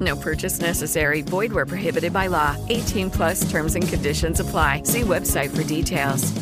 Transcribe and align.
No 0.00 0.16
purchase 0.16 0.60
necessary. 0.60 1.22
Void 1.22 1.52
where 1.52 1.66
prohibited 1.66 2.12
by 2.12 2.26
law. 2.26 2.56
18 2.68 3.10
plus 3.10 3.48
terms 3.48 3.76
and 3.76 3.88
conditions 3.88 4.40
apply. 4.40 4.82
See 4.82 5.02
website 5.02 5.56
for 5.56 5.62
details. 5.62 6.32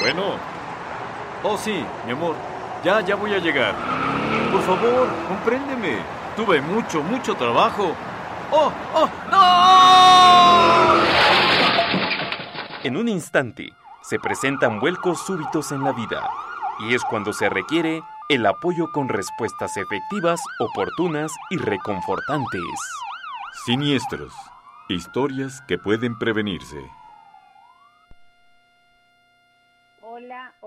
Bueno. 0.00 0.38
Oh, 1.42 1.58
sí, 1.58 1.84
mi 2.06 2.12
amor. 2.12 2.34
Ya, 2.82 3.00
ya 3.00 3.16
voy 3.16 3.34
a 3.34 3.38
llegar. 3.38 3.74
Por 4.50 4.62
favor, 4.62 5.08
compréndeme. 5.28 5.98
Tuve 6.38 6.60
mucho, 6.60 7.02
mucho 7.02 7.34
trabajo. 7.34 7.96
¡Oh, 8.52 8.72
oh, 8.94 9.08
no! 9.28 10.94
En 12.84 12.96
un 12.96 13.08
instante, 13.08 13.72
se 14.02 14.20
presentan 14.20 14.78
vuelcos 14.78 15.18
súbitos 15.26 15.72
en 15.72 15.82
la 15.82 15.90
vida, 15.90 16.30
y 16.78 16.94
es 16.94 17.02
cuando 17.02 17.32
se 17.32 17.48
requiere 17.48 18.02
el 18.28 18.46
apoyo 18.46 18.86
con 18.92 19.08
respuestas 19.08 19.76
efectivas, 19.76 20.40
oportunas 20.60 21.32
y 21.50 21.56
reconfortantes. 21.56 22.62
Siniestros. 23.66 24.32
Historias 24.88 25.60
que 25.66 25.76
pueden 25.76 26.16
prevenirse. 26.20 26.88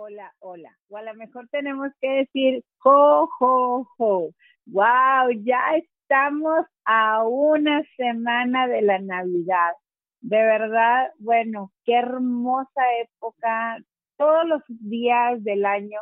Hola, 0.03 0.33
hola. 0.39 0.75
O 0.89 0.97
a 0.97 1.03
lo 1.03 1.13
mejor 1.13 1.47
tenemos 1.49 1.91
que 2.01 2.09
decir 2.09 2.63
jo, 2.79 3.27
jo, 3.37 3.87
jo. 3.97 4.31
Wow, 4.65 5.29
ya 5.43 5.75
estamos 5.77 6.65
a 6.85 7.23
una 7.23 7.83
semana 7.97 8.67
de 8.67 8.81
la 8.81 8.97
Navidad. 8.97 9.73
De 10.21 10.37
verdad, 10.37 11.11
bueno, 11.19 11.71
qué 11.85 11.93
hermosa 11.97 12.81
época. 13.03 13.77
Todos 14.17 14.47
los 14.47 14.63
días 14.67 15.43
del 15.43 15.67
año, 15.67 15.99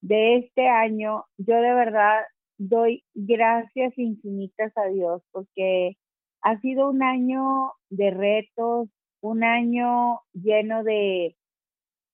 de 0.00 0.36
este 0.38 0.68
año, 0.68 1.26
yo 1.36 1.56
de 1.56 1.74
verdad 1.74 2.22
doy 2.56 3.04
gracias 3.12 3.92
infinitas 3.98 4.72
a 4.78 4.86
Dios 4.86 5.22
porque 5.32 5.98
ha 6.40 6.58
sido 6.60 6.88
un 6.88 7.02
año 7.02 7.72
de 7.90 8.10
retos, 8.10 8.88
un 9.20 9.44
año 9.44 10.20
lleno 10.32 10.82
de 10.82 11.36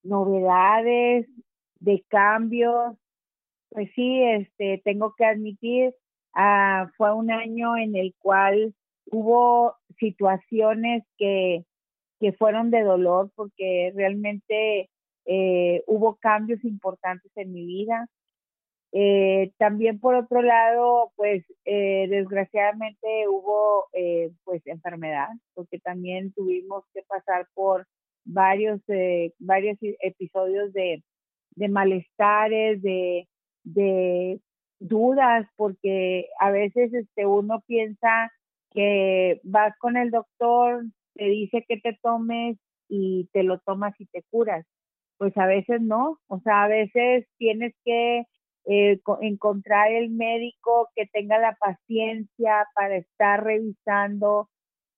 novedades, 0.08 1.26
de 1.80 2.04
cambios. 2.08 2.96
Pues 3.70 3.90
sí, 3.94 4.22
este, 4.22 4.80
tengo 4.84 5.14
que 5.16 5.24
admitir, 5.26 5.94
ah, 6.34 6.90
fue 6.96 7.14
un 7.14 7.30
año 7.30 7.76
en 7.76 7.96
el 7.96 8.14
cual 8.18 8.74
hubo 9.10 9.76
situaciones 9.98 11.04
que, 11.18 11.64
que 12.20 12.32
fueron 12.32 12.70
de 12.70 12.82
dolor 12.82 13.30
porque 13.34 13.92
realmente 13.94 14.90
eh, 15.26 15.84
hubo 15.86 16.16
cambios 16.16 16.64
importantes 16.64 17.30
en 17.36 17.52
mi 17.52 17.64
vida. 17.66 18.08
Eh, 18.92 19.52
también 19.58 20.00
por 20.00 20.14
otro 20.14 20.40
lado, 20.40 21.12
pues 21.16 21.44
eh, 21.66 22.06
desgraciadamente 22.08 23.28
hubo 23.28 23.86
eh, 23.92 24.30
pues 24.44 24.66
enfermedad, 24.66 25.28
porque 25.54 25.78
también 25.78 26.32
tuvimos 26.32 26.84
que 26.94 27.02
pasar 27.02 27.46
por 27.52 27.86
varios, 28.28 28.80
eh, 28.88 29.32
varios 29.38 29.78
episodios 29.80 30.72
de, 30.72 31.02
de 31.56 31.68
malestares, 31.68 32.80
de, 32.82 33.26
de 33.64 34.40
dudas, 34.78 35.46
porque 35.56 36.28
a 36.38 36.50
veces 36.50 36.92
este, 36.92 37.26
uno 37.26 37.62
piensa 37.66 38.30
que 38.70 39.40
vas 39.44 39.74
con 39.78 39.96
el 39.96 40.10
doctor, 40.10 40.84
te 41.14 41.24
dice 41.24 41.64
que 41.66 41.78
te 41.78 41.98
tomes 42.02 42.58
y 42.88 43.28
te 43.32 43.42
lo 43.42 43.58
tomas 43.60 43.94
y 43.98 44.06
te 44.06 44.22
curas. 44.30 44.64
Pues 45.16 45.36
a 45.36 45.46
veces 45.46 45.80
no, 45.80 46.18
o 46.28 46.40
sea, 46.40 46.64
a 46.64 46.68
veces 46.68 47.26
tienes 47.38 47.74
que 47.84 48.24
eh, 48.66 49.00
encontrar 49.22 49.90
el 49.90 50.10
médico 50.10 50.88
que 50.94 51.06
tenga 51.06 51.38
la 51.38 51.56
paciencia 51.58 52.66
para 52.74 52.98
estar 52.98 53.42
revisando 53.42 54.48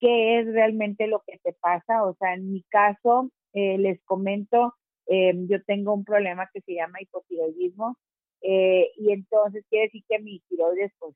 qué 0.01 0.39
es 0.39 0.47
realmente 0.47 1.07
lo 1.07 1.23
que 1.25 1.39
te 1.43 1.53
pasa. 1.53 2.03
O 2.03 2.15
sea, 2.15 2.33
en 2.33 2.51
mi 2.51 2.63
caso, 2.63 3.31
eh, 3.53 3.77
les 3.77 4.01
comento, 4.03 4.75
eh, 5.07 5.33
yo 5.47 5.63
tengo 5.63 5.93
un 5.93 6.03
problema 6.03 6.49
que 6.53 6.61
se 6.61 6.73
llama 6.75 7.01
hipotiroidismo 7.01 7.95
y 8.43 9.11
entonces 9.11 9.63
quiere 9.69 9.85
decir 9.85 10.03
que 10.09 10.17
mi 10.17 10.39
tiroides 10.49 10.91
pues 10.97 11.15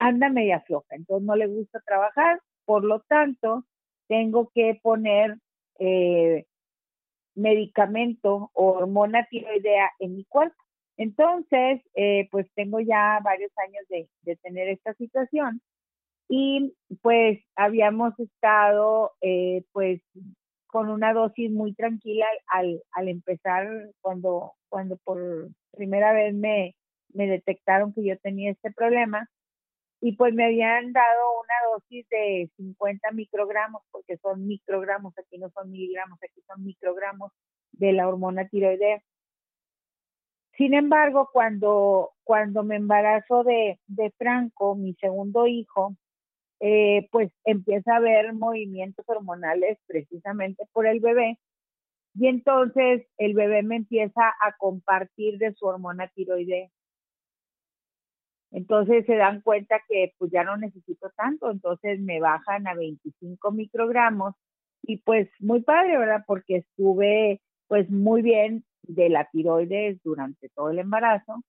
anda 0.00 0.28
media 0.28 0.60
floja, 0.62 0.96
entonces 0.96 1.24
no 1.24 1.36
le 1.36 1.46
gusta 1.46 1.80
trabajar, 1.86 2.40
por 2.64 2.84
lo 2.84 3.00
tanto, 3.08 3.64
tengo 4.08 4.50
que 4.52 4.76
poner 4.82 5.36
medicamento 7.38 8.50
o 8.52 8.72
hormona 8.72 9.26
tiroidea 9.30 9.92
en 10.00 10.16
mi 10.16 10.24
cuerpo. 10.24 10.56
Entonces, 10.98 11.80
eh, 11.94 12.28
pues 12.32 12.46
tengo 12.54 12.80
ya 12.80 13.20
varios 13.22 13.52
años 13.58 13.86
de, 13.88 14.36
tener 14.42 14.68
esta 14.68 14.92
situación 14.94 15.62
y 16.28 16.74
pues 17.02 17.40
habíamos 17.56 18.18
estado 18.20 19.12
eh, 19.22 19.64
pues 19.72 20.02
con 20.66 20.90
una 20.90 21.14
dosis 21.14 21.50
muy 21.50 21.74
tranquila 21.74 22.26
al, 22.48 22.82
al 22.92 23.08
empezar 23.08 23.66
cuando, 24.02 24.52
cuando 24.68 24.98
por 24.98 25.48
primera 25.72 26.12
vez 26.12 26.34
me, 26.34 26.76
me 27.14 27.26
detectaron 27.26 27.94
que 27.94 28.04
yo 28.04 28.18
tenía 28.18 28.50
este 28.50 28.70
problema 28.70 29.28
y 30.00 30.12
pues 30.12 30.34
me 30.34 30.44
habían 30.44 30.92
dado 30.92 31.40
una 31.42 31.72
dosis 31.72 32.08
de 32.08 32.50
50 32.56 33.10
microgramos, 33.12 33.82
porque 33.90 34.16
son 34.18 34.46
microgramos, 34.46 35.16
aquí 35.18 35.38
no 35.38 35.50
son 35.50 35.70
miligramos, 35.70 36.18
aquí 36.22 36.40
son 36.46 36.64
microgramos 36.64 37.32
de 37.72 37.92
la 37.92 38.08
hormona 38.08 38.46
tiroidea. 38.48 39.02
Sin 40.56 40.74
embargo, 40.74 41.30
cuando, 41.32 42.12
cuando 42.22 42.62
me 42.62 42.76
embarazo 42.76 43.42
de, 43.42 43.80
de 43.86 44.10
Franco, 44.18 44.76
mi 44.76 44.94
segundo 44.94 45.46
hijo, 45.46 45.96
eh, 46.60 47.08
pues 47.12 47.30
empieza 47.44 47.94
a 47.94 47.96
haber 47.98 48.32
movimientos 48.34 49.04
hormonales 49.08 49.78
precisamente 49.86 50.64
por 50.72 50.86
el 50.86 51.00
bebé. 51.00 51.38
Y 52.14 52.26
entonces 52.26 53.06
el 53.18 53.34
bebé 53.34 53.62
me 53.62 53.76
empieza 53.76 54.22
a 54.40 54.56
compartir 54.58 55.38
de 55.38 55.52
su 55.54 55.66
hormona 55.66 56.08
tiroidea. 56.08 56.68
Entonces 58.50 59.04
se 59.06 59.16
dan 59.16 59.42
cuenta 59.42 59.80
que 59.88 60.14
pues 60.18 60.30
ya 60.30 60.42
no 60.42 60.56
necesito 60.56 61.10
tanto, 61.16 61.50
entonces 61.50 62.00
me 62.00 62.18
bajan 62.18 62.66
a 62.66 62.74
25 62.74 63.52
microgramos 63.52 64.34
y 64.82 64.98
pues 64.98 65.28
muy 65.38 65.62
padre, 65.62 65.98
¿verdad? 65.98 66.24
Porque 66.26 66.56
estuve 66.56 67.42
pues 67.66 67.90
muy 67.90 68.22
bien 68.22 68.64
de 68.82 69.10
la 69.10 69.28
tiroides 69.30 70.02
durante 70.02 70.48
todo 70.50 70.70
el 70.70 70.78
embarazo. 70.78 71.42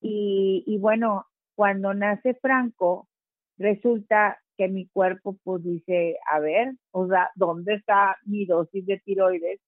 Y, 0.00 0.64
y 0.66 0.78
bueno, 0.78 1.26
cuando 1.54 1.94
nace 1.94 2.34
Franco, 2.34 3.08
resulta 3.58 4.38
que 4.56 4.68
mi 4.68 4.86
cuerpo 4.88 5.36
pues 5.42 5.62
dice, 5.64 6.16
a 6.30 6.40
ver, 6.40 6.74
o 6.92 7.08
sea, 7.08 7.30
¿dónde 7.34 7.74
está 7.74 8.16
mi 8.24 8.46
dosis 8.46 8.86
de 8.86 9.00
tiroides 9.00 9.60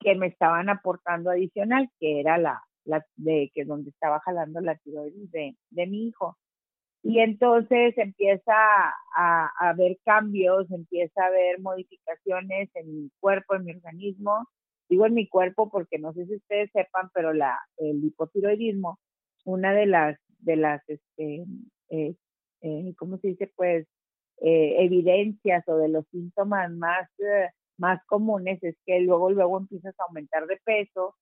que 0.00 0.14
me 0.16 0.26
estaban 0.26 0.68
aportando 0.68 1.30
adicional, 1.30 1.88
que 2.00 2.20
era 2.20 2.38
la, 2.38 2.62
la 2.84 3.04
de 3.16 3.50
que 3.54 3.64
donde 3.64 3.90
estaba 3.90 4.20
jalando 4.20 4.60
la 4.60 4.76
tiroides 4.76 5.30
de, 5.30 5.56
de 5.70 5.86
mi 5.86 6.08
hijo? 6.08 6.36
Y 7.04 7.20
entonces 7.20 7.96
empieza 7.98 8.54
a, 9.14 9.50
haber 9.60 9.98
cambios, 10.06 10.70
empieza 10.70 11.22
a 11.22 11.26
haber 11.26 11.60
modificaciones 11.60 12.70
en 12.74 12.94
mi 12.94 13.10
cuerpo, 13.20 13.54
en 13.54 13.64
mi 13.66 13.72
organismo, 13.72 14.48
digo 14.88 15.04
en 15.04 15.12
mi 15.12 15.28
cuerpo 15.28 15.70
porque 15.70 15.98
no 15.98 16.14
sé 16.14 16.24
si 16.24 16.36
ustedes 16.36 16.70
sepan, 16.72 17.10
pero 17.12 17.34
la, 17.34 17.60
el 17.76 18.02
hipotiroidismo, 18.02 18.98
una 19.44 19.74
de 19.74 19.84
las, 19.84 20.18
de 20.38 20.56
las, 20.56 20.82
este, 20.88 21.44
eh, 21.90 22.14
eh, 22.64 22.94
¿cómo 22.96 23.18
se 23.18 23.28
dice? 23.28 23.52
Pues, 23.56 23.86
eh, 24.40 24.84
evidencias 24.84 25.64
o 25.68 25.76
de 25.76 25.88
los 25.88 26.06
síntomas 26.10 26.70
más, 26.72 27.08
eh, 27.20 27.48
más 27.78 28.00
comunes 28.06 28.62
es 28.62 28.76
que 28.84 29.00
luego, 29.00 29.30
luego 29.30 29.58
empiezas 29.58 29.94
a 29.98 30.04
aumentar 30.04 30.46
de 30.46 30.58
peso, 30.64 31.16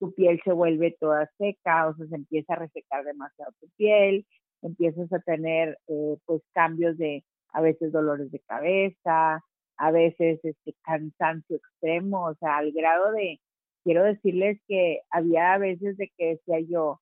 tu 0.00 0.14
piel 0.14 0.40
se 0.44 0.52
vuelve 0.52 0.96
toda 1.00 1.30
seca, 1.38 1.88
o 1.88 1.94
sea, 1.94 2.06
se 2.06 2.16
empieza 2.16 2.54
a 2.54 2.56
resecar 2.56 3.04
demasiado 3.04 3.52
tu 3.60 3.68
piel, 3.76 4.26
empiezas 4.62 5.12
a 5.12 5.20
tener 5.20 5.78
eh, 5.88 6.16
pues 6.26 6.42
cambios 6.52 6.98
de 6.98 7.24
a 7.52 7.60
veces 7.60 7.92
dolores 7.92 8.30
de 8.32 8.40
cabeza, 8.40 9.44
a 9.76 9.90
veces 9.92 10.40
este 10.44 10.74
cansancio 10.82 11.56
extremo, 11.56 12.26
o 12.26 12.34
sea, 12.36 12.58
al 12.58 12.72
grado 12.72 13.12
de, 13.12 13.40
quiero 13.84 14.04
decirles 14.04 14.60
que 14.68 15.00
había 15.10 15.54
a 15.54 15.58
veces 15.58 15.96
de 15.96 16.10
que 16.16 16.26
decía 16.36 16.60
yo, 16.60 17.00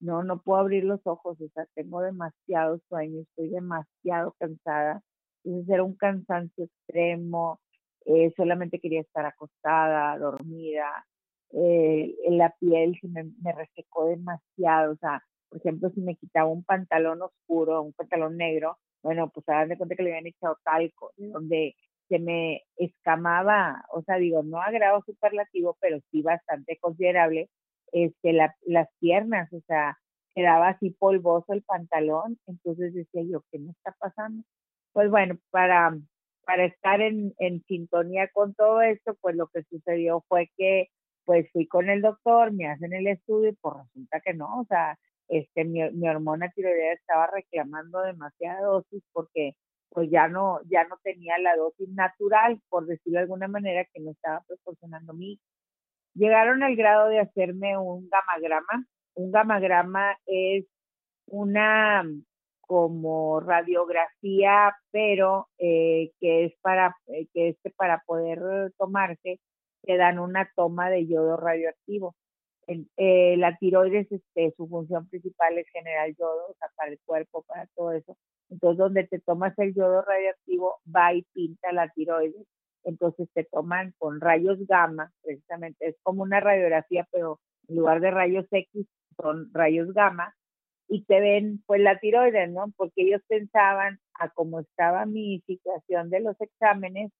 no, 0.00 0.22
no 0.22 0.40
puedo 0.42 0.60
abrir 0.60 0.84
los 0.84 1.00
ojos, 1.06 1.40
o 1.40 1.48
sea, 1.54 1.66
tengo 1.74 2.00
demasiado 2.02 2.80
sueño, 2.88 3.22
estoy 3.22 3.48
demasiado 3.50 4.34
cansada, 4.38 5.02
entonces 5.44 5.70
era 5.74 5.82
un 5.84 5.96
cansancio 5.96 6.64
extremo, 6.64 7.60
eh, 8.04 8.32
solamente 8.36 8.80
quería 8.80 9.00
estar 9.00 9.26
acostada, 9.26 10.16
dormida, 10.18 11.06
eh, 11.52 12.14
la 12.30 12.54
piel 12.60 12.98
se 13.00 13.08
me, 13.08 13.32
resecó 13.52 14.06
demasiado, 14.06 14.92
o 14.92 14.96
sea, 14.96 15.22
por 15.48 15.58
ejemplo, 15.58 15.90
si 15.90 16.00
me 16.00 16.16
quitaba 16.16 16.48
un 16.48 16.64
pantalón 16.64 17.22
oscuro, 17.22 17.82
un 17.82 17.92
pantalón 17.92 18.36
negro, 18.36 18.78
bueno, 19.02 19.30
pues 19.30 19.48
hagan 19.48 19.68
de 19.68 19.78
cuenta 19.78 19.96
que 19.96 20.02
le 20.02 20.10
habían 20.10 20.26
echado 20.26 20.58
talco, 20.64 21.12
donde 21.16 21.74
se 22.08 22.18
me 22.18 22.62
escamaba, 22.76 23.84
o 23.92 24.02
sea, 24.02 24.16
digo, 24.16 24.42
no 24.42 24.60
a 24.60 24.70
grado 24.70 25.02
superlativo, 25.04 25.76
pero 25.80 25.98
sí 26.10 26.22
bastante 26.22 26.78
considerable, 26.80 27.50
este, 27.92 28.32
la, 28.32 28.54
las 28.62 28.88
piernas, 29.00 29.52
o 29.52 29.60
sea, 29.66 29.98
quedaba 30.34 30.68
así 30.68 30.90
polvoso 30.90 31.52
el 31.52 31.62
pantalón, 31.62 32.38
entonces 32.46 32.94
decía 32.94 33.22
yo, 33.30 33.42
¿qué 33.50 33.58
me 33.58 33.72
está 33.72 33.94
pasando? 33.98 34.44
Pues 34.92 35.10
bueno, 35.10 35.38
para, 35.50 35.96
para 36.44 36.64
estar 36.64 37.00
en, 37.00 37.34
en 37.38 37.62
sintonía 37.64 38.28
con 38.32 38.54
todo 38.54 38.82
esto, 38.82 39.16
pues 39.20 39.36
lo 39.36 39.48
que 39.48 39.64
sucedió 39.64 40.24
fue 40.28 40.50
que 40.56 40.88
pues 41.24 41.46
fui 41.52 41.66
con 41.66 41.90
el 41.90 42.00
doctor, 42.00 42.52
me 42.52 42.68
hacen 42.68 42.94
el 42.94 43.06
estudio 43.06 43.50
y 43.50 43.56
pues 43.60 43.74
resulta 43.76 44.20
que 44.20 44.32
no, 44.34 44.60
o 44.60 44.64
sea, 44.64 44.98
este, 45.28 45.64
mi, 45.64 45.80
mi 45.90 46.08
hormona 46.08 46.50
tiroidea 46.50 46.94
estaba 46.94 47.26
reclamando 47.26 48.00
demasiada 48.00 48.62
dosis 48.62 49.02
porque 49.12 49.54
pues 49.90 50.10
ya 50.10 50.28
no, 50.28 50.60
ya 50.70 50.84
no 50.84 50.98
tenía 51.02 51.38
la 51.38 51.56
dosis 51.56 51.88
natural, 51.90 52.60
por 52.68 52.86
decirlo 52.86 53.18
de 53.18 53.22
alguna 53.24 53.48
manera, 53.48 53.84
que 53.92 54.00
me 54.00 54.12
estaba 54.12 54.42
proporcionando 54.46 55.14
mi. 55.14 55.40
Llegaron 56.18 56.64
al 56.64 56.74
grado 56.74 57.08
de 57.08 57.20
hacerme 57.20 57.78
un 57.78 58.08
gamagrama. 58.10 58.84
Un 59.14 59.30
gamagrama 59.30 60.16
es 60.26 60.66
una 61.26 62.04
como 62.60 63.40
radiografía, 63.40 64.76
pero 64.90 65.48
eh, 65.58 66.10
que 66.20 66.46
es 66.46 66.54
para 66.60 66.96
eh, 67.06 67.28
que 67.32 67.50
este 67.50 67.70
para 67.70 68.02
poder 68.04 68.40
tomarse 68.76 69.40
te 69.82 69.96
dan 69.96 70.18
una 70.18 70.50
toma 70.56 70.90
de 70.90 71.06
yodo 71.06 71.36
radioactivo. 71.36 72.16
Eh, 72.96 73.36
la 73.38 73.56
tiroides, 73.56 74.10
este, 74.10 74.52
su 74.56 74.68
función 74.68 75.08
principal 75.08 75.56
es 75.56 75.66
generar 75.72 76.10
yodo, 76.18 76.50
o 76.50 76.54
sea, 76.58 76.68
para 76.76 76.90
el 76.90 76.98
cuerpo, 77.06 77.44
para 77.44 77.66
todo 77.76 77.92
eso. 77.92 78.16
Entonces, 78.50 78.78
donde 78.78 79.04
te 79.06 79.20
tomas 79.20 79.56
el 79.58 79.74
yodo 79.74 80.02
radioactivo, 80.02 80.80
va 80.94 81.14
y 81.14 81.22
pinta 81.32 81.72
la 81.72 81.88
tiroides. 81.90 82.46
Entonces, 82.84 83.28
te 83.34 83.44
toman 83.44 83.94
con 83.98 84.20
rayos 84.20 84.58
gamma, 84.66 85.12
precisamente, 85.22 85.88
es 85.88 85.96
como 86.02 86.22
una 86.22 86.40
radiografía, 86.40 87.06
pero 87.12 87.40
en 87.68 87.76
lugar 87.76 88.00
de 88.00 88.10
rayos 88.10 88.46
X, 88.50 88.86
son 89.20 89.50
rayos 89.52 89.92
gamma, 89.92 90.34
y 90.88 91.04
te 91.04 91.20
ven, 91.20 91.62
pues, 91.66 91.80
la 91.80 91.98
tiroides, 91.98 92.50
¿no? 92.50 92.72
Porque 92.76 93.02
ellos 93.02 93.22
pensaban, 93.28 93.98
a 94.18 94.28
cómo 94.30 94.60
estaba 94.60 95.06
mi 95.06 95.40
situación 95.46 96.10
de 96.10 96.20
los 96.20 96.40
exámenes, 96.40 97.12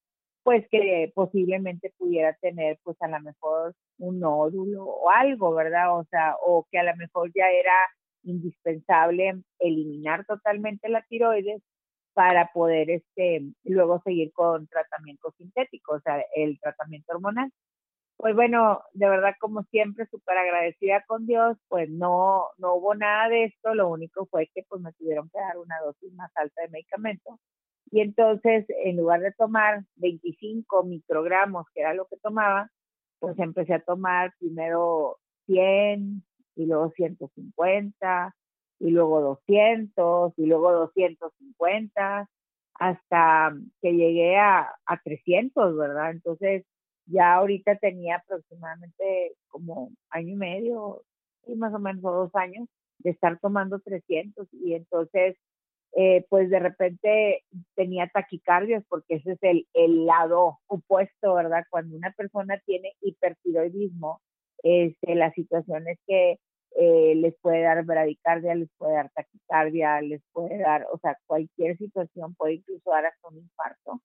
pues 0.43 0.67
que 0.71 1.13
posiblemente 1.15 1.93
pudiera 1.99 2.33
tener 2.41 2.79
pues 2.83 2.97
a 3.03 3.09
lo 3.09 3.21
mejor 3.21 3.75
un 3.99 4.21
nódulo 4.21 4.85
o 4.85 5.11
algo, 5.11 5.55
¿verdad? 5.55 5.97
O 5.99 6.05
sea, 6.05 6.37
o 6.45 6.67
que 6.71 6.79
a 6.79 6.85
lo 6.85 6.97
mejor 6.97 7.31
ya 7.35 7.45
era 7.51 7.75
indispensable 8.23 9.43
eliminar 9.59 10.25
totalmente 10.27 10.89
la 10.89 11.03
tiroides 11.03 11.63
para 12.19 12.51
poder 12.53 12.91
este 12.91 13.43
luego 13.63 14.03
seguir 14.05 14.33
con 14.33 14.67
tratamiento 14.67 15.31
sintético, 15.39 15.95
o 15.95 16.01
sea, 16.01 16.21
el 16.35 16.59
tratamiento 16.59 17.13
hormonal. 17.13 17.53
Pues 18.17 18.35
bueno, 18.35 18.83
de 18.95 19.09
verdad 19.09 19.35
como 19.41 19.63
siempre 19.71 20.07
súper 20.11 20.39
agradecida 20.39 21.05
con 21.07 21.27
Dios, 21.27 21.57
pues 21.69 21.89
no 21.91 22.49
no 22.59 22.75
hubo 22.75 22.97
nada 22.97 23.29
de 23.29 23.45
esto, 23.45 23.73
lo 23.75 23.89
único 23.89 24.27
fue 24.27 24.49
que 24.53 24.65
pues 24.69 24.83
me 24.83 24.93
tuvieron 24.95 25.31
que 25.31 25.39
dar 25.41 25.59
una 25.59 25.79
dosis 25.85 26.13
más 26.15 26.33
alta 26.37 26.63
de 26.63 26.71
medicamento 26.71 27.39
y 27.93 28.01
entonces, 28.01 28.67
en 28.85 28.97
lugar 28.97 29.21
de 29.21 29.33
tomar 29.33 29.85
25 29.97 30.85
microgramos, 30.85 31.67
que 31.73 31.83
era 31.83 31.95
lo 31.95 32.07
que 32.09 32.17
tomaba, 32.19 32.69
pues 33.21 33.39
empecé 33.39 33.75
a 33.75 33.81
tomar 33.85 34.33
primero 34.41 35.19
100 35.47 36.25
y 36.57 36.67
luego 36.67 36.91
150 36.97 38.35
y 38.81 38.91
luego 38.91 39.21
200 39.21 40.33
y 40.37 40.47
luego 40.47 40.73
250 40.73 42.29
hasta 42.75 43.57
que 43.83 43.93
llegué 43.93 44.37
a, 44.37 44.73
a 44.87 45.03
300, 45.03 45.77
¿verdad? 45.77 46.13
Entonces 46.13 46.65
ya 47.07 47.35
ahorita 47.35 47.77
tenía 47.77 48.17
aproximadamente 48.17 49.35
como 49.49 49.91
año 50.11 50.35
y 50.35 50.37
medio, 50.37 51.03
y 51.47 51.57
más 51.57 51.75
o 51.75 51.79
menos 51.79 52.03
dos 52.03 52.35
años 52.35 52.69
de 52.99 53.11
estar 53.11 53.39
tomando 53.41 53.81
300 53.81 54.49
y 54.53 54.75
entonces 54.75 55.37
eh, 55.97 56.27
pues 56.29 56.51
de 56.51 56.59
repente 56.59 57.45
tenía 57.75 58.09
taquicardias, 58.09 58.85
porque 58.89 59.17
ese 59.17 59.33
es 59.33 59.39
el, 59.43 59.67
el 59.73 60.07
lado 60.07 60.59
opuesto, 60.67 61.35
¿verdad? 61.35 61.65
Cuando 61.71 61.97
una 61.97 62.13
persona 62.13 62.61
tiene 62.67 62.93
hipertiroidismo, 63.01 64.21
este, 64.63 65.15
la 65.15 65.33
situación 65.33 65.89
es 65.89 65.99
que 66.07 66.39
eh, 66.81 67.15
les 67.17 67.35
puede 67.41 67.63
dar 67.63 67.85
bradicardia, 67.85 68.55
les 68.55 68.71
puede 68.79 68.95
dar 68.95 69.11
taquicardia, 69.11 70.01
les 70.01 70.23
puede 70.33 70.59
dar, 70.59 70.87
o 70.93 70.99
sea, 70.99 71.19
cualquier 71.27 71.77
situación 71.77 72.37
puede 72.37 72.55
incluso 72.55 72.91
dar 72.91 73.07
hasta 73.07 73.29
un 73.29 73.39
infarto. 73.39 74.01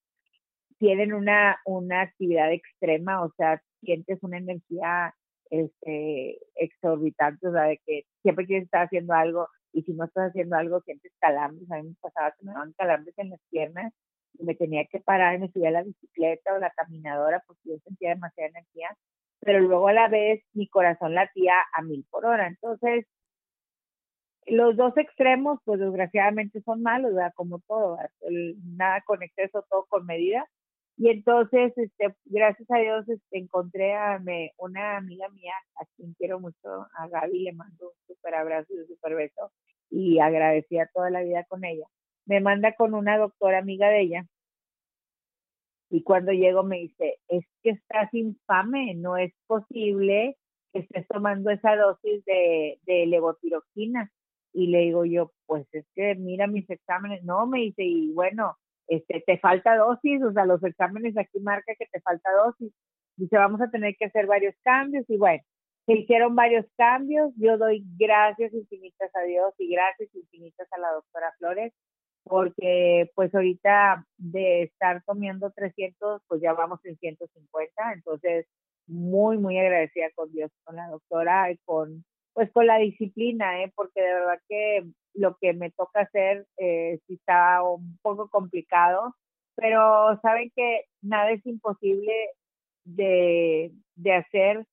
Tienen 0.80 1.14
una, 1.14 1.60
una 1.66 2.02
actividad 2.02 2.52
extrema, 2.52 3.24
o 3.24 3.32
sea, 3.38 3.62
sientes 3.82 4.18
una 4.24 4.40
energía 4.40 5.14
este, 5.52 6.40
exorbitante, 6.56 7.48
o 7.48 7.52
sea, 7.52 7.66
de 7.66 7.80
que 7.86 8.06
siempre 8.24 8.48
quieres 8.48 8.66
estar 8.66 8.86
haciendo 8.88 9.14
algo, 9.14 9.50
y 9.72 9.84
si 9.84 9.94
no 9.94 10.06
estás 10.06 10.30
haciendo 10.30 10.56
algo 10.56 10.82
sientes 10.82 11.12
calambres, 11.20 11.70
a 11.72 11.78
mí 11.78 11.90
me 11.90 11.96
pasaba 12.02 12.32
que 12.32 12.44
me 12.44 12.54
daban 12.54 12.74
calambres 12.74 13.14
en 13.20 13.30
las 13.30 13.40
piernas 13.52 13.94
y 14.40 14.46
me 14.46 14.56
tenía 14.56 14.86
que 14.86 15.00
parar 15.00 15.36
y 15.36 15.40
me 15.40 15.52
subía 15.52 15.70
a 15.70 15.74
la 15.74 15.84
bicicleta 15.84 16.56
o 16.56 16.58
la 16.58 16.72
caminadora 16.72 17.44
porque 17.46 17.70
yo 17.70 17.76
sentía 17.86 18.10
demasiada 18.10 18.50
energía, 18.50 18.98
pero 19.44 19.60
luego 19.60 19.88
a 19.88 19.94
la 19.94 20.08
vez 20.08 20.44
mi 20.54 20.68
corazón 20.68 21.16
latía 21.16 21.56
a 21.74 21.82
mil 21.82 22.06
por 22.10 22.26
hora, 22.26 22.48
entonces 22.48 23.06
los 24.46 24.76
dos 24.76 24.96
extremos 24.98 25.60
pues 25.64 25.80
desgraciadamente 25.80 26.62
son 26.62 26.82
malos, 26.82 27.14
¿verdad? 27.14 27.34
como 27.36 27.60
todo, 27.60 27.98
nada 28.76 29.02
con 29.06 29.24
exceso, 29.24 29.66
todo 29.70 29.86
con 29.90 30.06
medida, 30.06 30.46
y 30.96 31.10
entonces, 31.10 31.74
este, 31.78 32.16
gracias 32.26 32.70
a 32.70 32.78
Dios, 32.78 33.10
este, 33.10 33.40
encontré 33.40 33.96
a 33.96 34.20
me, 34.20 34.52
una 34.58 34.98
amiga 34.98 35.28
mía, 35.30 35.54
a 35.76 35.86
quien 35.96 36.14
quiero 36.14 36.40
mucho, 36.40 36.88
a 36.98 37.08
Gaby, 37.08 37.40
le 37.40 37.54
mando 37.54 37.88
un 37.90 38.16
súper 38.16 38.36
abrazo 38.36 38.74
y 38.74 38.80
un 38.80 38.88
súper 38.88 39.16
beso, 39.16 39.52
y 39.90 40.20
agradecía 40.20 40.90
toda 40.94 41.10
la 41.10 41.24
vida 41.24 41.46
con 41.46 41.66
ella. 41.66 41.86
Me 42.26 42.42
manda 42.42 42.76
con 42.76 42.94
una 42.94 43.18
doctora 43.18 43.60
amiga 43.60 43.90
de 43.90 44.02
ella, 44.02 44.26
y 45.94 46.02
cuando 46.02 46.32
llego 46.32 46.64
me 46.64 46.80
dice, 46.80 47.20
es 47.28 47.46
que 47.62 47.70
estás 47.70 48.12
infame, 48.16 48.96
no 48.96 49.16
es 49.16 49.32
posible 49.46 50.36
que 50.72 50.80
estés 50.80 51.08
tomando 51.08 51.52
esa 51.52 51.76
dosis 51.76 52.26
de, 52.26 52.80
de 52.88 53.06
levotiroxina. 53.06 54.12
Y 54.54 54.68
le 54.68 54.80
digo 54.80 55.06
yo, 55.06 55.32
pues 55.46 55.68
es 55.72 55.86
que 55.94 56.16
mira 56.16 56.48
mis 56.48 56.68
exámenes, 56.68 57.24
no, 57.24 57.46
me 57.46 57.60
dice, 57.60 57.84
y 57.84 58.12
bueno, 58.12 58.58
este, 58.88 59.22
te 59.24 59.38
falta 59.38 59.78
dosis, 59.78 60.24
o 60.24 60.34
sea, 60.34 60.46
los 60.46 60.64
exámenes 60.64 61.16
aquí 61.16 61.40
marca 61.40 61.76
que 61.78 61.86
te 61.86 62.02
falta 62.02 62.32
dosis. 62.44 62.74
Dice, 63.16 63.38
vamos 63.38 63.62
a 63.62 63.70
tener 63.70 63.96
que 63.96 64.06
hacer 64.06 64.26
varios 64.26 64.56
cambios 64.64 65.08
y 65.08 65.18
bueno, 65.18 65.44
se 65.86 65.94
hicieron 65.94 66.36
varios 66.36 66.66
cambios. 66.76 67.32
Yo 67.38 67.60
doy 67.60 67.86
gracias 68.00 68.52
infinitas 68.52 69.12
a 69.16 69.22
Dios 69.26 69.54
y 69.60 69.70
gracias 69.70 70.10
infinitas 70.16 70.68
a 70.72 70.80
la 70.80 70.92
doctora 70.92 71.32
Flores, 71.38 71.72
porque 72.24 73.12
pues 73.16 73.34
ahorita 73.34 74.06
de 74.18 74.64
estar 74.64 75.04
comiendo 75.04 75.52
300, 75.52 76.22
pues 76.28 76.42
ya 76.42 76.54
vamos 76.54 76.80
en 76.86 76.98
150, 76.98 77.94
entonces 77.94 78.46
muy, 78.88 79.38
muy 79.38 79.58
agradecida 79.58 80.10
con 80.16 80.32
Dios, 80.32 80.52
con 80.64 80.76
la 80.76 80.88
doctora 80.88 81.52
y 81.52 81.58
con, 81.66 82.04
pues 82.34 82.52
con 82.52 82.68
la 82.68 82.78
disciplina, 82.78 83.64
¿eh? 83.64 83.72
porque 83.76 84.02
de 84.02 84.14
verdad 84.14 84.40
que 84.50 84.86
lo 85.14 85.38
que 85.38 85.54
me 85.54 85.72
toca 85.72 86.02
hacer 86.02 86.48
eh, 86.58 87.00
sí 87.08 87.16
está 87.16 87.62
un 87.64 87.98
poco 88.02 88.30
complicado, 88.30 89.16
pero 89.56 90.20
saben 90.22 90.52
que 90.56 90.86
nada 91.02 91.32
es 91.32 91.46
imposible 91.46 92.14
de, 92.86 93.72
de 93.96 94.14
hacer 94.14 94.66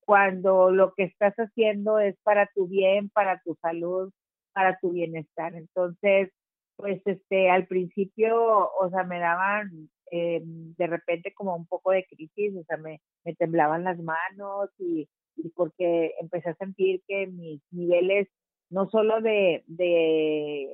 cuando 0.00 0.70
lo 0.70 0.94
que 0.94 1.04
estás 1.04 1.34
haciendo 1.36 1.98
es 1.98 2.16
para 2.22 2.46
tu 2.54 2.66
bien, 2.66 3.10
para 3.10 3.40
tu 3.42 3.56
salud, 3.60 4.10
para 4.54 4.78
tu 4.78 4.92
bienestar. 4.92 5.54
Entonces, 5.54 6.30
pues 6.78 7.02
este, 7.06 7.50
al 7.50 7.66
principio, 7.66 8.70
o 8.80 8.88
sea, 8.90 9.02
me 9.02 9.18
daban 9.18 9.90
eh, 10.12 10.40
de 10.44 10.86
repente 10.86 11.34
como 11.34 11.56
un 11.56 11.66
poco 11.66 11.90
de 11.90 12.06
crisis, 12.06 12.54
o 12.56 12.62
sea, 12.64 12.76
me, 12.76 13.00
me 13.24 13.34
temblaban 13.34 13.82
las 13.82 13.98
manos 13.98 14.70
y, 14.78 15.08
y, 15.34 15.48
porque 15.50 16.14
empecé 16.20 16.50
a 16.50 16.54
sentir 16.54 17.02
que 17.08 17.26
mis 17.26 17.60
niveles, 17.72 18.28
no 18.70 18.88
solo 18.90 19.20
de, 19.20 19.64
de, 19.66 20.68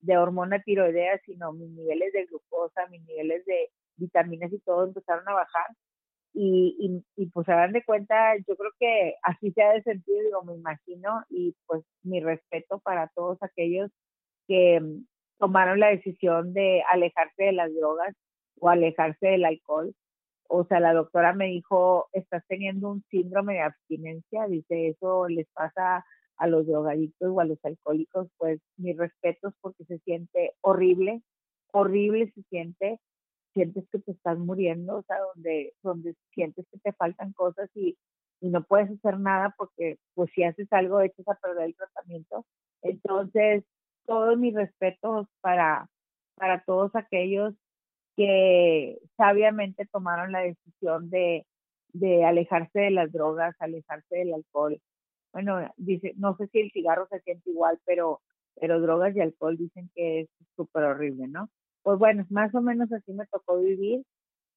de 0.00 0.16
hormona 0.16 0.62
tiroidea, 0.62 1.20
sino 1.26 1.52
mis 1.52 1.68
niveles 1.72 2.10
de 2.14 2.24
glucosa, 2.24 2.86
mis 2.88 3.04
niveles 3.04 3.44
de 3.44 3.68
vitaminas 3.96 4.50
y 4.54 4.60
todo 4.60 4.84
empezaron 4.84 5.28
a 5.28 5.34
bajar. 5.34 5.66
Y, 6.32 7.04
y, 7.16 7.22
y 7.22 7.26
pues 7.26 7.44
se 7.44 7.52
dan 7.52 7.72
de 7.72 7.84
cuenta, 7.84 8.34
yo 8.48 8.56
creo 8.56 8.70
que 8.78 9.14
así 9.24 9.52
se 9.52 9.62
ha 9.62 9.72
de 9.74 9.82
sentir, 9.82 10.24
digo, 10.24 10.42
me 10.42 10.54
imagino, 10.54 11.22
y 11.28 11.54
pues 11.66 11.84
mi 12.02 12.20
respeto 12.20 12.78
para 12.78 13.08
todos 13.14 13.36
aquellos 13.42 13.90
que 14.46 14.80
tomaron 15.40 15.80
la 15.80 15.88
decisión 15.88 16.52
de 16.52 16.84
alejarse 16.92 17.44
de 17.44 17.52
las 17.52 17.74
drogas 17.74 18.14
o 18.60 18.68
alejarse 18.68 19.26
del 19.26 19.44
alcohol. 19.46 19.94
O 20.48 20.64
sea, 20.64 20.80
la 20.80 20.92
doctora 20.92 21.32
me 21.32 21.46
dijo, 21.46 22.08
estás 22.12 22.44
teniendo 22.46 22.90
un 22.90 23.02
síndrome 23.10 23.54
de 23.54 23.62
abstinencia, 23.62 24.46
dice, 24.46 24.88
eso 24.88 25.28
les 25.28 25.48
pasa 25.54 26.04
a 26.36 26.46
los 26.46 26.66
drogadictos 26.66 27.30
o 27.32 27.40
a 27.40 27.44
los 27.44 27.58
alcohólicos, 27.64 28.28
pues 28.36 28.60
mis 28.76 28.96
respetos 28.96 29.54
porque 29.60 29.84
se 29.84 29.98
siente 30.00 30.52
horrible, 30.60 31.22
horrible 31.72 32.30
se 32.34 32.42
siente, 32.44 33.00
sientes 33.54 33.84
que 33.90 33.98
te 33.98 34.12
estás 34.12 34.38
muriendo, 34.38 34.98
o 34.98 35.02
sea, 35.02 35.16
donde, 35.34 35.74
donde 35.82 36.14
sientes 36.32 36.66
que 36.70 36.78
te 36.78 36.92
faltan 36.92 37.32
cosas 37.32 37.70
y, 37.74 37.96
no 38.42 38.64
puedes 38.64 38.90
hacer 38.90 39.20
nada 39.20 39.54
porque 39.58 39.98
pues 40.14 40.30
si 40.34 40.44
haces 40.44 40.66
algo 40.72 41.02
echas 41.02 41.28
a 41.28 41.34
perder 41.34 41.64
el 41.66 41.76
tratamiento. 41.76 42.46
Entonces, 42.80 43.64
todos 44.06 44.38
mis 44.38 44.54
respetos 44.54 45.26
para, 45.40 45.88
para 46.34 46.62
todos 46.64 46.94
aquellos 46.94 47.54
que 48.16 48.98
sabiamente 49.16 49.86
tomaron 49.86 50.32
la 50.32 50.40
decisión 50.40 51.10
de, 51.10 51.46
de 51.92 52.24
alejarse 52.24 52.80
de 52.80 52.90
las 52.90 53.12
drogas, 53.12 53.54
alejarse 53.58 54.16
del 54.16 54.34
alcohol. 54.34 54.80
Bueno, 55.32 55.72
dice, 55.76 56.12
no 56.16 56.36
sé 56.36 56.48
si 56.48 56.60
el 56.60 56.72
cigarro 56.72 57.06
se 57.08 57.20
siente 57.20 57.50
igual, 57.50 57.78
pero, 57.84 58.20
pero 58.60 58.80
drogas 58.80 59.14
y 59.14 59.20
alcohol 59.20 59.56
dicen 59.56 59.90
que 59.94 60.20
es 60.20 60.28
súper 60.56 60.84
horrible, 60.84 61.28
¿no? 61.28 61.48
Pues 61.82 61.98
bueno, 61.98 62.26
más 62.30 62.54
o 62.54 62.60
menos 62.60 62.92
así 62.92 63.12
me 63.12 63.26
tocó 63.26 63.58
vivir. 63.58 64.02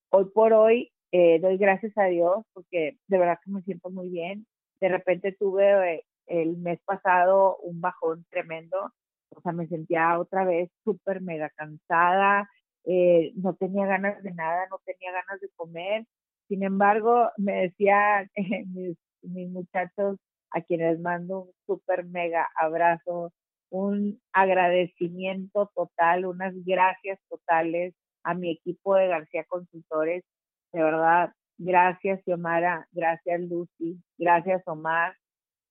Hoy 0.09 0.25
por 0.25 0.53
hoy 0.53 0.91
eh, 1.11 1.39
doy 1.39 1.57
gracias 1.57 1.97
a 1.97 2.05
Dios 2.05 2.43
porque 2.53 2.97
de 3.07 3.17
verdad 3.17 3.39
que 3.43 3.51
me 3.51 3.61
siento 3.61 3.89
muy 3.91 4.09
bien. 4.09 4.45
De 4.81 4.89
repente 4.89 5.31
tuve 5.31 5.95
eh, 5.95 6.05
el 6.27 6.57
mes 6.57 6.79
pasado 6.85 7.57
un 7.57 7.79
bajón 7.81 8.25
tremendo 8.29 8.91
o 9.35 9.41
sea, 9.41 9.51
me 9.51 9.67
sentía 9.67 10.19
otra 10.19 10.45
vez 10.45 10.69
súper 10.83 11.21
mega 11.21 11.49
cansada, 11.51 12.49
eh, 12.85 13.31
no 13.35 13.55
tenía 13.55 13.85
ganas 13.85 14.21
de 14.23 14.31
nada, 14.33 14.67
no 14.69 14.79
tenía 14.85 15.11
ganas 15.11 15.39
de 15.41 15.49
comer. 15.55 16.05
Sin 16.47 16.63
embargo, 16.63 17.29
me 17.37 17.63
decían 17.63 18.29
mis, 18.73 18.97
mis 19.21 19.49
muchachos 19.49 20.17
a 20.51 20.61
quienes 20.61 20.99
mando 20.99 21.39
un 21.41 21.51
súper 21.65 22.05
mega 22.05 22.47
abrazo, 22.55 23.31
un 23.69 24.21
agradecimiento 24.33 25.71
total, 25.75 26.25
unas 26.25 26.53
gracias 26.65 27.19
totales 27.29 27.95
a 28.23 28.33
mi 28.35 28.51
equipo 28.51 28.95
de 28.95 29.07
García 29.07 29.45
Consultores. 29.45 30.23
De 30.71 30.83
verdad, 30.83 31.33
gracias 31.57 32.21
Xiomara, 32.23 32.87
gracias 32.91 33.41
Lucy, 33.41 34.01
gracias 34.17 34.61
Omar, 34.67 35.15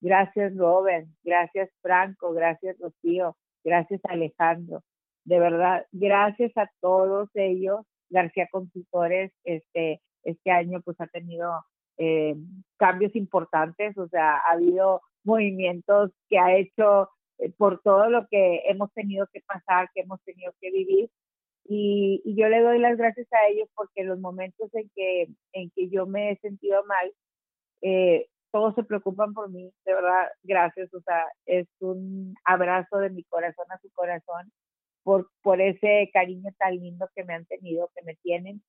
gracias 0.01 0.57
Robert, 0.57 1.07
gracias 1.23 1.71
Franco, 1.81 2.33
gracias 2.33 2.77
Rocío, 2.79 3.37
Gracias 3.65 4.01
Alejandro. 4.05 4.83
De 5.25 5.39
verdad, 5.39 5.87
gracias 5.93 6.53
a 6.57 6.71
todos 6.81 7.29
ellos. 7.35 7.81
García 8.11 8.49
Consultores 8.51 9.33
este, 9.45 10.01
este 10.25 10.51
año 10.51 10.81
pues 10.83 11.01
ha 11.01 11.07
tenido 11.07 11.65
eh, 11.99 12.35
cambios 12.77 13.15
importantes, 13.17 13.97
o 13.97 14.09
sea, 14.09 14.37
ha 14.37 14.53
habido 14.53 15.03
movimientos 15.25 16.11
que 16.29 16.39
ha 16.39 16.57
hecho 16.57 17.09
eh, 17.39 17.51
por 17.57 17.81
todo 17.83 18.11
lo 18.11 18.27
que 18.29 18.63
hemos 18.69 18.93
tenido 18.93 19.27
que 19.33 19.41
pasar, 19.41 19.89
que 19.95 20.03
hemos 20.03 20.21
tenido 20.23 20.53
que 20.61 20.71
vivir. 20.71 21.11
Y, 21.65 22.21
y, 22.25 22.35
yo 22.35 22.49
le 22.49 22.61
doy 22.61 22.79
las 22.81 22.97
gracias 22.97 23.29
a 23.33 23.47
ellos 23.49 23.69
porque 23.75 24.03
los 24.05 24.19
momentos 24.19 24.69
en 24.75 24.91
que, 24.97 25.29
en 25.53 25.71
que 25.71 25.89
yo 25.91 26.07
me 26.07 26.33
he 26.33 26.37
sentido 26.39 26.85
mal, 26.87 27.13
eh, 27.83 28.27
todos 28.53 28.75
se 28.75 28.85
preocupan 28.85 29.33
por 29.35 29.51
mí, 29.51 29.73
de 29.85 29.95
verdad, 29.95 30.29
gracias, 30.43 30.93
o 30.95 31.01
sea, 31.01 31.25
es 31.47 31.67
un 31.81 32.35
abrazo 32.45 32.99
de 32.99 33.11
mi 33.11 33.25
corazón 33.25 33.67
a 33.71 33.79
su 33.81 33.91
corazón 33.93 34.53
por, 35.03 35.31
por 35.43 35.61
ese 35.61 36.11
cariño 36.13 36.51
tan 36.59 36.77
lindo 36.77 37.09
que 37.15 37.25
me 37.25 37.35
han 37.35 37.47
tenido, 37.47 37.91
que 37.95 38.03
me 38.05 38.15
tienen. 38.17 38.63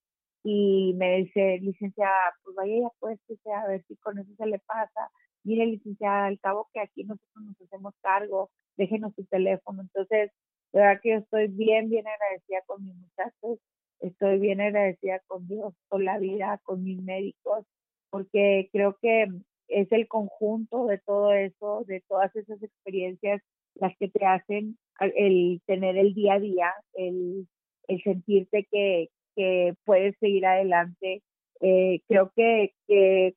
Y 0.43 0.93
me 0.97 1.17
dice, 1.19 1.59
licenciada, 1.61 2.33
pues 2.43 2.55
vaya 2.55 2.73
ya 2.81 2.89
pues, 2.99 3.19
a 3.45 3.67
ver 3.67 3.83
si 3.87 3.95
con 3.97 4.17
eso 4.19 4.29
se 4.37 4.45
le 4.45 4.59
pasa. 4.59 5.09
Mire, 5.43 5.65
licenciada, 5.65 6.25
al 6.25 6.39
cabo 6.39 6.69
que 6.73 6.81
aquí 6.81 7.03
nosotros 7.03 7.45
nos 7.45 7.61
hacemos 7.61 7.93
cargo, 8.01 8.49
déjenos 8.77 9.13
su 9.15 9.25
teléfono. 9.25 9.81
Entonces, 9.81 10.31
de 10.73 10.79
verdad 10.79 10.99
que 11.01 11.11
yo 11.11 11.15
estoy 11.17 11.47
bien, 11.47 11.89
bien 11.89 12.05
agradecida 12.07 12.61
con 12.65 12.83
mis 12.83 12.95
muchachos, 12.95 13.59
estoy 13.99 14.39
bien 14.39 14.59
agradecida 14.61 15.21
con 15.27 15.47
Dios, 15.47 15.73
con 15.87 16.03
la 16.03 16.17
vida, 16.17 16.59
con 16.63 16.83
mis 16.83 17.01
médicos, 17.01 17.65
porque 18.09 18.69
creo 18.73 18.97
que 19.01 19.27
es 19.81 19.91
el 19.91 20.07
conjunto 20.07 20.85
de 20.87 20.99
todo 20.99 21.33
eso, 21.33 21.83
de 21.87 22.01
todas 22.07 22.35
esas 22.35 22.61
experiencias, 22.61 23.41
las 23.75 23.95
que 23.97 24.07
te 24.07 24.25
hacen 24.25 24.77
el 24.99 25.61
tener 25.65 25.97
el 25.97 26.13
día 26.13 26.35
a 26.35 26.39
día, 26.39 26.73
el, 26.93 27.47
el 27.87 28.03
sentirte 28.03 28.67
que, 28.71 29.09
que 29.35 29.73
puedes 29.85 30.15
seguir 30.19 30.45
adelante. 30.45 31.23
Eh, 31.61 32.01
creo 32.07 32.31
que, 32.35 32.73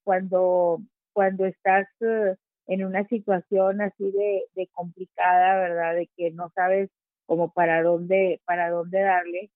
cuando, 0.05 0.81
cuando 1.12 1.47
estás 1.47 1.87
eh, 2.00 2.35
en 2.66 2.85
una 2.85 3.07
situación 3.09 3.81
así 3.81 4.11
de, 4.11 4.45
de 4.55 4.66
complicada, 4.73 5.61
¿verdad? 5.61 5.95
De 5.95 6.09
que 6.16 6.31
no 6.33 6.50
sabes 6.55 6.90
como 7.26 7.52
para 7.52 7.83
dónde, 7.83 8.40
para 8.45 8.71
dónde 8.71 9.00
darle, 9.00 9.50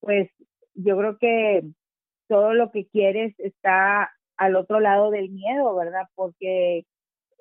pues 0.00 0.28
yo 0.74 0.96
creo 0.96 1.18
que 1.18 1.62
todo 2.28 2.54
lo 2.54 2.70
que 2.70 2.86
quieres 2.86 3.34
está 3.38 4.10
al 4.42 4.56
otro 4.56 4.80
lado 4.80 5.10
del 5.10 5.30
miedo, 5.30 5.72
¿verdad? 5.76 6.08
Porque 6.16 6.84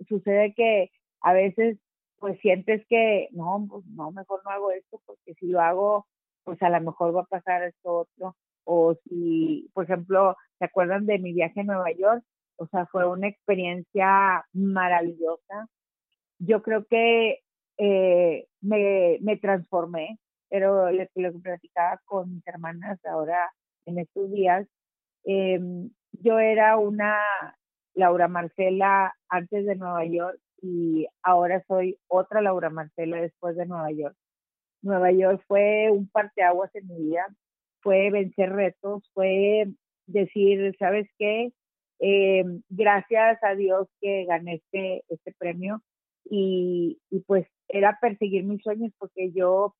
sucede 0.07 0.53
que 0.53 0.91
a 1.21 1.33
veces 1.33 1.79
pues 2.19 2.39
sientes 2.41 2.85
que 2.87 3.27
no, 3.31 3.65
pues 3.67 3.83
no, 3.87 4.11
mejor 4.11 4.41
no 4.45 4.51
hago 4.51 4.71
esto 4.71 5.01
porque 5.07 5.33
si 5.39 5.47
lo 5.47 5.61
hago, 5.61 6.05
pues 6.43 6.61
a 6.61 6.69
lo 6.69 6.79
mejor 6.79 7.15
va 7.15 7.21
a 7.21 7.25
pasar 7.25 7.63
esto 7.63 8.01
otro. 8.01 8.35
O 8.65 8.93
si, 9.05 9.71
por 9.73 9.85
ejemplo, 9.85 10.37
¿se 10.59 10.65
acuerdan 10.65 11.07
de 11.07 11.17
mi 11.17 11.33
viaje 11.33 11.61
a 11.61 11.63
Nueva 11.63 11.91
York? 11.91 12.23
O 12.57 12.67
sea, 12.67 12.85
fue 12.85 13.07
una 13.07 13.27
experiencia 13.27 14.45
maravillosa. 14.53 15.67
Yo 16.37 16.61
creo 16.61 16.85
que 16.85 17.39
eh, 17.77 18.45
me, 18.61 19.17
me 19.21 19.37
transformé, 19.37 20.19
pero 20.49 20.91
lo 20.91 21.07
que 21.15 21.39
platicaba 21.41 21.99
con 22.05 22.35
mis 22.35 22.47
hermanas 22.47 23.03
ahora 23.05 23.51
en 23.87 23.97
estos 23.97 24.31
días, 24.31 24.67
eh, 25.23 25.59
yo 26.13 26.39
era 26.39 26.77
una 26.77 27.17
Laura 27.93 28.27
Marcela 28.27 29.13
antes 29.29 29.65
de 29.65 29.75
Nueva 29.75 30.05
York 30.05 30.39
y 30.61 31.07
ahora 31.23 31.63
soy 31.67 31.97
otra 32.07 32.41
Laura 32.41 32.69
Marcela 32.69 33.19
después 33.21 33.55
de 33.55 33.65
Nueva 33.65 33.91
York. 33.91 34.15
Nueva 34.81 35.11
York 35.11 35.43
fue 35.47 35.89
un 35.91 36.09
parteaguas 36.09 36.73
en 36.75 36.87
mi 36.87 36.95
vida, 37.09 37.25
fue 37.81 38.09
vencer 38.11 38.51
retos, 38.51 39.09
fue 39.13 39.67
decir, 40.07 40.75
¿sabes 40.79 41.07
qué? 41.17 41.51
Eh, 41.99 42.43
gracias 42.69 43.43
a 43.43 43.55
Dios 43.55 43.87
que 43.99 44.25
gané 44.25 44.55
este, 44.55 45.03
este 45.09 45.33
premio 45.37 45.81
y, 46.25 46.99
y 47.09 47.19
pues 47.21 47.45
era 47.67 47.99
perseguir 48.01 48.43
mis 48.43 48.61
sueños 48.63 48.91
porque 48.97 49.31
yo 49.31 49.75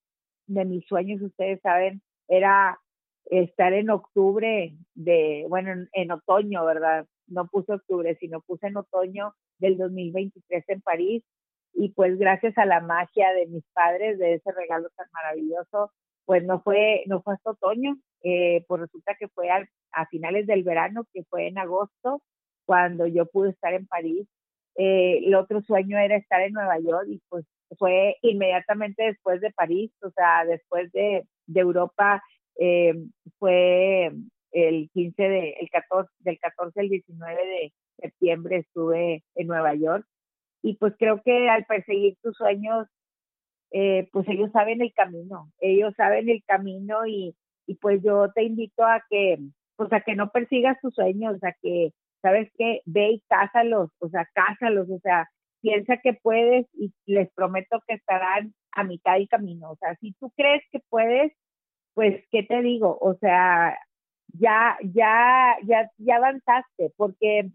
de 0.46 0.64
mis 0.64 0.86
sueños, 0.86 1.20
ustedes 1.22 1.60
saben, 1.62 2.02
era 2.28 2.78
estar 3.26 3.72
en 3.72 3.90
octubre 3.90 4.74
de, 4.94 5.46
bueno, 5.48 5.86
en, 5.92 6.10
otoño, 6.10 6.64
¿verdad? 6.64 7.06
No 7.26 7.46
puse 7.48 7.72
octubre, 7.72 8.16
sino 8.20 8.40
puse 8.42 8.66
en 8.66 8.76
otoño 8.76 9.34
del 9.58 9.76
2023 9.78 10.64
en 10.68 10.80
París. 10.82 11.24
Y 11.74 11.90
pues 11.90 12.18
gracias 12.18 12.56
a 12.58 12.66
la 12.66 12.80
magia 12.80 13.32
de 13.32 13.46
mis 13.46 13.64
padres, 13.72 14.18
de 14.18 14.34
ese 14.34 14.52
regalo 14.52 14.88
tan 14.96 15.06
maravilloso, 15.12 15.90
pues 16.26 16.44
no 16.44 16.60
fue, 16.62 17.02
no 17.06 17.22
fue 17.22 17.34
hasta 17.34 17.52
otoño, 17.52 17.96
eh, 18.22 18.64
pues 18.68 18.82
resulta 18.82 19.14
que 19.18 19.28
fue 19.28 19.48
a 19.50 20.06
finales 20.06 20.46
del 20.46 20.62
verano, 20.64 21.06
que 21.12 21.24
fue 21.24 21.48
en 21.48 21.58
agosto, 21.58 22.22
cuando 22.66 23.06
yo 23.06 23.26
pude 23.26 23.50
estar 23.50 23.74
en 23.74 23.86
París. 23.86 24.26
Eh, 24.76 25.18
el 25.26 25.34
otro 25.34 25.60
sueño 25.62 25.98
era 25.98 26.16
estar 26.16 26.40
en 26.40 26.52
Nueva 26.54 26.78
York 26.78 27.06
y 27.08 27.20
pues 27.28 27.44
fue 27.78 28.16
inmediatamente 28.22 29.04
después 29.04 29.40
de 29.40 29.50
París, 29.52 29.92
o 30.02 30.10
sea, 30.10 30.44
después 30.46 30.90
de, 30.92 31.26
de 31.46 31.60
Europa 31.60 32.22
eh, 32.58 32.94
fue 33.38 34.12
el 34.52 34.90
15 34.92 35.22
de, 35.22 35.50
el 35.60 35.70
14, 35.70 36.10
del 36.20 36.38
14 36.38 36.80
al 36.80 36.88
19 36.88 37.46
de 37.46 37.72
septiembre 37.98 38.56
estuve 38.58 39.22
en 39.34 39.46
Nueva 39.46 39.74
York. 39.74 40.06
Y 40.62 40.76
pues 40.76 40.94
creo 40.98 41.20
que 41.24 41.48
al 41.48 41.64
perseguir 41.64 42.16
tus 42.22 42.36
sueños, 42.36 42.86
eh, 43.72 44.08
pues 44.12 44.28
ellos 44.28 44.50
saben 44.52 44.82
el 44.82 44.92
camino, 44.92 45.50
ellos 45.60 45.94
saben 45.96 46.28
el 46.28 46.42
camino 46.46 47.06
y, 47.06 47.34
y 47.66 47.74
pues 47.76 48.02
yo 48.02 48.30
te 48.32 48.44
invito 48.44 48.84
a 48.84 49.02
que, 49.08 49.38
pues 49.76 49.92
a 49.92 50.02
que 50.02 50.14
no 50.14 50.30
persigas 50.30 50.78
tus 50.80 50.94
sueños, 50.94 51.42
a 51.42 51.52
que, 51.62 51.92
sabes 52.20 52.50
que 52.56 52.80
ve 52.86 53.12
y 53.12 53.22
cásalos, 53.28 53.90
o 53.98 54.08
sea, 54.08 54.28
cásalos, 54.32 54.88
o 54.90 54.98
sea, 55.00 55.28
piensa 55.60 55.96
que 55.96 56.14
puedes 56.14 56.66
y 56.74 56.92
les 57.06 57.30
prometo 57.32 57.82
que 57.86 57.94
estarán 57.94 58.54
a 58.72 58.84
mitad 58.84 59.14
del 59.14 59.28
camino, 59.28 59.72
o 59.72 59.76
sea, 59.76 59.96
si 59.96 60.12
tú 60.20 60.30
crees 60.36 60.62
que 60.70 60.80
puedes, 60.88 61.32
pues, 61.94 62.24
¿qué 62.30 62.42
te 62.44 62.62
digo? 62.62 62.98
O 63.00 63.14
sea, 63.16 63.78
ya, 64.34 64.76
ya, 64.82 65.56
ya, 65.64 65.90
ya 65.98 66.16
avanzaste, 66.16 66.92
porque 66.96 67.50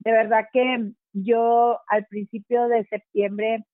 de 0.00 0.12
verdad 0.12 0.48
que 0.52 0.92
yo 1.12 1.78
al 1.88 2.06
principio 2.06 2.68
de 2.68 2.84
septiembre 2.86 3.64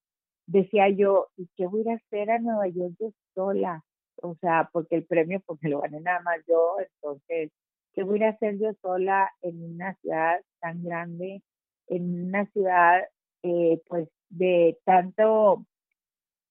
decía 0.47 0.89
yo, 0.91 1.29
¿y 1.37 1.49
qué 1.57 1.67
voy 1.67 1.89
a 1.89 1.95
hacer 1.95 2.31
a 2.31 2.39
Nueva 2.39 2.69
York 2.69 2.95
yo 3.01 3.11
sola? 3.35 3.85
O 4.23 4.35
sea, 4.41 4.69
porque 4.73 4.97
el 4.97 5.07
premio, 5.07 5.41
porque 5.47 5.69
lo 5.69 5.81
gané 5.81 6.01
nada 6.01 6.21
más 6.23 6.39
yo, 6.49 6.77
entonces, 6.81 7.53
¿qué 7.95 8.03
voy 8.03 8.23
a 8.25 8.31
hacer 8.31 8.59
yo 8.59 8.73
sola 8.83 9.31
en 9.43 9.63
una 9.75 9.95
ciudad 9.97 10.41
tan 10.61 10.83
grande, 10.83 11.43
en 11.89 12.27
una 12.29 12.47
ciudad, 12.47 13.03
eh, 13.43 13.81
pues, 13.89 14.09
de 14.31 14.79
tanto, 14.85 15.65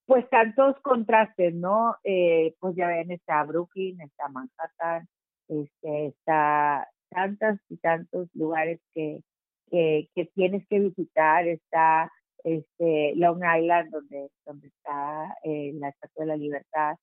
pues, 0.08 0.28
tantos 0.30 0.80
contrastes, 0.82 1.54
¿no? 1.54 1.96
Eh, 2.04 2.56
pues 2.60 2.76
ya 2.76 2.88
ven, 2.88 3.12
está 3.12 3.44
Brooklyn, 3.44 4.02
está 4.02 4.30
Manhattan, 4.30 5.08
este, 5.50 6.08
está 6.08 6.90
tantos 7.10 7.60
y 7.70 7.78
tantos 7.78 8.30
lugares 8.34 8.80
que, 8.94 9.22
que, 9.70 10.10
tienes 10.34 10.66
que 10.70 10.80
visitar, 10.80 11.48
está 11.48 12.12
este, 12.44 13.14
Long 13.16 13.42
Island, 13.44 13.92
donde, 13.92 14.30
donde 14.46 14.68
está 14.68 15.36
eh, 15.44 15.74
la 15.76 15.90
Estatua 15.90 16.24
de 16.24 16.28
la 16.28 16.38
Libertad. 16.38 16.96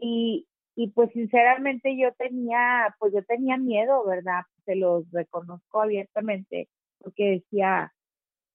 Y, 0.00 0.46
y 0.74 0.88
pues 0.90 1.10
sinceramente 1.12 1.96
yo 1.98 2.12
tenía, 2.14 2.94
pues 2.98 3.12
yo 3.12 3.22
tenía 3.24 3.58
miedo, 3.58 4.06
¿verdad? 4.06 4.42
Se 4.64 4.74
los 4.74 5.10
reconozco 5.10 5.82
abiertamente, 5.82 6.68
porque 6.98 7.42
decía, 7.42 7.92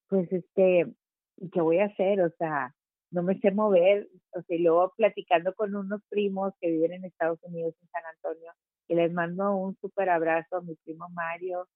pues 0.09 0.31
este, 0.31 0.87
¿qué 1.53 1.61
voy 1.61 1.79
a 1.79 1.85
hacer? 1.85 2.21
O 2.21 2.29
sea, 2.39 2.73
no 3.11 3.23
me 3.23 3.39
sé 3.39 3.51
mover, 3.51 4.07
o 4.33 4.41
sea, 4.41 4.57
y 4.57 4.63
luego 4.63 4.93
platicando 4.95 5.53
con 5.55 5.75
unos 5.75 6.01
primos 6.09 6.53
que 6.59 6.71
viven 6.71 6.93
en 6.93 7.05
Estados 7.05 7.39
Unidos, 7.43 7.75
en 7.81 7.89
San 7.89 8.03
Antonio, 8.05 8.51
y 8.87 8.95
les 8.95 9.11
mando 9.13 9.55
un 9.55 9.75
súper 9.81 10.09
abrazo 10.09 10.57
a 10.57 10.61
mi 10.61 10.75
primo 10.75 11.09
Mario, 11.09 11.67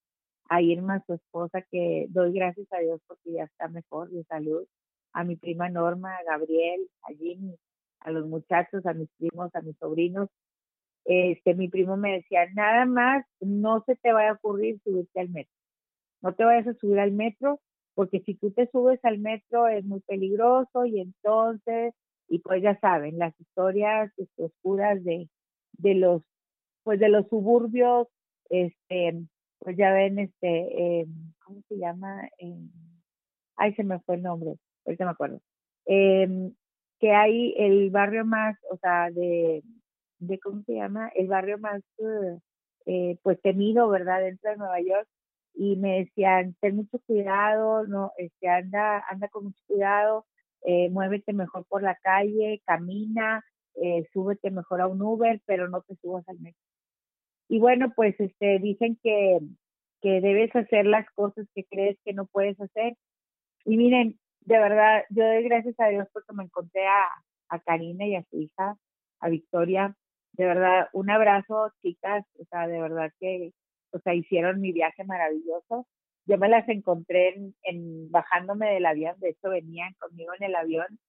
a 0.50 0.62
Irma, 0.62 1.04
su 1.06 1.14
esposa, 1.14 1.62
que 1.72 2.08
doy 2.10 2.34
gracias 2.34 2.68
a 2.72 2.80
Dios 2.80 3.02
porque 3.08 3.34
ya 3.34 3.44
está 3.44 3.68
mejor 3.70 4.10
de 4.10 4.24
salud, 4.26 4.66
a 5.14 5.24
mi 5.24 5.36
prima 5.36 5.70
Norma, 5.70 6.16
a 6.16 6.24
Gabriel, 6.24 6.90
a 7.04 7.14
Jimmy, 7.14 7.56
a 8.02 8.12
los 8.12 8.28
muchachos, 8.28 8.86
a 8.86 8.94
mis 8.94 9.10
primos, 9.18 9.54
a 9.56 9.62
mis 9.62 9.78
sobrinos. 9.78 10.30
Este, 11.06 11.56
mi 11.56 11.70
primo 11.70 11.98
me 11.98 12.14
decía, 12.14 12.48
nada 12.54 12.86
más 12.86 13.26
no 13.40 13.84
se 13.86 13.96
te 13.96 14.14
vaya 14.14 14.32
a 14.32 14.34
ocurrir 14.34 14.80
subirte 14.84 15.20
al 15.20 15.30
metro. 15.30 15.54
No 16.22 16.34
te 16.36 16.44
vayas 16.44 16.68
a 16.68 16.74
subir 16.76 17.00
al 17.00 17.12
metro, 17.12 17.60
porque 17.93 18.21
si 18.21 18.36
tú 18.36 18.51
te 18.51 18.67
subes 18.71 19.00
al 19.03 19.19
metro 19.19 19.67
es 19.67 19.83
muy 19.86 20.01
peligroso 20.01 20.86
y 20.86 21.01
entonces, 21.01 21.93
y 22.27 22.39
pues 22.39 22.62
ya 22.63 22.79
saben, 22.79 23.17
las 23.17 23.39
historias 23.39 24.12
este, 24.17 24.45
oscuras 24.45 25.03
de, 25.03 25.29
de 25.74 25.95
los, 25.95 26.21
pues 26.83 27.00
de 27.00 27.10
los 27.10 27.27
suburbios, 27.27 28.07
este, 28.50 29.21
pues 29.60 29.77
ya 29.77 29.93
ven, 29.93 30.19
este, 30.19 31.01
eh, 31.01 31.07
¿cómo 31.45 31.62
se 31.67 31.77
llama? 31.77 32.27
Eh, 32.39 32.55
ay, 33.57 33.74
se 33.75 33.83
me 33.83 34.00
fue 34.00 34.15
el 34.15 34.24
nombre, 34.24 34.55
ahorita 34.86 35.05
me 35.05 35.12
acuerdo. 35.12 35.41
Eh, 35.86 36.51
que 36.99 37.12
hay 37.12 37.56
el 37.58 37.89
barrio 37.89 38.25
más, 38.25 38.58
o 38.69 38.77
sea, 38.77 39.10
de, 39.10 39.63
de 40.19 40.39
¿cómo 40.39 40.62
se 40.63 40.75
llama? 40.75 41.10
El 41.15 41.27
barrio 41.27 41.58
más, 41.58 41.82
eh, 42.86 43.17
pues 43.23 43.41
temido, 43.41 43.89
¿verdad? 43.89 44.21
Dentro 44.21 44.51
de 44.51 44.58
Nueva 44.58 44.80
York. 44.82 45.08
Y 45.54 45.76
me 45.76 46.00
decían, 46.00 46.56
ten 46.62 46.78
mucho 46.78 47.00
cuidado, 47.06 47.86
no, 47.88 48.12
este, 48.18 48.48
anda, 48.48 49.04
anda 49.10 49.28
con 49.30 49.46
mucho 49.46 49.62
cuidado, 49.68 50.26
eh, 50.64 50.90
muévete 50.90 51.34
mejor 51.34 51.66
por 51.68 51.84
la 51.84 51.96
calle, 51.96 52.62
camina, 52.66 53.44
eh, 53.76 54.08
súbete 54.14 54.52
mejor 54.52 54.82
a 54.82 54.88
un 54.88 55.02
Uber, 55.02 55.42
pero 55.46 55.68
no 55.70 55.82
te 55.82 55.96
subas 55.98 56.28
al 56.30 56.40
metro. 56.40 56.62
Y 57.48 57.60
bueno, 57.60 57.92
pues 57.96 58.20
este, 58.20 58.60
dicen 58.60 58.98
que, 59.04 59.40
que 60.02 60.22
debes 60.22 60.56
hacer 60.56 60.86
las 60.86 61.10
cosas 61.12 61.48
que 61.54 61.66
crees 61.66 61.98
que 62.06 62.14
no 62.14 62.26
puedes 62.26 62.60
hacer. 62.62 62.96
Y 63.66 63.78
miren, 63.78 64.20
de 64.42 64.58
verdad, 64.58 65.04
yo 65.10 65.26
doy 65.26 65.44
gracias 65.44 65.76
a 65.80 65.88
Dios 65.90 66.08
porque 66.14 66.34
me 66.34 66.44
encontré 66.46 66.88
a, 66.88 67.06
a 67.50 67.60
Karina 67.60 68.06
y 68.06 68.16
a 68.16 68.24
su 68.30 68.40
hija, 68.40 68.78
a 69.20 69.30
Victoria. 69.30 69.96
De 70.34 70.46
verdad, 70.46 70.88
un 70.94 71.10
abrazo, 71.10 71.72
chicas. 71.82 72.26
O 72.40 72.46
sea, 72.46 72.68
de 72.68 72.82
verdad 72.82 73.12
que, 73.20 73.52
o 73.93 73.99
sea, 73.99 74.13
hicieron 74.13 74.62
mi 74.62 74.71
viaje 74.71 75.04
maravilloso. 75.04 75.88
Yo 76.25 76.38
me 76.38 76.49
las 76.49 76.67
encontré 76.69 77.36
en, 77.36 77.56
en 77.63 78.12
bajándome 78.12 78.73
del 78.73 78.86
avión, 78.86 79.15
de 79.19 79.30
hecho 79.30 79.49
venían 79.49 79.93
conmigo 79.99 80.34
en 80.38 80.43
el 80.45 80.56
avión 80.56 80.99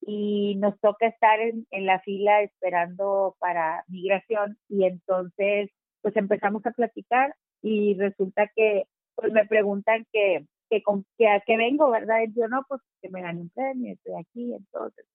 y 0.00 0.56
nos 0.56 0.78
toca 0.80 1.06
estar 1.06 1.38
en, 1.40 1.66
la 1.70 2.00
fila 2.00 2.42
esperando 2.42 3.36
para 3.40 3.84
migración 3.88 4.58
y 4.68 4.84
entonces 4.84 5.70
pues 6.02 6.16
empezamos 6.16 6.64
a 6.66 6.70
platicar 6.70 7.34
y 7.62 7.94
resulta 7.94 8.50
que 8.54 8.84
pues 9.14 9.32
me 9.32 9.46
preguntan 9.46 10.06
que 10.12 10.46
que, 10.70 11.26
a 11.26 11.40
qué 11.46 11.56
vengo, 11.56 11.90
¿verdad? 11.90 12.20
Y 12.26 12.38
yo, 12.38 12.46
no, 12.46 12.62
pues 12.68 12.82
que 13.00 13.08
me 13.08 13.22
gané 13.22 13.40
un 13.40 13.48
premio, 13.48 13.94
estoy 13.94 14.14
aquí, 14.20 14.52
entonces, 14.52 15.06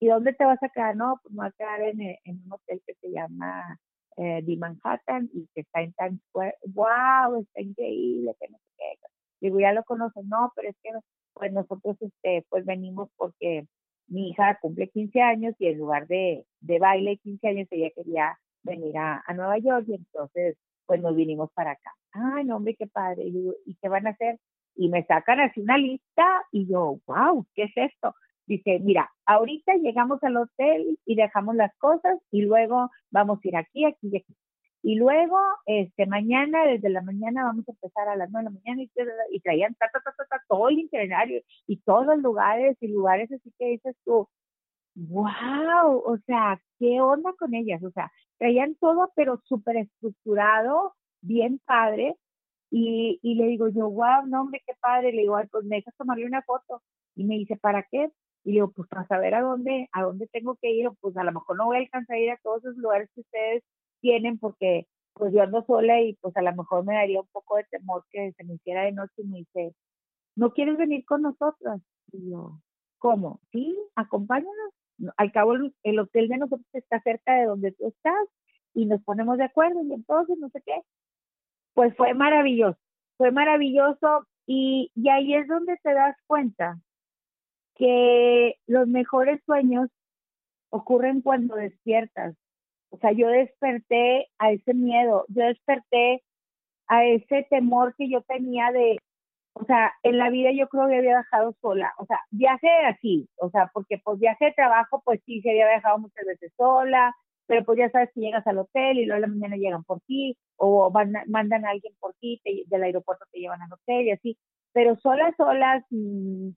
¿y 0.00 0.08
dónde 0.08 0.32
te 0.32 0.44
vas 0.44 0.60
a 0.60 0.68
quedar? 0.68 0.96
No, 0.96 1.20
pues 1.22 1.32
me 1.32 1.42
voy 1.42 1.46
a 1.46 1.52
quedar 1.52 1.82
en 1.82 2.42
un 2.44 2.52
hotel 2.52 2.82
que 2.84 2.94
se 2.94 3.10
llama 3.12 3.78
eh, 4.16 4.42
The 4.44 4.56
Manhattan 4.56 5.30
y 5.32 5.48
que 5.54 5.62
está 5.62 5.82
en 5.82 5.92
Times 5.94 6.20
Square. 6.28 6.56
¡Wow! 6.74 7.40
Está 7.40 7.60
increíble, 7.60 8.34
que 8.40 8.48
no 8.48 8.58
sé 8.58 8.64
qué. 8.78 9.08
Digo, 9.40 9.60
ya 9.60 9.72
lo 9.72 9.82
conocen, 9.84 10.28
no, 10.28 10.52
pero 10.54 10.68
es 10.68 10.76
que 10.82 10.90
pues 11.34 11.52
nosotros 11.52 11.96
este, 12.00 12.44
pues 12.48 12.64
venimos 12.64 13.08
porque 13.16 13.66
mi 14.06 14.30
hija 14.30 14.58
cumple 14.60 14.88
15 14.88 15.20
años 15.20 15.54
y 15.58 15.66
en 15.68 15.78
lugar 15.78 16.06
de, 16.06 16.44
de 16.60 16.78
baile 16.78 17.16
15 17.18 17.48
años 17.48 17.68
ella 17.70 17.90
quería 17.94 18.38
venir 18.62 18.96
a, 18.98 19.22
a 19.26 19.34
Nueva 19.34 19.58
York 19.58 19.86
y 19.88 19.94
entonces 19.94 20.56
pues 20.86 21.00
nos 21.00 21.16
vinimos 21.16 21.50
para 21.54 21.72
acá. 21.72 21.92
Ay, 22.12 22.44
no, 22.44 22.56
hombre, 22.56 22.76
qué 22.76 22.86
padre. 22.86 23.24
Y, 23.24 23.50
¿y 23.66 23.74
qué 23.80 23.88
van 23.88 24.06
a 24.06 24.10
hacer? 24.10 24.38
y 24.74 24.88
me 24.88 25.04
sacan 25.04 25.40
así 25.40 25.60
una 25.60 25.78
lista 25.78 26.26
y 26.50 26.66
yo, 26.66 26.98
wow, 27.06 27.46
¿qué 27.54 27.64
es 27.64 27.72
esto? 27.76 28.14
Dice, 28.46 28.80
mira, 28.80 29.10
ahorita 29.26 29.74
llegamos 29.76 30.22
al 30.22 30.36
hotel 30.36 30.98
y 31.06 31.14
dejamos 31.14 31.54
las 31.54 31.74
cosas 31.78 32.18
y 32.30 32.42
luego 32.42 32.90
vamos 33.10 33.38
a 33.42 33.48
ir 33.48 33.56
aquí, 33.56 33.84
aquí 33.84 34.08
y 34.08 34.16
aquí. 34.18 34.36
Y 34.82 34.96
luego, 34.96 35.38
este, 35.66 36.06
mañana, 36.06 36.64
desde 36.64 36.90
la 36.90 37.02
mañana, 37.02 37.44
vamos 37.44 37.68
a 37.68 37.72
empezar 37.72 38.08
a 38.08 38.16
las 38.16 38.30
nueve 38.30 38.48
de 38.48 38.54
la 38.54 38.60
mañana 38.60 38.82
y, 39.30 39.40
traían 39.40 39.74
ta, 39.76 39.88
ta, 39.92 40.00
ta, 40.02 40.42
todo 40.48 40.68
el 40.68 40.80
itinerario 40.80 41.40
y 41.68 41.76
todos 41.82 42.06
los 42.06 42.18
lugares 42.18 42.76
y 42.80 42.88
lugares 42.88 43.30
así 43.30 43.52
que 43.58 43.66
dices 43.66 43.96
tú, 44.04 44.28
wow, 44.96 46.02
o 46.04 46.18
sea, 46.26 46.60
¿qué 46.78 47.00
onda 47.00 47.32
con 47.38 47.54
ellas? 47.54 47.82
O 47.84 47.90
sea, 47.92 48.10
traían 48.38 48.74
todo, 48.76 49.12
pero 49.14 49.40
súper 49.44 49.76
estructurado, 49.76 50.94
bien 51.20 51.60
padre, 51.64 52.16
y, 52.74 53.20
y 53.22 53.34
le 53.34 53.46
digo 53.48 53.68
yo, 53.68 53.90
wow, 53.90 54.26
no, 54.26 54.40
hombre, 54.42 54.62
qué 54.66 54.72
padre. 54.80 55.12
Le 55.12 55.22
digo, 55.22 55.36
pues 55.50 55.64
me 55.64 55.76
dejas 55.76 55.94
tomarle 55.96 56.24
una 56.24 56.42
foto. 56.42 56.82
Y 57.14 57.24
me 57.24 57.34
dice, 57.36 57.56
¿para 57.56 57.86
qué? 57.90 58.10
Y 58.44 58.52
digo, 58.52 58.70
pues 58.72 58.88
para 58.88 59.06
saber 59.06 59.34
a 59.34 59.42
dónde, 59.42 59.88
a 59.92 60.02
dónde 60.02 60.26
tengo 60.28 60.56
que 60.56 60.70
ir. 60.70 60.88
Pues 61.00 61.16
a 61.16 61.24
lo 61.24 61.32
mejor 61.32 61.56
no 61.56 61.66
voy 61.66 61.76
a 61.76 61.80
alcanzar 61.80 62.16
a 62.16 62.20
ir 62.20 62.30
a 62.30 62.38
todos 62.42 62.64
esos 62.64 62.76
lugares 62.76 63.10
que 63.14 63.20
ustedes 63.20 63.62
tienen 64.00 64.38
porque 64.38 64.86
pues 65.14 65.32
yo 65.32 65.42
ando 65.42 65.64
sola 65.64 66.00
y 66.00 66.14
pues 66.14 66.36
a 66.36 66.42
lo 66.42 66.54
mejor 66.54 66.84
me 66.84 66.94
daría 66.94 67.20
un 67.20 67.28
poco 67.32 67.56
de 67.56 67.64
temor 67.64 68.04
que 68.10 68.32
se 68.32 68.44
me 68.44 68.54
hiciera 68.54 68.82
de 68.84 68.92
noche 68.92 69.12
y 69.18 69.24
me 69.24 69.38
dice, 69.38 69.74
¿no 70.36 70.52
quieres 70.52 70.76
venir 70.78 71.04
con 71.04 71.22
nosotros? 71.22 71.80
Y 72.12 72.30
yo, 72.30 72.58
¿cómo? 72.98 73.40
Sí, 73.52 73.76
acompáñanos. 73.94 74.72
Al 75.16 75.32
cabo 75.32 75.54
el 75.82 75.98
hotel 75.98 76.28
de 76.28 76.38
nosotros 76.38 76.66
está 76.72 77.00
cerca 77.02 77.34
de 77.34 77.46
donde 77.46 77.72
tú 77.72 77.88
estás 77.88 78.28
y 78.74 78.86
nos 78.86 79.02
ponemos 79.02 79.38
de 79.38 79.44
acuerdo 79.44 79.82
y 79.82 79.92
entonces 79.92 80.38
no 80.38 80.48
sé 80.50 80.62
qué 80.64 80.80
pues 81.74 81.94
fue 81.96 82.14
maravilloso, 82.14 82.78
fue 83.16 83.30
maravilloso 83.30 84.26
y, 84.46 84.90
y 84.94 85.08
ahí 85.08 85.34
es 85.34 85.46
donde 85.48 85.76
te 85.82 85.94
das 85.94 86.16
cuenta 86.26 86.78
que 87.76 88.56
los 88.66 88.86
mejores 88.88 89.40
sueños 89.44 89.88
ocurren 90.70 91.22
cuando 91.22 91.56
despiertas. 91.56 92.34
O 92.90 92.98
sea, 92.98 93.12
yo 93.12 93.28
desperté 93.28 94.28
a 94.38 94.52
ese 94.52 94.74
miedo, 94.74 95.24
yo 95.28 95.44
desperté 95.44 96.22
a 96.88 97.04
ese 97.06 97.46
temor 97.50 97.94
que 97.96 98.10
yo 98.10 98.22
tenía 98.22 98.70
de, 98.72 98.98
o 99.54 99.64
sea, 99.64 99.92
en 100.02 100.18
la 100.18 100.30
vida 100.30 100.50
yo 100.52 100.68
creo 100.68 100.88
que 100.88 100.96
había 100.96 101.12
viajado 101.12 101.54
sola, 101.60 101.94
o 101.98 102.06
sea, 102.06 102.20
viaje 102.30 102.68
así, 102.86 103.28
o 103.36 103.50
sea, 103.50 103.70
porque 103.72 103.98
pues 104.04 104.18
viaje 104.18 104.46
de 104.46 104.52
trabajo, 104.52 105.02
pues 105.04 105.20
sí, 105.24 105.40
se 105.40 105.50
había 105.50 105.68
viajado 105.68 105.98
muchas 105.98 106.26
veces 106.26 106.52
sola, 106.56 107.14
pero 107.46 107.64
pues 107.64 107.78
ya 107.78 107.90
sabes 107.90 108.10
que 108.14 108.20
llegas 108.20 108.46
al 108.46 108.58
hotel 108.58 108.98
y 108.98 109.06
luego 109.06 109.18
a 109.18 109.26
la 109.28 109.34
mañana 109.34 109.56
llegan 109.56 109.84
por 109.84 110.00
ti, 110.02 110.36
o 110.56 110.90
mandan 110.90 111.64
a 111.64 111.70
alguien 111.70 111.94
por 111.98 112.14
ti, 112.20 112.40
del 112.66 112.82
aeropuerto 112.82 113.24
te 113.32 113.40
llevan 113.40 113.62
al 113.62 113.72
hotel 113.72 114.06
y 114.06 114.10
así, 114.10 114.38
pero 114.72 114.96
solas, 114.96 115.34
solas, 115.36 115.84
sin 115.88 116.56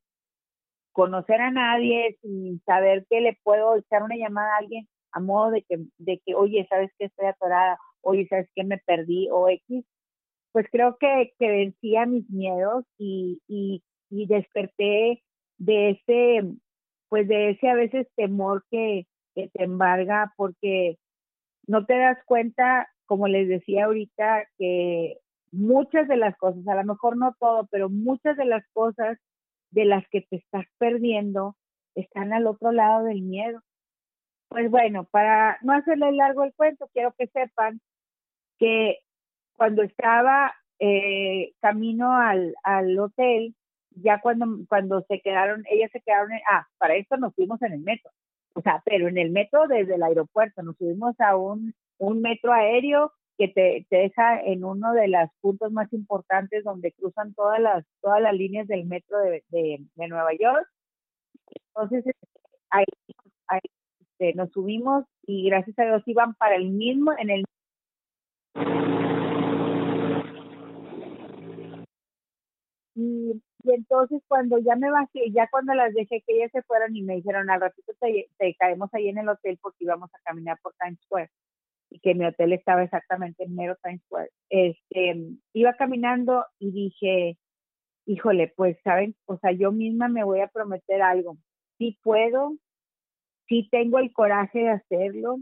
conocer 0.96 1.42
a 1.42 1.52
nadie, 1.52 2.18
sin 2.22 2.62
saber 2.62 3.06
que 3.10 3.20
le 3.20 3.38
puedo 3.44 3.76
echar 3.76 4.02
una 4.02 4.16
llamada 4.16 4.56
a 4.56 4.60
alguien 4.60 4.88
a 5.12 5.20
modo 5.20 5.52
de 5.52 5.62
que, 5.64 5.78
de 5.98 6.22
que 6.26 6.36
oye, 6.36 6.66
¿sabes 6.70 6.90
que 6.98 7.06
estoy 7.06 7.26
atorada? 7.28 7.78
Oye, 8.02 8.28
¿sabes 8.30 8.50
que 8.56 8.64
me 8.64 8.78
perdí? 8.78 9.28
O 9.30 9.50
X, 9.50 9.86
pues 10.54 10.66
creo 10.72 10.96
que, 10.98 11.34
que 11.38 11.50
vencía 11.50 12.06
mis 12.06 12.30
miedos 12.30 12.86
y, 12.98 13.42
y, 13.48 13.84
y 14.10 14.26
desperté 14.28 15.22
de 15.58 15.90
ese, 15.92 16.48
pues 17.10 17.28
de 17.28 17.52
ese 17.52 17.70
a 17.70 17.76
veces 17.76 18.08
temor 18.16 18.64
que, 18.72 19.06
que 19.36 19.50
te 19.50 19.64
embarga 19.66 20.34
porque 20.38 20.98
no 21.68 21.86
te 21.86 21.98
das 21.98 22.20
cuenta, 22.26 22.88
como 23.06 23.28
les 23.28 23.50
decía 23.50 23.86
ahorita, 23.86 24.46
que 24.58 25.18
muchas 25.52 26.08
de 26.08 26.16
las 26.16 26.38
cosas, 26.38 26.66
a 26.70 26.76
lo 26.76 26.86
mejor 26.86 27.18
no 27.18 27.36
todo, 27.38 27.68
pero 27.70 27.90
muchas 27.90 28.38
de 28.38 28.46
las 28.46 28.64
cosas 28.72 29.18
de 29.76 29.84
las 29.86 30.08
que 30.08 30.22
te 30.22 30.38
estás 30.38 30.66
perdiendo 30.78 31.56
están 31.96 32.32
al 32.34 32.48
otro 32.48 32.72
lado 32.72 33.04
del 33.04 33.22
miedo. 33.22 33.62
Pues 34.48 34.72
bueno, 34.72 35.04
para 35.04 35.60
no 35.64 35.74
hacerle 35.74 36.14
largo 36.14 36.46
el 36.46 36.54
cuento, 36.54 36.90
quiero 36.94 37.14
que 37.18 37.28
sepan 37.28 37.82
que 38.58 39.00
cuando 39.58 39.84
estaba 39.84 40.54
eh, 40.80 41.54
camino 41.60 42.16
al, 42.16 42.56
al 42.64 42.98
hotel, 42.98 43.54
ya 43.92 44.22
cuando, 44.22 44.46
cuando 44.70 45.02
se 45.10 45.20
quedaron, 45.20 45.66
ellas 45.70 45.92
se 45.92 46.02
quedaron, 46.02 46.32
en, 46.32 46.40
ah, 46.50 46.66
para 46.78 46.96
esto 46.96 47.18
nos 47.18 47.36
fuimos 47.36 47.62
en 47.62 47.74
el 47.74 47.82
metro, 47.82 48.12
o 48.54 48.62
sea, 48.62 48.82
pero 48.86 49.10
en 49.10 49.18
el 49.18 49.32
metro 49.32 49.68
desde 49.68 49.96
el 49.96 50.04
aeropuerto, 50.04 50.64
nos 50.64 50.78
subimos 50.78 51.20
a 51.20 51.36
un, 51.36 51.74
un 51.98 52.22
metro 52.22 52.54
aéreo 52.54 53.12
que 53.38 53.48
te, 53.50 53.86
te, 53.90 53.98
deja 53.98 54.42
en 54.42 54.64
uno 54.64 54.94
de 54.94 55.08
los 55.08 55.30
puntos 55.42 55.72
más 55.72 55.92
importantes 55.94 56.64
donde 56.64 56.94
cruzan 56.94 57.34
todas 57.34 57.60
las, 57.60 57.86
todas 58.02 58.22
las 58.22 58.34
líneas 58.34 58.68
del 58.68 58.86
metro 58.86 59.20
de, 59.20 59.44
de, 59.50 60.08
Nueva 60.08 60.32
York. 60.40 60.68
Entonces, 61.74 62.06
ahí, 62.70 62.86
ahí 63.48 63.60
este, 64.20 64.34
nos 64.36 64.52
subimos 64.52 65.06
y 65.24 65.50
gracias 65.50 65.78
a 65.80 65.84
Dios 65.86 66.04
iban 66.06 66.36
para 66.36 66.56
el 66.56 66.70
mismo, 66.70 67.12
en 67.18 67.30
el 67.30 67.44
y, 72.96 73.42
entonces 73.66 74.22
cuando 74.28 74.58
ya 74.60 74.76
me 74.76 74.92
bajé, 74.92 75.32
ya 75.32 75.50
cuando 75.50 75.74
las 75.74 75.94
dejé 75.94 76.22
que 76.22 76.38
ellas 76.38 76.52
se 76.52 76.62
fueron 76.64 76.96
y 76.96 77.02
me 77.02 77.16
dijeron 77.16 77.50
al 77.50 77.62
ratito 77.62 77.94
te, 78.00 78.30
te 78.38 78.56
caemos 78.56 78.94
ahí 78.94 79.10
en 79.10 79.18
el 79.18 79.28
hotel 79.28 79.58
porque 79.62 79.84
íbamos 79.84 80.14
a 80.14 80.20
caminar 80.24 80.60
por 80.62 80.74
Times 80.76 81.00
Square 81.02 81.30
y 81.96 82.00
que 82.00 82.14
mi 82.14 82.26
hotel 82.26 82.52
estaba 82.52 82.84
exactamente 82.84 83.46
en 83.46 83.56
mero 83.56 83.78
Times 83.82 84.02
Square. 84.04 84.30
Este, 84.50 85.16
iba 85.54 85.74
caminando 85.76 86.46
y 86.60 86.72
dije, 86.72 87.38
híjole, 88.06 88.54
pues 88.56 88.78
saben, 88.84 89.16
o 89.26 89.38
sea, 89.38 89.54
yo 89.54 89.72
misma 89.72 90.10
me 90.10 90.26
voy 90.26 90.42
a 90.42 90.50
prometer 90.50 91.02
algo. 91.02 91.38
Si 91.78 91.98
puedo, 92.04 92.58
si 93.48 93.70
tengo 93.70 94.00
el 94.00 94.12
coraje 94.12 94.60
de 94.60 94.70
hacerlo, 94.72 95.38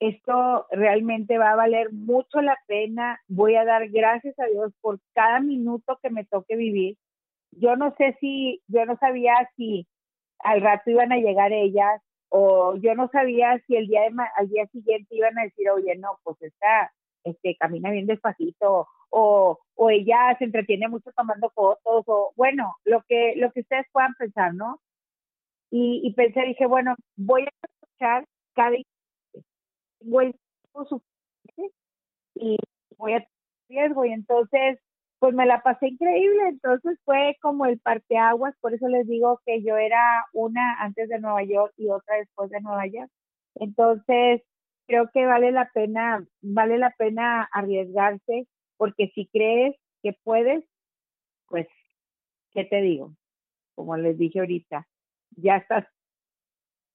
esto 0.00 0.66
realmente 0.70 1.36
va 1.36 1.50
a 1.50 1.56
valer 1.56 1.92
mucho 1.92 2.40
la 2.40 2.58
pena. 2.66 3.20
Voy 3.28 3.56
a 3.56 3.66
dar 3.66 3.90
gracias 3.90 4.38
a 4.38 4.46
Dios 4.46 4.72
por 4.80 5.00
cada 5.14 5.40
minuto 5.40 5.98
que 6.02 6.08
me 6.08 6.24
toque 6.24 6.56
vivir. 6.56 6.96
Yo 7.50 7.76
no 7.76 7.94
sé 7.98 8.16
si, 8.20 8.62
yo 8.68 8.86
no 8.86 8.96
sabía 8.96 9.34
si 9.56 9.86
al 10.38 10.62
rato 10.62 10.90
iban 10.90 11.12
a 11.12 11.18
llegar 11.18 11.52
ellas 11.52 12.00
o 12.28 12.76
yo 12.76 12.94
no 12.94 13.08
sabía 13.08 13.60
si 13.66 13.76
el 13.76 13.86
día 13.86 14.02
de, 14.02 14.12
al 14.36 14.48
día 14.48 14.66
siguiente 14.68 15.14
iban 15.14 15.38
a 15.38 15.44
decir, 15.44 15.70
oye, 15.70 15.96
no, 15.96 16.18
pues 16.22 16.40
está, 16.42 16.92
este, 17.24 17.56
camina 17.56 17.90
bien 17.90 18.06
despacito 18.06 18.88
o, 19.10 19.58
o 19.74 19.90
ella 19.90 20.36
se 20.38 20.44
entretiene 20.44 20.88
mucho 20.88 21.10
tomando 21.16 21.50
fotos 21.50 22.04
o 22.06 22.32
bueno, 22.36 22.76
lo 22.84 23.02
que, 23.08 23.34
lo 23.36 23.52
que 23.52 23.60
ustedes 23.60 23.86
puedan 23.92 24.14
pensar, 24.14 24.54
¿no? 24.54 24.80
Y, 25.70 26.00
y 26.04 26.14
pensé, 26.14 26.42
dije, 26.42 26.66
bueno, 26.66 26.94
voy 27.16 27.42
a 27.42 27.50
escuchar 27.82 28.24
cada 28.54 28.76
tengo 30.00 30.20
el 30.20 30.34
y 32.34 32.56
voy 32.96 33.14
a 33.14 33.26
riesgo 33.68 34.04
y 34.04 34.12
entonces 34.12 34.78
pues 35.18 35.34
me 35.34 35.46
la 35.46 35.62
pasé 35.62 35.88
increíble, 35.88 36.48
entonces 36.48 36.98
fue 37.04 37.36
como 37.40 37.66
el 37.66 37.78
parteaguas, 37.80 38.54
por 38.60 38.74
eso 38.74 38.88
les 38.88 39.06
digo 39.06 39.40
que 39.46 39.62
yo 39.62 39.76
era 39.76 40.26
una 40.32 40.80
antes 40.82 41.08
de 41.08 41.18
Nueva 41.20 41.42
York 41.44 41.72
y 41.76 41.88
otra 41.88 42.16
después 42.16 42.50
de 42.50 42.60
Nueva 42.60 42.86
York. 42.86 43.10
Entonces, 43.54 44.42
creo 44.86 45.10
que 45.12 45.26
vale 45.26 45.52
la 45.52 45.70
pena, 45.72 46.26
vale 46.42 46.78
la 46.78 46.90
pena 46.98 47.48
arriesgarse, 47.52 48.46
porque 48.76 49.10
si 49.14 49.26
crees 49.28 49.74
que 50.02 50.12
puedes, 50.22 50.64
pues, 51.48 51.66
¿qué 52.52 52.64
te 52.64 52.82
digo? 52.82 53.14
Como 53.74 53.96
les 53.96 54.18
dije 54.18 54.40
ahorita, 54.40 54.86
ya 55.36 55.56
estás 55.56 55.86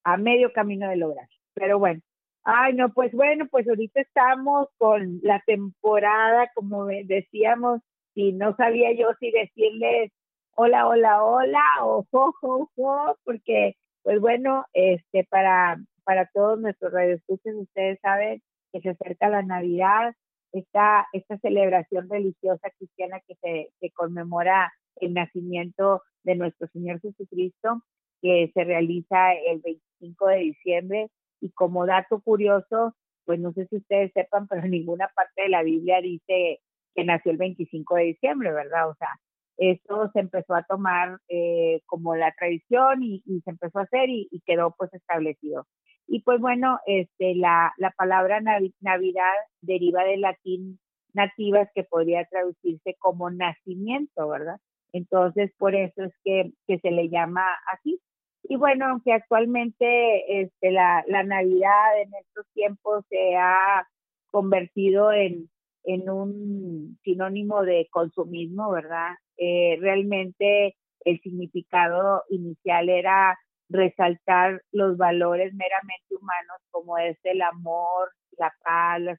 a 0.03 0.17
medio 0.17 0.53
camino 0.53 0.89
de 0.89 0.97
lograr. 0.97 1.27
Pero 1.53 1.79
bueno, 1.79 2.01
Ay, 2.43 2.73
no, 2.73 2.91
pues 2.91 3.11
bueno, 3.13 3.47
pues 3.51 3.67
ahorita 3.67 4.01
estamos 4.01 4.67
con 4.77 5.19
la 5.21 5.43
temporada, 5.45 6.49
como 6.55 6.85
decíamos, 6.87 7.81
y 8.15 8.33
no 8.33 8.55
sabía 8.55 8.93
yo 8.93 9.07
si 9.19 9.31
decirles 9.31 10.11
hola, 10.55 10.87
hola, 10.87 11.23
hola 11.23 11.63
o 11.83 12.05
jo, 12.11 12.33
jo, 12.41 12.69
jo, 12.75 13.17
porque, 13.23 13.75
pues 14.03 14.19
bueno, 14.19 14.65
este, 14.73 15.23
para, 15.25 15.77
para 16.03 16.27
todos 16.27 16.59
nuestros 16.59 16.91
radioescuchas, 16.91 17.55
ustedes 17.55 17.99
saben 18.01 18.41
que 18.71 18.81
se 18.81 18.89
acerca 18.89 19.29
la 19.29 19.41
Navidad, 19.43 20.13
esta, 20.51 21.07
esta 21.13 21.37
celebración 21.39 22.09
religiosa 22.09 22.69
cristiana 22.77 23.21
que 23.27 23.35
se 23.35 23.69
que 23.79 23.91
conmemora 23.91 24.71
el 24.97 25.13
nacimiento 25.13 26.01
de 26.23 26.35
nuestro 26.35 26.67
Señor 26.67 26.99
Jesucristo, 27.01 27.81
que 28.21 28.51
se 28.53 28.63
realiza 28.63 29.33
el 29.33 29.61
25 29.61 30.27
de 30.27 30.37
diciembre. 30.37 31.07
Y 31.39 31.51
como 31.51 31.85
dato 31.85 32.21
curioso, 32.21 32.95
pues 33.25 33.39
no 33.39 33.51
sé 33.53 33.65
si 33.67 33.77
ustedes 33.77 34.11
sepan, 34.13 34.47
pero 34.47 34.61
ninguna 34.67 35.09
parte 35.15 35.43
de 35.43 35.49
la 35.49 35.63
Biblia 35.63 36.01
dice 36.01 36.59
que 36.95 37.03
nació 37.03 37.31
el 37.31 37.37
25 37.37 37.95
de 37.95 38.03
diciembre, 38.03 38.51
¿verdad? 38.51 38.89
O 38.89 38.95
sea, 38.95 39.09
esto 39.57 40.09
se 40.13 40.19
empezó 40.19 40.55
a 40.55 40.63
tomar 40.63 41.19
eh, 41.29 41.81
como 41.85 42.15
la 42.15 42.31
tradición 42.31 43.03
y, 43.03 43.21
se 43.43 43.49
empezó 43.51 43.79
a 43.79 43.83
hacer 43.83 44.09
y, 44.09 44.41
quedó 44.45 44.73
pues 44.77 44.93
establecido. 44.93 45.67
Y 46.07 46.21
pues 46.23 46.39
bueno, 46.41 46.79
este, 46.87 47.35
la, 47.35 47.73
la 47.77 47.91
palabra 47.91 48.41
Navidad 48.41 49.33
deriva 49.61 50.03
del 50.03 50.21
latín 50.21 50.79
nativas 51.13 51.69
que 51.75 51.83
podría 51.83 52.25
traducirse 52.25 52.95
como 52.99 53.29
nacimiento, 53.29 54.27
¿verdad? 54.27 54.57
Entonces, 54.93 55.51
por 55.57 55.75
eso 55.75 56.05
es 56.05 56.13
que, 56.23 56.51
que 56.67 56.79
se 56.79 56.89
le 56.91 57.09
llama 57.09 57.45
así. 57.71 57.99
Y 58.43 58.55
bueno, 58.55 58.87
aunque 58.87 59.13
actualmente 59.13 60.41
este, 60.41 60.71
la, 60.71 61.03
la 61.07 61.23
Navidad 61.23 62.01
en 62.01 62.11
estos 62.15 62.45
tiempos 62.53 63.05
se 63.09 63.35
ha 63.35 63.87
convertido 64.31 65.11
en, 65.11 65.50
en 65.83 66.09
un 66.09 66.99
sinónimo 67.03 67.63
de 67.63 67.87
consumismo, 67.91 68.71
¿verdad? 68.71 69.15
Eh, 69.37 69.77
realmente 69.79 70.75
el 71.05 71.19
significado 71.21 72.23
inicial 72.29 72.89
era 72.89 73.37
resaltar 73.69 74.61
los 74.71 74.97
valores 74.97 75.53
meramente 75.53 76.15
humanos 76.15 76.57
como 76.71 76.97
es 76.97 77.17
el 77.23 77.41
amor, 77.41 78.11
la 78.37 78.53
paz, 78.63 79.01
la 79.01 79.17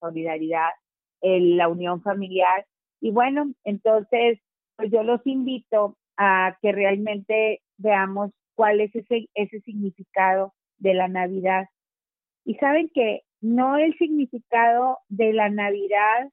solidaridad, 0.00 0.70
la 1.22 1.68
unión 1.68 2.02
familiar. 2.02 2.66
Y 3.00 3.10
bueno, 3.10 3.52
entonces, 3.64 4.38
pues 4.76 4.90
yo 4.90 5.02
los 5.02 5.20
invito 5.26 5.96
a 6.16 6.56
que 6.60 6.72
realmente 6.72 7.62
veamos 7.78 8.30
cuál 8.54 8.80
es 8.80 8.94
ese, 8.94 9.28
ese 9.34 9.60
significado 9.60 10.54
de 10.78 10.94
la 10.94 11.08
Navidad. 11.08 11.66
Y 12.44 12.54
saben 12.56 12.90
que 12.92 13.22
no 13.40 13.76
el 13.76 13.96
significado 13.96 14.98
de 15.08 15.32
la 15.32 15.48
Navidad 15.48 16.30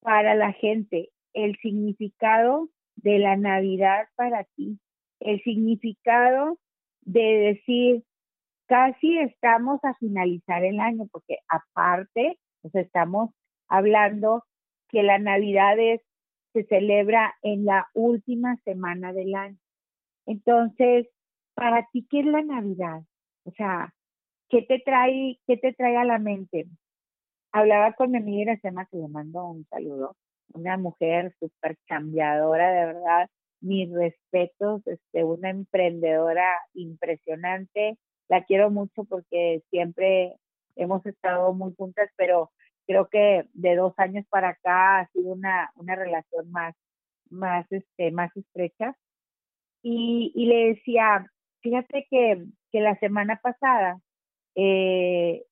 para 0.00 0.34
la 0.34 0.52
gente, 0.52 1.10
el 1.32 1.56
significado 1.58 2.68
de 2.96 3.18
la 3.18 3.36
Navidad 3.36 4.06
para 4.16 4.44
ti, 4.56 4.78
el 5.20 5.42
significado 5.42 6.58
de 7.02 7.22
decir, 7.22 8.04
casi 8.66 9.18
estamos 9.18 9.80
a 9.84 9.94
finalizar 9.94 10.64
el 10.64 10.80
año, 10.80 11.06
porque 11.10 11.38
aparte, 11.48 12.38
pues 12.60 12.74
estamos 12.74 13.30
hablando 13.68 14.44
que 14.88 15.02
la 15.02 15.18
Navidad 15.18 15.78
es, 15.78 16.00
se 16.52 16.64
celebra 16.64 17.34
en 17.42 17.64
la 17.64 17.88
última 17.94 18.56
semana 18.64 19.12
del 19.12 19.34
año. 19.34 19.58
Entonces, 20.26 21.08
para 21.54 21.88
ti, 21.92 22.06
¿qué 22.10 22.20
es 22.20 22.26
la 22.26 22.42
Navidad? 22.42 23.02
O 23.44 23.50
sea, 23.52 23.94
¿qué 24.52 24.60
te 24.62 24.80
trae, 24.80 25.40
qué 25.46 25.56
te 25.56 25.72
trae 25.72 25.96
a 25.96 26.04
la 26.04 26.18
mente? 26.18 26.66
Hablaba 27.52 27.94
con 27.94 28.10
mi 28.10 28.18
amiga 28.18 28.52
Iracema, 28.52 28.86
que 28.86 28.98
le 28.98 29.08
mando 29.08 29.46
un 29.46 29.66
saludo, 29.70 30.14
una 30.52 30.76
mujer 30.76 31.34
súper 31.40 31.78
cambiadora, 31.86 32.70
de 32.70 32.86
verdad, 32.86 33.30
mis 33.62 33.90
respetos, 33.90 34.86
este, 34.86 35.24
una 35.24 35.48
emprendedora 35.48 36.46
impresionante, 36.74 37.98
la 38.28 38.44
quiero 38.44 38.70
mucho 38.70 39.04
porque 39.04 39.62
siempre 39.70 40.36
hemos 40.76 41.04
estado 41.06 41.54
muy 41.54 41.74
juntas, 41.74 42.10
pero 42.16 42.50
creo 42.86 43.08
que 43.08 43.48
de 43.54 43.76
dos 43.76 43.94
años 43.96 44.26
para 44.28 44.50
acá 44.50 45.00
ha 45.00 45.08
sido 45.12 45.32
una, 45.32 45.70
una 45.76 45.94
relación 45.96 46.50
más, 46.50 46.74
más, 47.30 47.66
este, 47.72 48.10
más 48.10 48.36
estrecha. 48.36 48.94
Y, 49.82 50.30
y 50.34 50.46
le 50.46 50.74
decía, 50.74 51.26
fíjate 51.60 52.06
que, 52.10 52.44
que 52.70 52.80
la 52.80 52.98
semana 52.98 53.40
pasada 53.42 53.98
eh, 54.54 55.44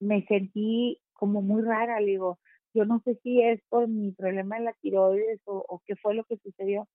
me 0.00 0.24
sentí 0.26 1.00
como 1.14 1.42
muy 1.42 1.62
rara, 1.62 2.00
le 2.00 2.06
digo, 2.12 2.38
yo 2.74 2.84
no 2.84 3.00
sé 3.04 3.18
si 3.22 3.42
es 3.42 3.60
por 3.68 3.88
mi 3.88 4.12
problema 4.12 4.58
de 4.58 4.64
la 4.64 4.72
tiroides 4.80 5.40
o, 5.46 5.64
o 5.68 5.82
qué 5.86 5.96
fue 5.96 6.14
lo 6.14 6.24
que 6.24 6.38
sucedió, 6.38 6.88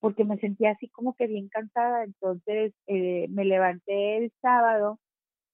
porque 0.00 0.24
me 0.24 0.38
sentía 0.38 0.72
así 0.72 0.88
como 0.88 1.14
que 1.14 1.26
bien 1.26 1.48
cansada, 1.48 2.04
entonces 2.04 2.72
eh, 2.86 3.26
me 3.30 3.44
levanté 3.44 4.18
el 4.18 4.32
sábado 4.40 4.98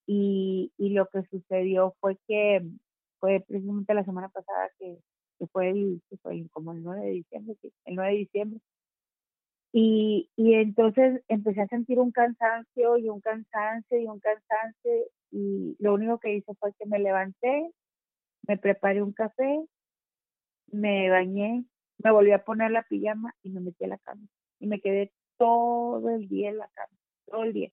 y, 0.06 0.72
y 0.78 0.90
lo 0.90 1.06
que 1.08 1.22
sucedió 1.30 1.94
fue 2.00 2.18
que 2.28 2.62
fue 3.20 3.40
precisamente 3.46 3.94
la 3.94 4.04
semana 4.04 4.28
pasada 4.28 4.68
que, 4.78 4.98
que 5.38 5.46
fue, 5.48 5.70
el, 5.70 6.02
fue 6.22 6.46
como 6.50 6.72
el 6.72 6.82
9 6.82 7.06
de 7.06 7.10
diciembre, 7.12 7.56
sí, 7.62 7.72
el 7.86 7.94
9 7.96 8.12
de 8.12 8.18
diciembre. 8.18 8.60
Y, 9.76 10.30
y 10.36 10.54
entonces 10.54 11.20
empecé 11.26 11.62
a 11.62 11.66
sentir 11.66 11.98
un 11.98 12.12
cansancio 12.12 12.96
y 12.96 13.08
un 13.08 13.20
cansancio 13.20 13.98
y 13.98 14.06
un 14.06 14.20
cansancio 14.20 14.92
y 15.32 15.76
lo 15.80 15.94
único 15.94 16.20
que 16.20 16.32
hice 16.32 16.54
fue 16.60 16.72
que 16.78 16.86
me 16.86 17.00
levanté, 17.00 17.72
me 18.46 18.56
preparé 18.56 19.02
un 19.02 19.12
café, 19.12 19.66
me 20.68 21.10
bañé, 21.10 21.64
me 21.98 22.12
volví 22.12 22.30
a 22.30 22.44
poner 22.44 22.70
la 22.70 22.84
pijama 22.84 23.34
y 23.42 23.50
me 23.50 23.60
metí 23.60 23.82
a 23.82 23.88
la 23.88 23.98
cama. 23.98 24.28
Y 24.60 24.68
me 24.68 24.80
quedé 24.80 25.12
todo 25.38 26.08
el 26.08 26.28
día 26.28 26.50
en 26.50 26.58
la 26.58 26.68
cama, 26.68 26.96
todo 27.26 27.42
el 27.42 27.52
día. 27.52 27.70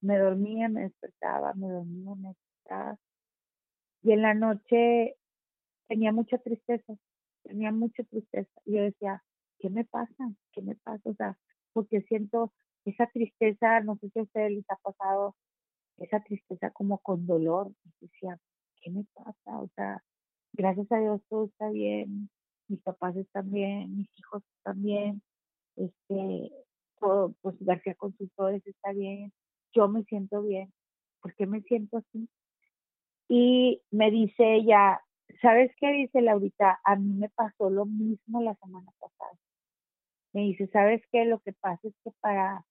Me 0.00 0.18
dormía, 0.18 0.70
me 0.70 0.84
despertaba, 0.84 1.52
me 1.52 1.68
dormía, 1.68 2.14
me 2.14 2.28
despertaba. 2.28 2.98
Y 4.02 4.12
en 4.12 4.22
la 4.22 4.32
noche 4.32 5.18
tenía 5.88 6.10
mucha 6.10 6.38
tristeza, 6.38 6.94
tenía 7.42 7.70
mucha 7.70 8.02
tristeza. 8.04 8.50
Y 8.64 8.76
yo 8.76 8.82
decía, 8.82 9.22
¿qué 9.64 9.70
me 9.70 9.84
pasa? 9.86 10.30
¿Qué 10.52 10.60
me 10.60 10.74
pasa? 10.74 11.08
O 11.08 11.14
sea, 11.14 11.38
porque 11.72 12.02
siento 12.02 12.52
esa 12.84 13.06
tristeza, 13.06 13.80
no 13.80 13.96
sé 13.96 14.10
si 14.10 14.18
a 14.18 14.24
ustedes 14.24 14.52
les 14.52 14.70
ha 14.70 14.76
pasado, 14.76 15.34
esa 15.96 16.20
tristeza 16.20 16.70
como 16.70 16.98
con 16.98 17.26
dolor. 17.26 17.72
Y 17.82 18.06
decía, 18.06 18.38
¿qué 18.82 18.90
me 18.90 19.06
pasa? 19.14 19.58
O 19.62 19.70
sea, 19.74 20.04
gracias 20.52 20.92
a 20.92 20.98
Dios 20.98 21.22
todo 21.30 21.46
está 21.46 21.70
bien, 21.70 22.28
mis 22.68 22.82
papás 22.82 23.16
están 23.16 23.50
bien, 23.50 23.96
mis 23.96 24.08
hijos 24.18 24.42
están 24.58 24.82
bien, 24.82 25.22
este, 25.76 26.52
pues 27.40 27.56
García 27.60 27.94
Consultores 27.94 28.66
está 28.66 28.92
bien, 28.92 29.32
yo 29.72 29.88
me 29.88 30.04
siento 30.04 30.42
bien, 30.42 30.70
¿por 31.22 31.34
qué 31.36 31.46
me 31.46 31.62
siento 31.62 31.96
así? 31.96 32.28
Y 33.28 33.80
me 33.90 34.10
dice 34.10 34.56
ella, 34.56 35.00
¿sabes 35.40 35.72
qué 35.78 35.90
dice 35.90 36.20
Laurita? 36.20 36.80
A 36.84 36.96
mí 36.96 37.14
me 37.14 37.30
pasó 37.30 37.70
lo 37.70 37.86
mismo 37.86 38.42
la 38.42 38.54
semana 38.56 38.90
pasada. 39.00 39.38
Me 40.34 40.42
dice, 40.42 40.66
¿sabes 40.68 41.02
qué? 41.12 41.24
Lo 41.24 41.38
que 41.40 41.52
pasa 41.54 41.88
es 41.88 41.94
que 42.04 42.10
para 42.20 42.64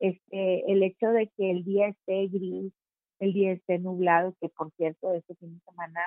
este 0.00 0.70
el 0.72 0.82
hecho 0.82 1.10
de 1.10 1.28
que 1.36 1.50
el 1.50 1.64
día 1.64 1.88
esté 1.88 2.28
gris, 2.28 2.72
el 3.20 3.32
día 3.32 3.52
esté 3.52 3.78
nublado, 3.78 4.34
que 4.40 4.50
por 4.50 4.70
cierto, 4.72 5.12
este 5.14 5.34
fin 5.36 5.54
de 5.54 5.60
semana, 5.64 6.00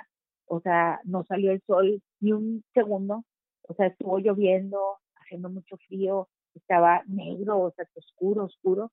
o 0.45 0.61
sea, 0.61 1.01
no 1.05 1.23
salió 1.25 1.51
el 1.51 1.61
sol 1.67 2.01
ni 2.21 2.33
un 2.33 2.63
segundo, 2.75 3.25
o 3.67 3.73
sea, 3.75 3.87
estuvo 3.87 4.19
lloviendo, 4.19 4.79
haciendo 5.15 5.49
mucho 5.49 5.77
frío, 5.87 6.29
estaba 6.55 7.03
negro, 7.07 7.59
o 7.59 7.71
sea, 7.71 7.85
oscuro, 7.95 8.45
oscuro. 8.45 8.91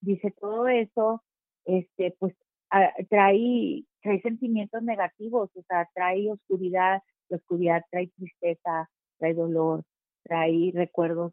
Dice, 0.00 0.32
todo 0.40 0.68
eso, 0.68 1.24
este, 1.64 2.14
pues 2.20 2.34
trae, 3.10 3.84
trae 4.02 4.20
sentimientos 4.22 4.82
negativos, 4.82 5.50
o 5.56 5.62
sea, 5.68 5.88
trae 5.94 6.30
oscuridad, 6.30 7.02
la 7.28 7.36
oscuridad 7.38 7.82
trae 7.90 8.08
tristeza, 8.16 8.88
trae 9.18 9.34
dolor, 9.34 9.84
trae 10.24 10.70
recuerdos 10.74 11.32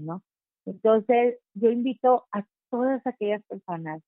¿no? 0.00 0.22
Entonces, 0.64 1.38
yo 1.54 1.70
invito 1.70 2.26
a 2.32 2.44
todas 2.70 3.06
aquellas 3.06 3.42
personas 3.44 4.02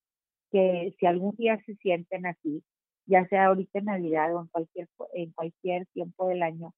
que 0.50 0.94
si 0.98 1.06
algún 1.06 1.34
día 1.36 1.60
se 1.66 1.74
sienten 1.76 2.26
así, 2.26 2.62
ya 3.06 3.26
sea 3.28 3.46
ahorita 3.46 3.80
en 3.80 3.84
Navidad 3.86 4.34
o 4.34 4.40
en 4.40 4.46
cualquier, 4.48 4.88
en 5.12 5.32
cualquier 5.32 5.86
tiempo 5.86 6.28
del 6.28 6.42
año, 6.42 6.72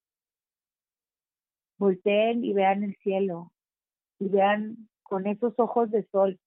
volteen 1.79 2.45
y 2.45 2.53
vean 2.53 2.83
el 2.85 2.97
cielo 3.03 3.53
y 4.19 4.29
vean 4.29 4.89
con 5.03 5.27
esos 5.27 5.55
ojos 5.59 5.91
de 5.91 6.07
sol. 6.11 6.41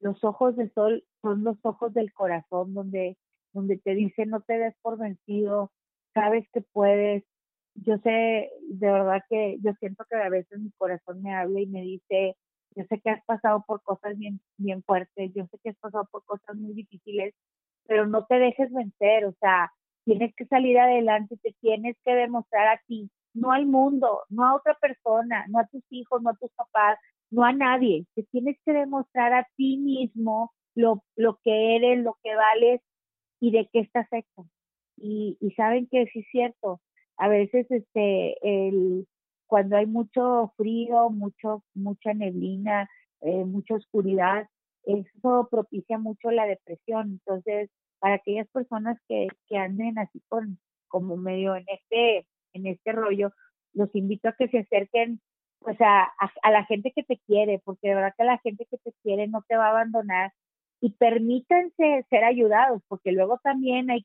Los 0.00 0.22
ojos 0.22 0.56
de 0.56 0.70
sol 0.70 1.04
son 1.22 1.44
los 1.44 1.56
ojos 1.62 1.92
del 1.94 2.12
corazón 2.12 2.74
donde, 2.74 3.16
donde 3.52 3.78
te 3.78 3.94
dicen 3.94 4.30
no 4.30 4.42
te 4.42 4.58
des 4.58 4.74
por 4.82 4.98
vencido, 4.98 5.72
sabes 6.14 6.46
que 6.52 6.60
puedes. 6.60 7.24
Yo 7.84 7.98
sé, 7.98 8.50
de 8.62 8.90
verdad 8.90 9.22
que 9.28 9.58
yo 9.62 9.72
siento 9.74 10.04
que 10.08 10.16
a 10.16 10.28
veces 10.30 10.58
mi 10.58 10.70
corazón 10.78 11.22
me 11.22 11.34
habla 11.34 11.60
y 11.60 11.66
me 11.66 11.82
dice, 11.82 12.36
yo 12.74 12.84
sé 12.88 13.00
que 13.00 13.10
has 13.10 13.24
pasado 13.24 13.64
por 13.66 13.82
cosas 13.82 14.16
bien, 14.18 14.40
bien 14.56 14.82
fuertes, 14.82 15.32
yo 15.34 15.46
sé 15.46 15.58
que 15.62 15.70
has 15.70 15.76
pasado 15.78 16.08
por 16.10 16.24
cosas 16.24 16.56
muy 16.56 16.72
difíciles, 16.74 17.34
pero 17.86 18.06
no 18.06 18.24
te 18.26 18.36
dejes 18.38 18.72
vencer, 18.72 19.26
o 19.26 19.32
sea, 19.40 19.70
tienes 20.04 20.34
que 20.36 20.46
salir 20.46 20.78
adelante, 20.78 21.36
te 21.42 21.54
tienes 21.60 21.96
que 22.04 22.14
demostrar 22.14 22.66
a 22.68 22.80
ti, 22.86 23.10
no 23.34 23.52
al 23.52 23.66
mundo, 23.66 24.22
no 24.30 24.46
a 24.46 24.54
otra 24.56 24.74
persona, 24.80 25.44
no 25.48 25.58
a 25.60 25.66
tus 25.66 25.82
hijos, 25.90 26.22
no 26.22 26.30
a 26.30 26.36
tus 26.36 26.50
papás, 26.52 26.98
no 27.30 27.44
a 27.44 27.52
nadie, 27.52 28.06
te 28.14 28.22
tienes 28.24 28.56
que 28.64 28.72
demostrar 28.72 29.34
a 29.34 29.46
ti 29.56 29.76
mismo 29.78 30.52
lo, 30.74 31.04
lo 31.16 31.38
que 31.44 31.76
eres, 31.76 32.02
lo 32.02 32.16
que 32.22 32.34
vales 32.34 32.80
y 33.40 33.50
de 33.52 33.68
qué 33.72 33.80
estás 33.80 34.06
hecho. 34.12 34.48
Y, 34.96 35.36
y 35.40 35.50
saben 35.52 35.88
que 35.88 36.06
sí 36.06 36.20
es 36.20 36.26
cierto, 36.30 36.80
a 37.18 37.28
veces 37.28 37.66
este 37.70 38.36
el 38.42 39.06
cuando 39.46 39.76
hay 39.76 39.86
mucho 39.86 40.52
frío, 40.56 41.08
mucho, 41.10 41.62
mucha 41.74 42.12
neblina, 42.14 42.90
eh, 43.20 43.44
mucha 43.44 43.74
oscuridad, 43.74 44.48
eso 44.84 45.48
propicia 45.50 45.98
mucho 45.98 46.30
la 46.30 46.46
depresión. 46.46 47.12
Entonces, 47.12 47.70
para 47.98 48.16
aquellas 48.16 48.48
personas 48.48 48.98
que, 49.08 49.28
que 49.48 49.56
anden 49.56 49.98
así 49.98 50.20
con, 50.28 50.58
como 50.88 51.16
medio 51.16 51.56
en 51.56 51.64
este, 51.68 52.26
en 52.52 52.66
este 52.66 52.92
rollo, 52.92 53.30
los 53.72 53.94
invito 53.94 54.28
a 54.28 54.32
que 54.32 54.48
se 54.48 54.58
acerquen 54.58 55.20
pues 55.60 55.80
a, 55.80 56.02
a, 56.04 56.32
a, 56.42 56.50
la 56.50 56.64
gente 56.64 56.92
que 56.94 57.02
te 57.02 57.18
quiere, 57.26 57.60
porque 57.64 57.88
de 57.88 57.94
verdad 57.94 58.14
que 58.16 58.24
la 58.24 58.38
gente 58.38 58.66
que 58.70 58.78
te 58.78 58.92
quiere 59.02 59.26
no 59.26 59.42
te 59.48 59.56
va 59.56 59.66
a 59.66 59.70
abandonar 59.70 60.32
y 60.80 60.90
permítanse 60.92 62.04
ser 62.08 62.24
ayudados, 62.24 62.82
porque 62.88 63.10
luego 63.10 63.40
también 63.42 63.90
hay 63.90 64.04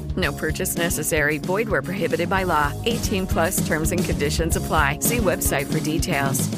No 0.17 0.33
purchase 0.33 0.75
necessary. 0.77 1.37
Void 1.37 1.69
where 1.69 1.83
prohibited 1.83 2.29
by 2.29 2.43
law. 2.43 2.73
18 2.85 3.27
plus 3.27 3.65
terms 3.67 3.91
and 3.91 4.03
conditions 4.03 4.57
apply. 4.57 4.99
See 4.99 5.17
website 5.19 5.71
for 5.71 5.79
details. 5.79 6.49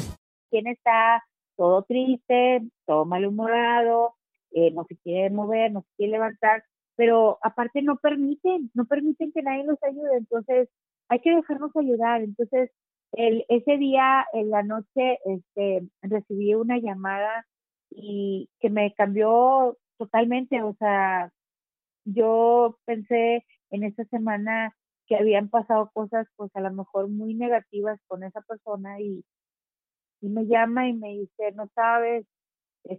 ¿Quién 0.50 0.66
está 0.66 1.20
todo 1.56 1.82
triste, 1.82 2.62
todo 2.86 3.04
malhumorado, 3.04 4.14
eh, 4.52 4.70
no 4.72 4.84
se 4.88 4.96
quiere 4.98 5.30
mover, 5.30 5.72
no 5.72 5.82
se 5.82 5.88
quiere 5.96 6.12
levantar, 6.12 6.64
pero 6.96 7.38
aparte 7.42 7.82
no 7.82 7.96
permiten, 7.96 8.70
no 8.74 8.84
permiten 8.86 9.32
que 9.32 9.42
nadie 9.42 9.64
nos 9.64 9.82
ayude, 9.82 10.16
entonces 10.18 10.68
hay 11.08 11.20
que 11.20 11.34
dejarnos 11.34 11.74
ayudar. 11.76 12.22
Entonces, 12.22 12.70
el, 13.12 13.44
ese 13.48 13.76
día 13.78 14.26
en 14.32 14.50
la 14.50 14.62
noche 14.62 15.18
este, 15.24 15.88
recibí 16.02 16.54
una 16.54 16.78
llamada 16.78 17.46
y 17.90 18.48
que 18.60 18.70
me 18.70 18.92
cambió 18.94 19.76
totalmente, 19.98 20.62
o 20.62 20.74
sea, 20.78 21.30
yo 22.04 22.78
pensé 22.84 23.44
en 23.70 23.84
esta 23.84 24.04
semana 24.06 24.74
que 25.06 25.16
habían 25.16 25.48
pasado 25.48 25.90
cosas 25.92 26.26
pues 26.36 26.50
a 26.54 26.60
lo 26.60 26.72
mejor 26.72 27.08
muy 27.08 27.34
negativas 27.34 28.00
con 28.06 28.24
esa 28.24 28.40
persona 28.42 29.00
y, 29.00 29.24
y 30.20 30.28
me 30.28 30.46
llama 30.46 30.88
y 30.88 30.94
me 30.94 31.08
dice, 31.10 31.52
no 31.52 31.68
sabes, 31.74 32.26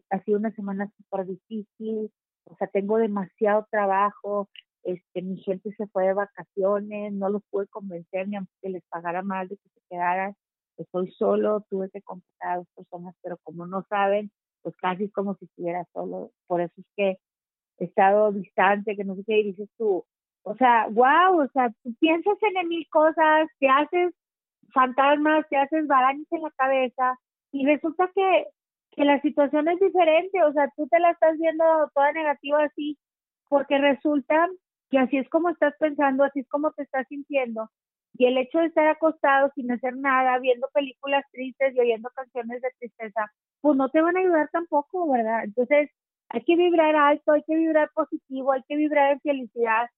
ha 0.10 0.20
sido 0.24 0.40
una 0.40 0.52
semana 0.52 0.92
súper 0.98 1.26
difícil, 1.28 2.12
o 2.46 2.56
sea, 2.58 2.68
tengo 2.68 2.98
demasiado 2.98 3.68
trabajo, 3.72 4.50
este, 4.84 5.22
mi 5.22 5.38
gente 5.38 5.74
se 5.76 5.88
fue 5.88 6.06
de 6.06 6.14
vacaciones, 6.14 7.14
no 7.14 7.30
los 7.30 7.42
pude 7.50 7.68
convencer 7.68 8.28
ni 8.28 8.36
aunque 8.36 8.70
les 8.70 8.84
pagara 8.90 9.24
más 9.24 9.50
de 9.50 9.58
que 9.58 9.70
se 9.70 9.82
quedaran, 9.90 10.36
estoy 10.78 11.12
solo, 11.12 11.66
tuve 11.70 11.90
que 11.90 12.02
contratar 12.02 12.54
a 12.54 12.58
dos 12.58 12.68
personas, 12.76 13.16
pero 13.24 13.38
como 13.44 13.66
no 13.66 13.84
saben, 13.90 14.32
pues 14.62 14.76
casi 14.78 15.10
como 15.10 15.36
si 15.36 15.46
estuviera 15.46 15.86
solo, 15.94 16.32
por 16.48 16.62
eso 16.62 16.74
es 16.78 16.86
que 16.96 17.18
estado 17.78 18.32
distante, 18.32 18.96
que 18.96 19.04
no 19.04 19.16
sé 19.16 19.24
qué, 19.26 19.40
y 19.40 19.44
dices 19.52 19.70
tú, 19.78 20.06
o 20.44 20.56
sea, 20.56 20.88
wow, 20.90 21.42
o 21.42 21.48
sea, 21.54 21.70
tú 21.84 21.94
piensas 22.00 22.38
en 22.42 22.68
mil 22.68 22.88
cosas, 22.90 23.48
te 23.60 23.68
haces 23.68 24.14
fantasmas, 24.74 25.46
te 25.50 25.58
haces 25.58 25.88
barañas 25.88 26.28
en 26.32 26.42
la 26.42 26.52
cabeza, 26.52 27.20
y 27.52 27.66
resulta 27.66 28.10
que, 28.14 28.48
que 28.92 29.06
la 29.06 29.22
situación 29.22 29.68
es 29.70 29.80
diferente, 29.80 30.44
o 30.44 30.54
sea, 30.54 30.72
tú 30.76 30.88
te 30.88 31.00
la 31.00 31.12
estás 31.12 31.38
viendo 31.38 31.64
toda 31.94 32.12
negativa 32.12 32.64
así, 32.64 32.98
porque 33.50 33.78
resulta 33.78 34.50
que 34.90 35.00
así 35.00 35.18
es 35.18 35.30
como 35.30 35.50
estás 35.50 35.74
pensando, 35.80 36.24
así 36.24 36.42
es 36.42 36.48
como 36.50 36.72
te 36.72 36.84
estás 36.84 37.08
sintiendo, 37.08 37.70
y 38.18 38.26
el 38.28 38.38
hecho 38.38 38.60
de 38.60 38.68
estar 38.68 38.88
acostado 38.88 39.52
sin 39.56 39.72
hacer 39.72 39.96
nada, 39.98 40.40
viendo 40.40 40.70
películas 40.74 41.26
tristes 41.32 41.76
y 41.76 41.80
oyendo 41.80 42.10
canciones 42.16 42.62
de 42.62 42.70
tristeza, 42.80 43.32
pues 43.62 43.78
no 43.78 43.90
te 43.90 44.02
van 44.02 44.16
a 44.16 44.20
ayudar 44.20 44.50
tampoco, 44.52 45.12
¿verdad? 45.12 45.44
Entonces, 45.44 45.90
hay 46.30 46.44
que 46.44 46.56
vibrar 46.56 46.96
alto, 46.96 47.34
hay 47.34 47.44
que 47.44 47.56
vibrar 47.56 47.90
positivo, 47.94 48.52
hay 48.52 48.64
que 48.68 48.76
vibrar 48.76 49.14
en 49.14 49.22
felicidad, 49.22 49.90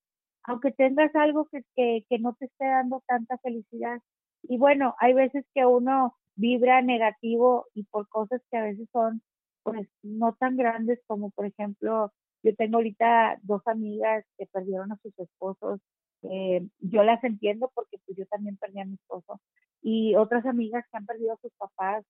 aunque 0.43 0.71
tengas 0.71 1.13
algo 1.15 1.47
que, 1.51 1.63
que, 1.75 2.05
que 2.09 2.19
no 2.19 2.35
te 2.35 2.45
esté 2.45 2.65
dando 2.65 3.03
tanta 3.07 3.37
felicidad. 3.39 3.99
Y 4.43 4.57
bueno, 4.57 4.95
hay 4.99 5.13
veces 5.13 5.45
que 5.53 5.65
uno 5.65 6.15
vibra 6.35 6.81
negativo 6.81 7.65
y 7.73 7.83
por 7.83 8.07
cosas 8.09 8.41
que 8.51 8.57
a 8.57 8.63
veces 8.63 8.87
son 8.91 9.21
pues 9.63 9.87
no 10.03 10.33
tan 10.39 10.55
grandes 10.55 10.99
como 11.07 11.31
por 11.31 11.45
ejemplo 11.45 12.13
yo 12.43 12.55
tengo 12.55 12.77
ahorita 12.77 13.39
dos 13.41 13.61
amigas 13.65 14.23
que 14.37 14.45
perdieron 14.45 14.91
a 14.91 14.97
sus 14.97 15.17
esposos 15.19 15.81
eh, 16.21 16.65
yo 16.79 17.03
las 17.03 17.23
entiendo 17.23 17.71
porque 17.73 17.97
pues 18.05 18.17
yo 18.17 18.25
también 18.27 18.55
perdí 18.57 18.79
a 18.79 18.85
mi 18.85 18.93
esposo 18.93 19.41
y 19.81 20.15
otras 20.15 20.45
amigas 20.45 20.85
que 20.91 20.97
han 20.97 21.05
perdido 21.05 21.33
a 21.33 21.37
sus 21.37 21.51
papás. 21.53 22.03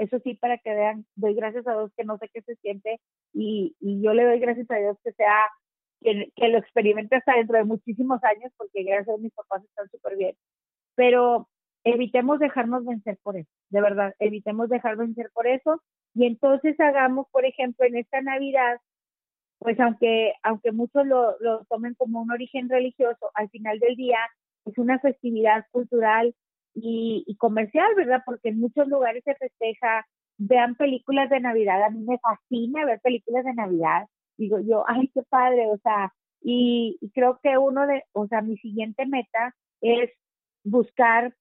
Eso 0.00 0.18
sí, 0.20 0.34
para 0.34 0.58
que 0.58 0.74
vean, 0.74 1.06
doy 1.16 1.34
gracias 1.34 1.66
a 1.66 1.72
Dios 1.72 1.92
que 1.96 2.04
no 2.04 2.18
sé 2.18 2.28
qué 2.32 2.42
se 2.42 2.54
siente 2.56 3.00
y, 3.32 3.76
y 3.80 4.02
yo 4.02 4.14
le 4.14 4.24
doy 4.24 4.38
gracias 4.38 4.70
a 4.70 4.76
Dios 4.76 4.96
que 5.02 5.12
sea, 5.12 5.36
que, 6.00 6.30
que 6.36 6.48
lo 6.48 6.58
experimente 6.58 7.16
hasta 7.16 7.36
dentro 7.36 7.58
de 7.58 7.64
muchísimos 7.64 8.22
años 8.24 8.52
porque 8.56 8.84
gracias 8.84 9.16
a 9.16 9.20
mis 9.20 9.32
papás 9.32 9.64
están 9.64 9.88
súper 9.90 10.16
bien. 10.16 10.36
Pero 10.94 11.48
evitemos 11.84 12.38
dejarnos 12.38 12.84
vencer 12.84 13.18
por 13.22 13.36
eso, 13.36 13.50
de 13.70 13.80
verdad, 13.80 14.14
evitemos 14.18 14.68
dejar 14.68 14.96
vencer 14.96 15.30
por 15.34 15.46
eso 15.46 15.82
y 16.14 16.26
entonces 16.26 16.78
hagamos, 16.78 17.26
por 17.30 17.44
ejemplo, 17.44 17.86
en 17.86 17.96
esta 17.96 18.20
Navidad, 18.20 18.78
pues 19.58 19.78
aunque, 19.80 20.34
aunque 20.42 20.72
muchos 20.72 21.06
lo, 21.06 21.36
lo 21.40 21.64
tomen 21.64 21.94
como 21.94 22.22
un 22.22 22.30
origen 22.30 22.68
religioso, 22.68 23.30
al 23.34 23.48
final 23.50 23.78
del 23.78 23.96
día 23.96 24.18
es 24.64 24.78
una 24.78 24.98
festividad 25.00 25.66
cultural 25.72 26.34
y, 26.74 27.24
y, 27.26 27.36
comercial, 27.36 27.94
¿verdad? 27.96 28.22
Porque 28.24 28.50
en 28.50 28.60
muchos 28.60 28.88
lugares 28.88 29.22
se 29.24 29.34
festeja, 29.34 30.06
vean 30.38 30.74
películas 30.76 31.30
de 31.30 31.40
Navidad, 31.40 31.82
a 31.82 31.90
mí 31.90 32.00
me 32.04 32.18
fascina 32.18 32.84
ver 32.84 33.00
películas 33.00 33.44
de 33.44 33.54
Navidad, 33.54 34.06
digo 34.36 34.58
yo, 34.60 34.84
ay, 34.88 35.08
qué 35.14 35.22
padre, 35.28 35.66
o 35.70 35.78
sea, 35.78 36.12
y, 36.42 36.98
creo 37.14 37.38
que 37.42 37.56
uno 37.58 37.86
de, 37.86 38.04
o 38.12 38.26
sea, 38.26 38.42
mi 38.42 38.56
siguiente 38.58 39.06
meta 39.06 39.54
es 39.80 40.10
buscar 40.64 41.34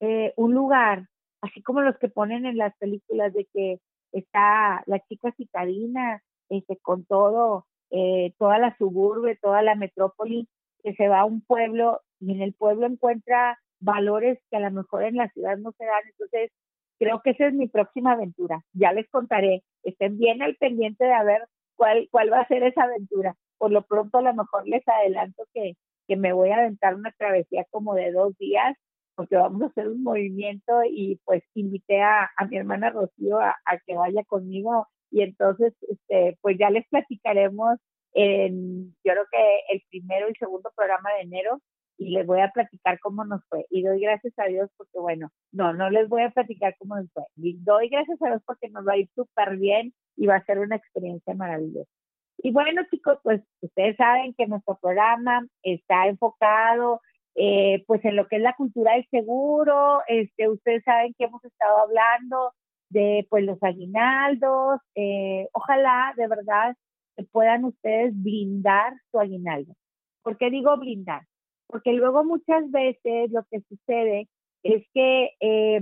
eh, 0.00 0.32
un 0.36 0.54
lugar, 0.54 1.08
así 1.40 1.62
como 1.62 1.80
los 1.80 1.98
que 1.98 2.08
ponen 2.08 2.46
en 2.46 2.56
las 2.58 2.76
películas 2.76 3.32
de 3.32 3.46
que 3.52 3.80
está 4.12 4.82
la 4.86 5.00
chica 5.00 5.32
citadina, 5.36 6.22
este, 6.48 6.76
con 6.78 7.04
todo, 7.04 7.66
eh, 7.90 8.34
toda 8.38 8.58
la 8.58 8.76
suburbe, 8.76 9.36
toda 9.36 9.62
la 9.62 9.74
metrópoli, 9.74 10.48
que 10.82 10.94
se 10.94 11.08
va 11.08 11.20
a 11.20 11.24
un 11.24 11.40
pueblo 11.40 12.00
y 12.20 12.32
en 12.32 12.42
el 12.42 12.54
pueblo 12.54 12.86
encuentra 12.86 13.58
valores 13.84 14.38
que 14.50 14.56
a 14.56 14.60
lo 14.60 14.70
mejor 14.70 15.04
en 15.04 15.16
la 15.16 15.28
ciudad 15.30 15.56
no 15.58 15.72
se 15.72 15.84
dan. 15.84 16.02
Entonces, 16.10 16.50
creo 16.98 17.20
que 17.22 17.30
esa 17.30 17.46
es 17.48 17.54
mi 17.54 17.68
próxima 17.68 18.12
aventura. 18.12 18.62
Ya 18.72 18.92
les 18.92 19.08
contaré. 19.10 19.62
Estén 19.82 20.18
bien 20.18 20.42
al 20.42 20.56
pendiente 20.56 21.04
de 21.04 21.24
ver 21.24 21.46
cuál, 21.76 22.08
cuál 22.10 22.32
va 22.32 22.40
a 22.40 22.48
ser 22.48 22.62
esa 22.62 22.84
aventura. 22.84 23.34
Por 23.58 23.70
lo 23.72 23.82
pronto, 23.82 24.18
a 24.18 24.22
lo 24.22 24.34
mejor 24.34 24.66
les 24.66 24.86
adelanto 24.88 25.44
que, 25.52 25.74
que 26.08 26.16
me 26.16 26.32
voy 26.32 26.50
a 26.50 26.56
aventar 26.56 26.94
una 26.94 27.12
travesía 27.12 27.64
como 27.70 27.94
de 27.94 28.12
dos 28.12 28.36
días, 28.38 28.76
porque 29.14 29.36
vamos 29.36 29.62
a 29.62 29.66
hacer 29.66 29.88
un 29.88 30.02
movimiento 30.02 30.82
y 30.84 31.20
pues 31.24 31.42
invité 31.54 32.02
a, 32.02 32.30
a 32.36 32.46
mi 32.46 32.56
hermana 32.56 32.90
Rocío 32.90 33.38
a, 33.40 33.54
que 33.86 33.94
vaya 33.94 34.24
conmigo 34.24 34.88
y 35.10 35.22
entonces 35.22 35.72
este 35.88 36.36
pues 36.40 36.56
ya 36.58 36.70
les 36.70 36.86
platicaremos 36.88 37.78
en 38.12 38.90
yo 39.04 39.12
creo 39.12 39.24
que 39.30 39.60
el 39.72 39.82
primero 39.88 40.28
y 40.28 40.34
segundo 40.34 40.72
programa 40.74 41.12
de 41.14 41.22
enero 41.22 41.60
y 41.96 42.10
les 42.10 42.26
voy 42.26 42.40
a 42.40 42.50
platicar 42.50 42.98
cómo 43.00 43.24
nos 43.24 43.44
fue 43.48 43.66
y 43.70 43.82
doy 43.82 44.00
gracias 44.00 44.32
a 44.38 44.44
Dios 44.46 44.70
porque 44.76 44.98
bueno 44.98 45.30
no 45.52 45.72
no 45.72 45.90
les 45.90 46.08
voy 46.08 46.22
a 46.22 46.30
platicar 46.30 46.74
cómo 46.78 46.96
nos 46.96 47.10
fue 47.12 47.24
doy 47.36 47.88
gracias 47.88 48.20
a 48.22 48.28
Dios 48.28 48.42
porque 48.46 48.68
nos 48.70 48.86
va 48.86 48.94
a 48.94 48.98
ir 48.98 49.08
súper 49.14 49.56
bien 49.56 49.92
y 50.16 50.26
va 50.26 50.36
a 50.36 50.44
ser 50.44 50.58
una 50.58 50.76
experiencia 50.76 51.34
maravillosa 51.34 51.90
y 52.38 52.52
bueno 52.52 52.82
chicos 52.90 53.18
pues 53.22 53.42
ustedes 53.60 53.96
saben 53.96 54.34
que 54.36 54.46
nuestro 54.46 54.78
programa 54.80 55.46
está 55.62 56.08
enfocado 56.08 57.00
eh, 57.36 57.84
pues 57.86 58.04
en 58.04 58.16
lo 58.16 58.28
que 58.28 58.36
es 58.36 58.42
la 58.42 58.54
cultura 58.54 58.94
del 58.94 59.06
seguro 59.10 60.00
este 60.08 60.48
ustedes 60.48 60.82
saben 60.84 61.14
que 61.16 61.24
hemos 61.24 61.44
estado 61.44 61.78
hablando 61.78 62.52
de 62.94 63.26
pues 63.28 63.44
los 63.44 63.62
aguinaldos. 63.62 64.80
Eh, 64.94 65.48
ojalá 65.52 66.14
de 66.16 66.28
verdad 66.28 66.76
que 67.16 67.24
puedan 67.24 67.64
ustedes 67.64 68.12
blindar 68.14 68.94
su 69.10 69.18
aguinaldo. 69.20 69.74
¿Por 70.22 70.38
qué 70.38 70.50
digo 70.50 70.76
blindar? 70.78 71.22
Porque 71.66 71.92
luego 71.92 72.24
muchas 72.24 72.70
veces 72.70 73.30
lo 73.32 73.44
que 73.50 73.60
sucede 73.68 74.28
es 74.62 74.84
que 74.92 75.30
eh, 75.40 75.80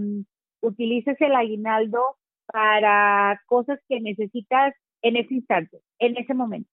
utilices 0.61 1.21
el 1.21 1.35
aguinaldo 1.35 2.17
para 2.47 3.41
cosas 3.47 3.79
que 3.89 4.01
necesitas 4.01 4.75
en 5.03 5.17
ese 5.17 5.35
instante, 5.35 5.81
en 5.99 6.17
ese 6.17 6.35
momento. 6.35 6.71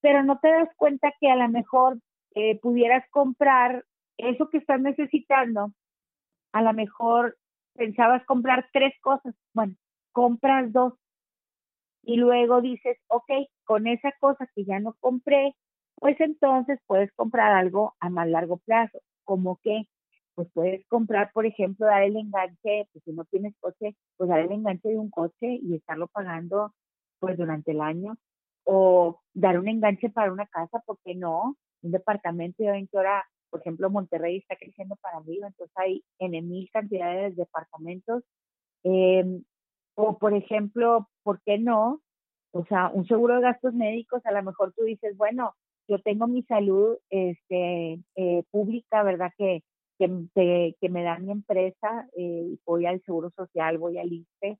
Pero 0.00 0.22
no 0.24 0.38
te 0.40 0.48
das 0.48 0.68
cuenta 0.76 1.12
que 1.20 1.30
a 1.30 1.36
lo 1.36 1.48
mejor 1.48 1.98
eh, 2.34 2.58
pudieras 2.60 3.04
comprar 3.10 3.84
eso 4.16 4.48
que 4.50 4.58
estás 4.58 4.80
necesitando, 4.80 5.72
a 6.52 6.62
lo 6.62 6.72
mejor 6.72 7.36
pensabas 7.74 8.24
comprar 8.26 8.68
tres 8.72 8.92
cosas, 9.00 9.34
bueno, 9.54 9.74
compras 10.12 10.72
dos 10.72 10.94
y 12.02 12.16
luego 12.16 12.60
dices, 12.60 12.98
ok, 13.08 13.30
con 13.64 13.86
esa 13.86 14.12
cosa 14.18 14.48
que 14.54 14.64
ya 14.64 14.80
no 14.80 14.94
compré, 15.00 15.54
pues 16.02 16.20
entonces 16.20 16.80
puedes 16.88 17.12
comprar 17.12 17.52
algo 17.52 17.94
a 18.00 18.10
más 18.10 18.28
largo 18.28 18.58
plazo, 18.58 18.98
como 19.24 19.58
que, 19.62 19.84
pues 20.34 20.48
puedes 20.52 20.84
comprar, 20.88 21.30
por 21.32 21.46
ejemplo, 21.46 21.86
dar 21.86 22.02
el 22.02 22.16
enganche, 22.16 22.88
pues 22.92 23.04
si 23.04 23.12
no 23.12 23.24
tienes 23.26 23.54
coche, 23.60 23.94
pues 24.16 24.28
dar 24.28 24.40
el 24.40 24.50
enganche 24.50 24.88
de 24.88 24.98
un 24.98 25.10
coche 25.10 25.60
y 25.62 25.76
estarlo 25.76 26.08
pagando 26.08 26.74
pues 27.20 27.38
durante 27.38 27.70
el 27.70 27.80
año, 27.80 28.16
o 28.64 29.20
dar 29.32 29.60
un 29.60 29.68
enganche 29.68 30.10
para 30.10 30.32
una 30.32 30.46
casa, 30.48 30.80
¿por 30.86 30.98
qué 31.04 31.14
no? 31.14 31.56
Un 31.82 31.92
departamento, 31.92 32.64
ya 32.64 32.72
ven 32.72 32.88
que 32.88 32.98
ahora 32.98 33.24
por 33.50 33.60
ejemplo, 33.60 33.90
Monterrey 33.90 34.38
está 34.38 34.56
creciendo 34.56 34.96
para 34.96 35.18
arriba, 35.18 35.46
entonces 35.46 35.72
hay 35.76 36.02
en 36.18 36.32
mil 36.48 36.68
cantidades 36.72 37.36
de 37.36 37.42
departamentos. 37.44 38.24
Em, 38.84 39.44
o, 39.96 40.18
por 40.18 40.34
ejemplo, 40.34 41.08
¿por 41.22 41.40
qué 41.42 41.58
no? 41.58 42.00
O 42.52 42.64
sea, 42.66 42.90
un 42.94 43.06
seguro 43.06 43.36
de 43.36 43.42
gastos 43.42 43.74
médicos, 43.74 44.24
a 44.26 44.32
lo 44.32 44.42
mejor 44.42 44.72
tú 44.74 44.84
dices, 44.84 45.16
bueno, 45.18 45.54
yo 45.88 45.98
tengo 46.00 46.26
mi 46.26 46.42
salud 46.44 46.98
este, 47.10 48.00
eh, 48.16 48.42
pública, 48.50 49.02
¿verdad? 49.02 49.32
Que, 49.36 49.62
que, 49.98 50.88
me 50.88 51.02
da 51.04 51.18
mi 51.18 51.30
empresa, 51.30 52.08
eh, 52.16 52.56
voy 52.66 52.86
al 52.86 53.00
seguro 53.02 53.30
social, 53.36 53.78
voy 53.78 53.98
al 53.98 54.12
ISPE, 54.12 54.58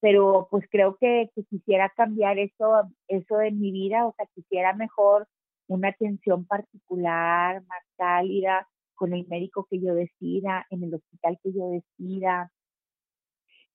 pero 0.00 0.48
pues 0.50 0.64
creo 0.70 0.96
que, 0.98 1.28
que, 1.34 1.44
quisiera 1.44 1.92
cambiar 1.94 2.38
eso, 2.38 2.88
eso 3.06 3.40
en 3.42 3.60
mi 3.60 3.70
vida, 3.70 4.06
o 4.06 4.14
sea, 4.16 4.26
quisiera 4.34 4.72
mejor 4.74 5.26
una 5.66 5.88
atención 5.88 6.46
particular, 6.46 7.62
más 7.66 7.82
cálida, 7.98 8.66
con 8.94 9.12
el 9.12 9.26
médico 9.28 9.66
que 9.70 9.80
yo 9.80 9.94
decida, 9.94 10.66
en 10.70 10.84
el 10.84 10.94
hospital 10.94 11.38
que 11.42 11.52
yo 11.52 11.68
decida, 11.68 12.50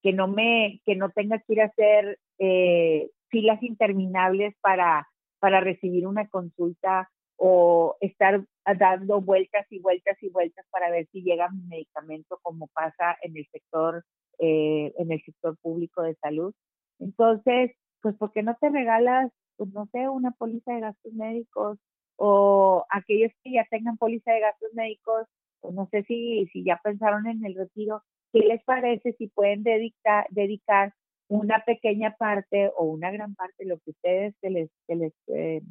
que 0.01 0.11
no 0.13 0.27
me, 0.27 0.81
que 0.85 0.95
no 0.95 1.09
tenga 1.11 1.39
que 1.39 1.53
ir 1.53 1.61
a 1.61 1.65
hacer 1.65 2.19
eh, 2.39 3.09
filas 3.29 3.63
interminables 3.63 4.53
para, 4.61 5.07
para 5.43 5.59
recibir 5.59 6.07
una 6.07 6.29
consulta 6.29 7.09
o 7.35 7.97
estar 7.99 8.45
dando 8.79 9.19
vueltas 9.19 9.67
y 9.71 9.79
vueltas 9.79 10.15
y 10.23 10.29
vueltas 10.29 10.65
para 10.71 10.89
ver 10.89 11.05
si 11.11 11.21
llega 11.21 11.49
mi 11.49 11.63
medicamento 11.63 12.39
como 12.41 12.67
pasa 12.67 13.17
en 13.21 13.35
el 13.35 13.45
sector 13.51 14.05
eh, 14.39 14.93
en 14.97 15.11
el 15.11 15.21
sector 15.25 15.57
público 15.57 16.01
de 16.01 16.15
salud 16.21 16.53
entonces 16.99 17.71
pues 18.01 18.15
por 18.15 18.31
qué 18.31 18.41
no 18.41 18.55
te 18.55 18.69
regalas 18.69 19.33
pues 19.57 19.69
no 19.73 19.85
sé 19.91 20.07
una 20.07 20.31
póliza 20.31 20.75
de 20.75 20.79
gastos 20.79 21.11
médicos 21.11 21.77
o 22.15 22.85
aquellos 22.89 23.33
que 23.43 23.51
ya 23.51 23.67
tengan 23.69 23.97
póliza 23.97 24.31
de 24.31 24.39
gastos 24.39 24.73
médicos, 24.73 25.27
pues 25.59 25.73
no 25.73 25.89
sé 25.91 26.03
si, 26.03 26.47
si 26.53 26.63
ya 26.63 26.79
pensaron 26.81 27.27
en 27.27 27.43
el 27.43 27.55
retiro, 27.55 28.01
¿qué 28.31 28.39
les 28.39 28.63
parece 28.63 29.11
si 29.17 29.27
pueden 29.27 29.63
dedicar, 29.63 30.25
dedicar 30.29 30.93
una 31.27 31.63
pequeña 31.65 32.15
parte 32.17 32.71
o 32.77 32.85
una 32.85 33.11
gran 33.11 33.35
parte, 33.35 33.65
lo 33.65 33.77
que 33.79 33.91
ustedes 33.91 34.35
se 34.41 34.49
les, 34.49 34.69
se 34.87 34.95
les, 34.95 35.13
eh, 35.27 35.61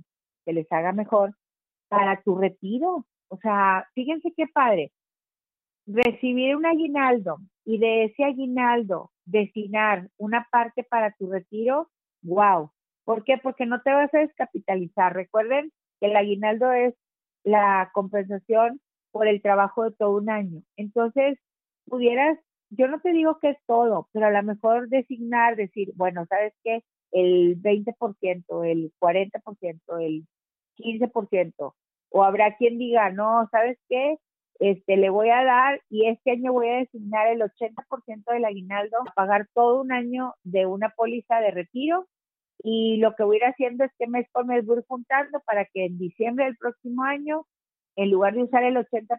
se 0.44 0.52
les 0.52 0.70
haga 0.72 0.92
mejor 0.92 1.34
para 1.88 2.22
tu 2.22 2.36
retiro? 2.36 3.06
O 3.28 3.36
sea, 3.38 3.88
fíjense 3.94 4.32
qué 4.36 4.46
padre. 4.46 4.92
Recibir 5.86 6.56
un 6.56 6.66
aguinaldo 6.66 7.38
y 7.64 7.78
de 7.78 8.04
ese 8.04 8.24
aguinaldo 8.24 9.10
destinar 9.24 10.08
una 10.16 10.46
parte 10.50 10.84
para 10.84 11.12
tu 11.12 11.30
retiro, 11.30 11.90
wow. 12.22 12.70
¿Por 13.04 13.24
qué? 13.24 13.38
Porque 13.38 13.66
no 13.66 13.82
te 13.82 13.92
vas 13.92 14.12
a 14.14 14.18
descapitalizar. 14.18 15.14
Recuerden 15.14 15.72
que 16.00 16.06
el 16.06 16.16
aguinaldo 16.16 16.72
es 16.72 16.94
la 17.44 17.90
compensación 17.92 18.80
por 19.10 19.26
el 19.26 19.42
trabajo 19.42 19.84
de 19.84 19.92
todo 19.92 20.16
un 20.16 20.30
año. 20.30 20.62
Entonces, 20.76 21.38
pudieras, 21.86 22.38
yo 22.74 22.88
no 22.88 23.00
te 23.00 23.12
digo 23.12 23.38
que 23.38 23.50
es 23.50 23.58
todo, 23.66 24.08
pero 24.12 24.26
a 24.26 24.30
lo 24.30 24.42
mejor 24.42 24.88
designar, 24.88 25.56
decir, 25.56 25.92
bueno, 25.94 26.24
¿sabes 26.26 26.54
qué? 26.64 26.82
El 27.10 27.60
20%, 27.60 28.64
el 28.64 28.92
40%, 28.98 30.00
el 30.00 30.26
15%, 30.78 31.74
o 32.10 32.24
habrá 32.24 32.56
quien 32.56 32.78
diga, 32.78 33.10
no, 33.10 33.46
¿sabes 33.50 33.78
qué? 33.88 34.16
Este, 34.58 34.96
le 34.96 35.10
voy 35.10 35.28
a 35.30 35.44
dar 35.44 35.82
y 35.90 36.06
este 36.06 36.32
año 36.32 36.52
voy 36.52 36.68
a 36.68 36.76
designar 36.76 37.28
el 37.28 37.42
80% 37.42 38.32
del 38.32 38.44
aguinaldo 38.44 38.98
a 39.00 39.12
pagar 39.12 39.48
todo 39.54 39.80
un 39.82 39.92
año 39.92 40.34
de 40.44 40.66
una 40.66 40.90
póliza 40.90 41.40
de 41.40 41.50
retiro 41.50 42.06
y 42.62 42.98
lo 42.98 43.14
que 43.16 43.24
voy 43.24 43.36
a 43.36 43.38
ir 43.38 43.44
haciendo 43.46 43.84
es 43.84 43.90
que 43.98 44.06
mes 44.06 44.26
por 44.32 44.46
mes 44.46 44.64
voy 44.64 44.82
juntando 44.86 45.40
para 45.40 45.64
que 45.64 45.86
en 45.86 45.98
diciembre 45.98 46.44
del 46.44 46.56
próximo 46.56 47.02
año, 47.02 47.46
en 47.96 48.10
lugar 48.10 48.34
de 48.34 48.44
usar 48.44 48.62
el 48.62 48.76
80% 48.76 49.18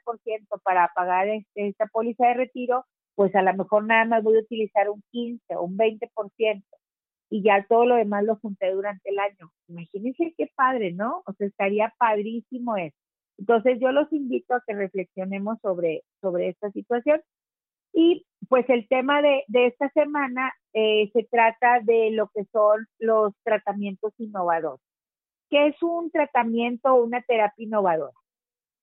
para 0.64 0.90
pagar 0.96 1.28
este, 1.28 1.68
esta 1.68 1.88
póliza 1.88 2.28
de 2.28 2.34
retiro, 2.36 2.86
pues 3.16 3.36
a 3.36 3.42
lo 3.42 3.54
mejor 3.54 3.86
nada 3.86 4.06
más 4.06 4.24
voy 4.24 4.38
a 4.38 4.42
utilizar 4.42 4.90
un 4.90 5.04
15 5.12 5.56
o 5.56 5.64
un 5.64 5.78
20% 5.78 6.64
y 7.30 7.44
ya 7.44 7.66
todo 7.68 7.86
lo 7.86 7.96
demás 7.96 8.24
lo 8.24 8.36
junté 8.38 8.72
durante 8.72 9.10
el 9.10 9.20
año. 9.20 9.52
Imagínense 9.68 10.34
qué 10.38 10.52
padre, 10.56 10.94
¿no? 10.94 11.24
O 11.26 11.34
sea, 11.34 11.48
estaría 11.48 11.94
padrísimo 11.98 12.78
eso. 12.78 12.96
Entonces 13.40 13.80
yo 13.82 13.92
los 13.92 14.12
invito 14.14 14.54
a 14.54 14.64
que 14.66 14.76
reflexionemos 14.76 15.58
sobre, 15.62 16.04
sobre 16.22 16.50
esta 16.50 16.72
situación. 16.72 17.22
Y 17.92 18.26
pues 18.50 18.70
el 18.70 18.88
tema 18.88 19.22
de, 19.22 19.44
de 19.48 19.68
esta 19.68 19.90
semana 19.90 20.52
eh, 20.74 21.10
se 21.14 21.24
trata 21.24 21.80
de 21.82 22.12
lo 22.12 22.30
que 22.34 22.46
son 22.52 22.86
los 23.00 23.34
tratamientos 23.44 24.14
innovadores. 24.20 24.82
¿Qué 25.50 25.68
es 25.68 25.84
un 25.84 26.12
tratamiento 26.12 26.94
o 26.94 27.04
una 27.04 27.22
terapia 27.22 27.66
innovadora? 27.66 28.14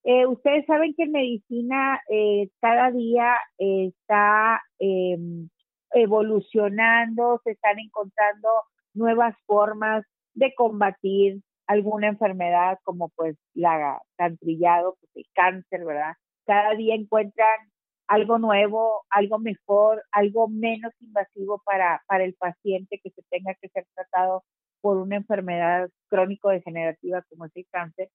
Eh, 0.05 0.27
ustedes 0.27 0.65
saben 0.67 0.95
que 0.95 1.05
en 1.05 1.13
medicina 1.13 2.01
eh, 2.09 2.49
cada 2.61 2.91
día 2.91 3.37
está 3.59 4.63
em, 4.79 5.49
evolucionando, 5.93 7.41
se 7.45 7.53
están 7.53 7.79
encontrando 7.79 8.49
nuevas 8.95 9.35
formas 9.47 10.05
de 10.35 10.55
combatir 10.55 11.43
alguna 11.67 12.09
enfermedad 12.09 12.79
como 12.83 13.11
pues 13.11 13.37
la 13.55 14.01
cantrillado, 14.17 14.97
pues 15.01 15.11
el 15.17 15.27
cáncer, 15.35 15.85
¿verdad? 15.85 16.15
Cada 16.47 16.75
día 16.75 16.95
encuentran 16.95 17.71
algo 18.09 18.39
nuevo, 18.39 19.05
algo 19.11 19.39
mejor, 19.39 20.03
algo 20.13 20.49
menos 20.49 20.93
invasivo 21.01 21.63
para, 21.65 22.03
para 22.09 22.25
el 22.25 22.35
paciente 22.35 23.01
que 23.03 23.11
se 23.11 23.23
tenga 23.31 23.55
que 23.61 23.69
ser 23.69 23.87
tratado 23.95 24.43
por 24.81 24.97
una 24.97 25.17
enfermedad 25.17 25.89
crónico-degenerativa 26.09 27.23
como 27.29 27.45
es 27.47 27.53
el 27.55 27.67
cáncer. 27.71 28.09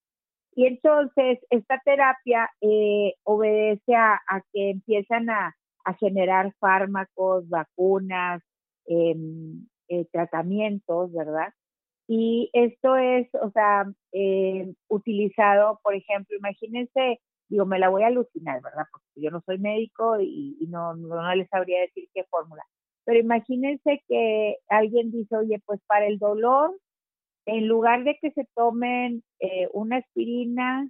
Y 0.56 0.68
entonces 0.68 1.40
esta 1.50 1.82
terapia 1.84 2.50
eh, 2.62 3.16
obedece 3.24 3.96
a, 3.96 4.20
que 4.54 4.72
empiezan 4.72 5.30
a, 5.30 5.56
generar 6.00 6.52
fármacos, 6.60 7.48
vacunas, 7.48 8.42
em, 8.88 9.68
eh, 9.88 10.06
tratamientos, 10.12 11.14
¿verdad? 11.14 11.54
Y 12.08 12.50
esto 12.54 12.98
es, 12.98 13.28
o 13.36 13.52
sea, 13.52 13.86
eh, 14.12 14.74
utilizado, 14.90 15.80
por 15.84 15.96
ejemplo, 15.96 16.38
imagínense, 16.38 17.20
digo, 17.50 17.66
me 17.66 17.80
la 17.80 17.90
voy 17.90 18.04
a 18.04 18.08
alucinar, 18.08 18.62
¿verdad? 18.64 18.86
Porque 18.92 19.06
yo 19.16 19.32
no 19.32 19.42
soy 19.46 19.60
médico 19.60 20.20
y, 20.20 20.58
no, 20.70 20.96
no, 20.96 21.36
les 21.36 21.50
sabría 21.50 21.82
decir 21.82 22.08
qué 22.14 22.24
fórmula. 22.26 22.64
Pero 23.06 23.20
imagínense 23.20 24.04
que 24.08 24.58
alguien 24.70 25.12
dice, 25.12 25.36
oye, 25.36 25.62
pues 25.66 25.80
para 25.88 26.08
el 26.08 26.20
dolor, 26.20 26.76
en 27.46 27.68
lugar 27.68 28.04
de 28.04 28.18
que 28.22 28.32
se 28.32 28.48
tomen 28.56 29.24
eh, 29.40 29.70
una 29.74 29.98
aspirina 29.98 30.90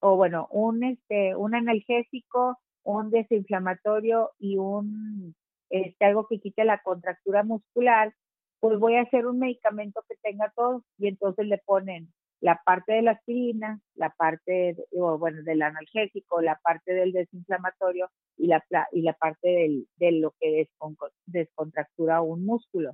o 0.00 0.16
bueno, 0.16 0.46
un, 0.50 0.84
este, 0.84 1.34
un 1.36 1.54
analgésico, 1.54 2.58
un 2.84 3.10
desinflamatorio 3.10 4.30
y 4.38 4.56
un, 4.56 5.34
este, 5.70 6.04
algo 6.04 6.26
que 6.28 6.38
quite 6.38 6.64
la 6.64 6.82
contractura 6.82 7.42
muscular, 7.42 8.14
pues 8.60 8.78
voy 8.78 8.96
a 8.96 9.02
hacer 9.02 9.26
un 9.26 9.38
medicamento 9.38 10.02
que 10.08 10.16
tenga 10.22 10.52
todo 10.54 10.82
y 10.98 11.08
entonces 11.08 11.46
le 11.46 11.58
ponen 11.58 12.12
la 12.40 12.60
parte 12.64 12.92
de 12.92 13.02
la 13.02 13.12
aspirina, 13.12 13.80
la 13.94 14.10
parte, 14.10 14.76
bueno, 14.92 15.42
del 15.42 15.62
analgésico, 15.62 16.40
la 16.40 16.60
parte 16.62 16.92
del 16.92 17.12
desinflamatorio 17.12 18.10
y 18.36 18.46
la, 18.46 18.62
y 18.92 19.02
la 19.02 19.14
parte 19.14 19.48
del, 19.48 19.88
de 19.96 20.12
lo 20.12 20.34
que 20.38 20.68
descontractura 21.26 22.20
un 22.20 22.44
músculo. 22.44 22.92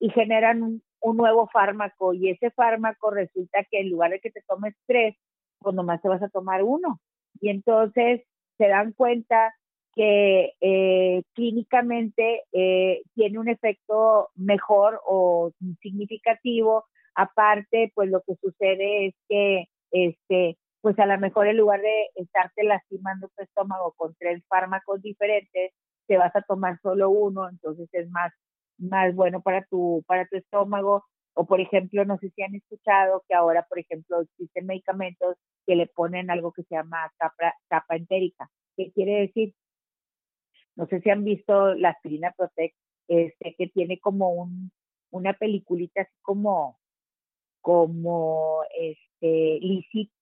Y 0.00 0.10
generan 0.10 0.62
un, 0.62 0.82
un, 1.00 1.16
nuevo 1.16 1.48
fármaco 1.48 2.14
y 2.14 2.30
ese 2.30 2.50
fármaco 2.50 3.10
resulta 3.10 3.64
que 3.70 3.80
en 3.80 3.90
lugar 3.90 4.10
de 4.10 4.20
que 4.20 4.30
te 4.30 4.42
tomes 4.46 4.74
tres, 4.86 5.16
pues 5.58 5.74
nomás 5.74 6.00
te 6.02 6.08
vas 6.08 6.22
a 6.22 6.28
tomar 6.28 6.62
uno. 6.62 7.00
Y 7.40 7.50
entonces 7.50 8.22
se 8.56 8.68
dan 8.68 8.92
cuenta 8.92 9.54
que 9.94 10.52
eh, 10.60 11.22
clínicamente 11.34 12.42
eh, 12.52 13.02
tiene 13.14 13.38
un 13.38 13.48
efecto 13.48 14.30
mejor 14.36 15.00
o 15.06 15.50
significativo. 15.80 16.84
Aparte, 17.14 17.90
pues 17.94 18.08
lo 18.10 18.22
que 18.22 18.36
sucede 18.36 19.06
es 19.06 19.14
que, 19.28 19.64
este, 19.90 20.56
pues 20.80 20.98
a 20.98 21.06
lo 21.06 21.18
mejor 21.18 21.48
en 21.48 21.56
lugar 21.56 21.80
de 21.80 22.10
estarte 22.14 22.62
lastimando 22.62 23.28
tu 23.36 23.42
estómago 23.42 23.92
con 23.96 24.14
tres 24.18 24.42
fármacos 24.48 25.02
diferentes, 25.02 25.72
te 26.06 26.16
vas 26.16 26.34
a 26.34 26.42
tomar 26.42 26.78
solo 26.80 27.10
uno, 27.10 27.48
entonces 27.48 27.88
es 27.92 28.08
más, 28.10 28.32
más 28.78 29.14
bueno 29.14 29.42
para 29.42 29.64
tu, 29.64 30.04
para 30.06 30.26
tu 30.26 30.36
estómago. 30.36 31.04
O 31.34 31.46
por 31.46 31.60
ejemplo, 31.60 32.04
no 32.04 32.18
sé 32.18 32.30
si 32.30 32.42
han 32.42 32.54
escuchado 32.54 33.22
que 33.28 33.34
ahora, 33.34 33.64
por 33.68 33.78
ejemplo, 33.78 34.20
existen 34.22 34.66
medicamentos 34.66 35.36
que 35.66 35.76
le 35.76 35.86
ponen 35.86 36.30
algo 36.30 36.52
que 36.52 36.64
se 36.64 36.74
llama 36.74 37.12
capa, 37.18 37.54
capa 37.68 37.96
entérica. 37.96 38.50
¿Qué 38.76 38.90
quiere 38.92 39.20
decir? 39.20 39.54
No 40.76 40.86
sé 40.86 41.00
si 41.00 41.10
han 41.10 41.24
visto 41.24 41.74
la 41.74 41.90
aspirina 41.90 42.32
Protect, 42.36 42.76
este, 43.08 43.54
que 43.56 43.68
tiene 43.68 43.98
como 44.00 44.30
un, 44.30 44.70
una 45.10 45.32
peliculita 45.34 46.02
así 46.02 46.14
como, 46.22 46.78
como 47.60 48.62
este, 48.78 49.58
lisita. 49.60 50.17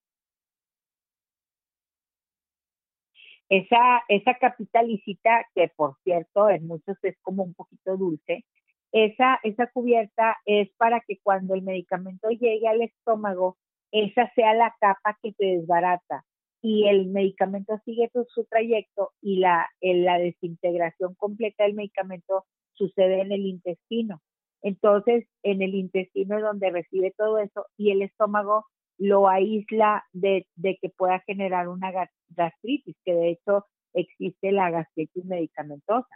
Esa, 3.48 4.02
esa 4.08 4.34
capita 4.34 4.82
lisita, 4.82 5.46
que 5.54 5.68
por 5.76 5.96
cierto 6.02 6.50
en 6.50 6.66
muchos 6.66 6.96
es 7.02 7.16
como 7.22 7.44
un 7.44 7.54
poquito 7.54 7.96
dulce, 7.96 8.44
esa, 8.92 9.38
esa 9.42 9.66
cubierta 9.68 10.36
es 10.46 10.70
para 10.78 11.00
que 11.00 11.18
cuando 11.22 11.54
el 11.54 11.62
medicamento 11.62 12.28
llegue 12.30 12.66
al 12.66 12.82
estómago, 12.82 13.56
esa 13.92 14.32
sea 14.34 14.54
la 14.54 14.74
capa 14.80 15.18
que 15.22 15.32
te 15.32 15.58
desbarata 15.58 16.24
y 16.62 16.88
el 16.88 17.06
medicamento 17.06 17.78
sigue 17.84 18.10
su, 18.28 18.44
trayecto 18.46 19.12
y 19.20 19.36
la, 19.38 19.68
la 19.80 20.18
desintegración 20.18 21.14
completa 21.14 21.64
del 21.64 21.74
medicamento 21.74 22.44
sucede 22.72 23.20
en 23.20 23.32
el 23.32 23.46
intestino. 23.46 24.20
Entonces, 24.62 25.26
en 25.42 25.62
el 25.62 25.74
intestino 25.74 26.38
es 26.38 26.42
donde 26.42 26.70
recibe 26.70 27.12
todo 27.16 27.38
eso 27.38 27.66
y 27.76 27.90
el 27.92 28.02
estómago 28.02 28.66
lo 28.98 29.28
aísla 29.28 30.04
de, 30.12 30.46
que 30.62 30.88
pueda 30.96 31.20
generar 31.20 31.68
una 31.68 31.92
gastritis, 32.28 32.96
que 33.04 33.14
de 33.14 33.30
hecho 33.30 33.66
existe 33.94 34.52
la 34.52 34.70
gastritis 34.70 35.24
medicamentosa. 35.24 36.08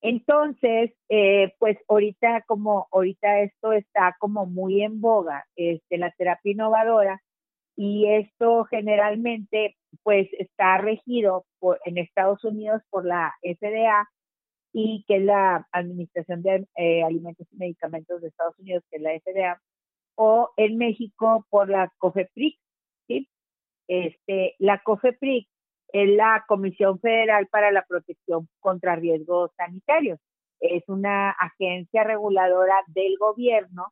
Entonces, 0.00 0.92
eh, 1.08 1.54
pues 1.58 1.76
ahorita 1.88 2.42
como 2.46 2.86
ahorita 2.92 3.40
esto 3.40 3.72
está 3.72 4.16
como 4.20 4.46
muy 4.46 4.82
en 4.82 5.00
boga, 5.00 5.44
este, 5.56 5.98
la 5.98 6.12
terapia 6.12 6.52
innovadora, 6.52 7.20
y 7.76 8.06
esto 8.08 8.64
generalmente 8.64 9.76
pues 10.02 10.28
está 10.38 10.78
regido 10.78 11.46
por, 11.60 11.80
en 11.84 11.98
Estados 11.98 12.44
Unidos 12.44 12.82
por 12.90 13.06
la 13.06 13.34
FDA 13.42 14.08
y 14.72 15.04
que 15.06 15.20
la 15.20 15.66
Administración 15.72 16.42
de 16.42 16.66
eh, 16.76 17.02
Alimentos 17.02 17.46
y 17.52 17.56
Medicamentos 17.56 18.20
de 18.20 18.28
Estados 18.28 18.58
Unidos, 18.58 18.84
que 18.90 18.96
es 18.96 19.02
la 19.02 19.18
FDA, 19.18 19.60
o 20.14 20.50
en 20.56 20.76
México 20.78 21.46
por 21.48 21.68
la 21.68 21.92
COFEPRIX, 21.98 22.58
¿sí? 23.06 23.28
Este, 23.86 24.56
la 24.58 24.82
COFEPRIX 24.82 25.48
es 25.92 26.10
la 26.16 26.44
Comisión 26.46 27.00
Federal 27.00 27.46
para 27.48 27.70
la 27.70 27.84
Protección 27.88 28.48
contra 28.60 28.96
Riesgos 28.96 29.50
Sanitarios. 29.56 30.18
Es 30.60 30.82
una 30.88 31.30
agencia 31.30 32.04
reguladora 32.04 32.74
del 32.88 33.16
gobierno 33.18 33.86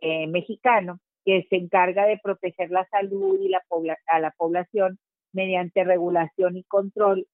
eh, 0.00 0.26
mexicano 0.26 0.98
que 1.24 1.46
se 1.48 1.56
encarga 1.56 2.06
de 2.06 2.18
proteger 2.22 2.70
la 2.70 2.86
salud 2.88 3.38
y 3.40 3.48
la 3.48 3.62
a 4.06 4.20
la 4.20 4.30
población 4.32 4.98
mediante 5.32 5.84
regulación 5.84 6.56
y 6.56 6.64
control 6.64 7.26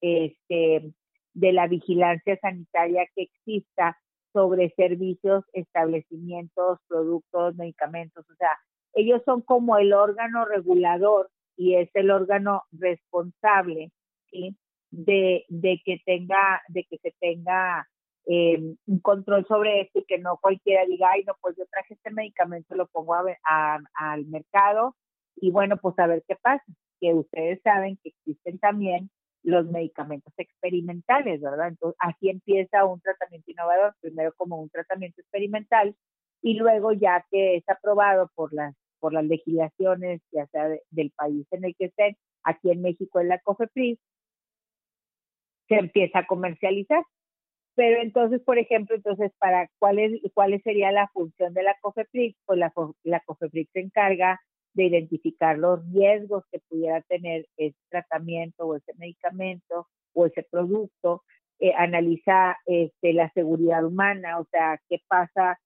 este, 0.00 0.92
de 1.34 1.52
la 1.52 1.66
vigilancia 1.66 2.38
sanitaria 2.40 3.06
que 3.14 3.22
exista 3.22 3.98
sobre 4.32 4.70
servicios, 4.76 5.44
establecimientos, 5.52 6.78
productos, 6.88 7.54
medicamentos. 7.56 8.24
O 8.30 8.34
sea, 8.36 8.50
ellos 8.94 9.22
son 9.24 9.42
como 9.42 9.76
el 9.78 9.92
órgano 9.92 10.44
regulador 10.44 11.30
y 11.56 11.74
es 11.74 11.90
el 11.94 12.10
órgano 12.10 12.62
responsable 12.72 13.90
¿sí? 14.30 14.56
de, 14.90 15.44
de 15.48 15.80
que 15.84 16.00
tenga, 16.04 16.62
de 16.68 16.84
que 16.84 16.98
se 16.98 17.14
tenga 17.20 17.86
eh, 18.26 18.58
un 18.86 19.00
control 19.00 19.44
sobre 19.46 19.82
esto 19.82 19.98
y 19.98 20.04
que 20.04 20.18
no 20.18 20.38
cualquiera 20.40 20.84
diga, 20.86 21.08
ay, 21.12 21.24
no, 21.24 21.34
pues 21.40 21.56
yo 21.56 21.64
traje 21.70 21.94
este 21.94 22.10
medicamento, 22.10 22.74
lo 22.74 22.86
pongo 22.86 23.14
al 23.14 24.26
mercado 24.26 24.96
y 25.36 25.50
bueno, 25.50 25.76
pues 25.76 25.98
a 25.98 26.06
ver 26.06 26.22
qué 26.26 26.36
pasa. 26.36 26.64
Que 27.00 27.14
ustedes 27.14 27.60
saben 27.62 27.98
que 28.02 28.10
existen 28.10 28.58
también 28.60 29.10
los 29.42 29.66
medicamentos 29.66 30.32
experimentales, 30.36 31.40
¿verdad? 31.40 31.68
Entonces, 31.68 31.96
así 32.00 32.30
empieza 32.30 32.84
un 32.84 33.00
tratamiento 33.00 33.50
innovador, 33.50 33.94
primero 34.00 34.32
como 34.36 34.60
un 34.60 34.70
tratamiento 34.70 35.20
experimental 35.20 35.96
y 36.42 36.54
luego 36.54 36.92
ya 36.92 37.24
que 37.30 37.56
es 37.56 37.68
aprobado 37.68 38.30
por 38.34 38.52
las 38.52 38.74
por 39.02 39.12
las 39.12 39.24
legislaciones, 39.24 40.22
ya 40.30 40.46
sea 40.46 40.68
del 40.90 41.10
país 41.16 41.44
en 41.50 41.64
el 41.64 41.74
que 41.74 41.86
estén, 41.86 42.16
aquí 42.44 42.70
en 42.70 42.82
México 42.82 43.18
en 43.18 43.28
la 43.28 43.40
COFEPRIS, 43.40 43.98
se 45.66 45.74
empieza 45.74 46.20
a 46.20 46.26
comercializar. 46.26 47.02
Pero 47.74 48.00
entonces, 48.00 48.40
por 48.42 48.58
ejemplo, 48.58 48.94
entonces, 48.94 49.32
para 49.40 49.68
cuál, 49.80 49.98
es, 49.98 50.20
cuál 50.34 50.60
sería 50.62 50.92
la 50.92 51.08
función 51.08 51.52
de 51.52 51.64
la 51.64 51.76
COFEPRIS? 51.80 52.36
Pues 52.46 52.60
la, 52.60 52.72
la 53.02 53.18
COFEPRIS 53.20 53.70
se 53.72 53.80
encarga 53.80 54.40
de 54.74 54.84
identificar 54.84 55.58
los 55.58 55.80
riesgos 55.92 56.44
que 56.50 56.60
pudiera 56.68 57.00
tener 57.02 57.46
ese 57.56 57.76
tratamiento 57.90 58.66
o 58.66 58.76
ese 58.76 58.92
medicamento 58.96 59.88
o 60.14 60.26
ese 60.26 60.42
producto, 60.50 61.22
eh, 61.58 61.72
analiza 61.76 62.56
este, 62.66 63.12
la 63.12 63.30
seguridad 63.32 63.84
humana, 63.84 64.38
o 64.40 64.46
sea, 64.50 64.80
qué 64.88 64.98
pasa 65.06 65.58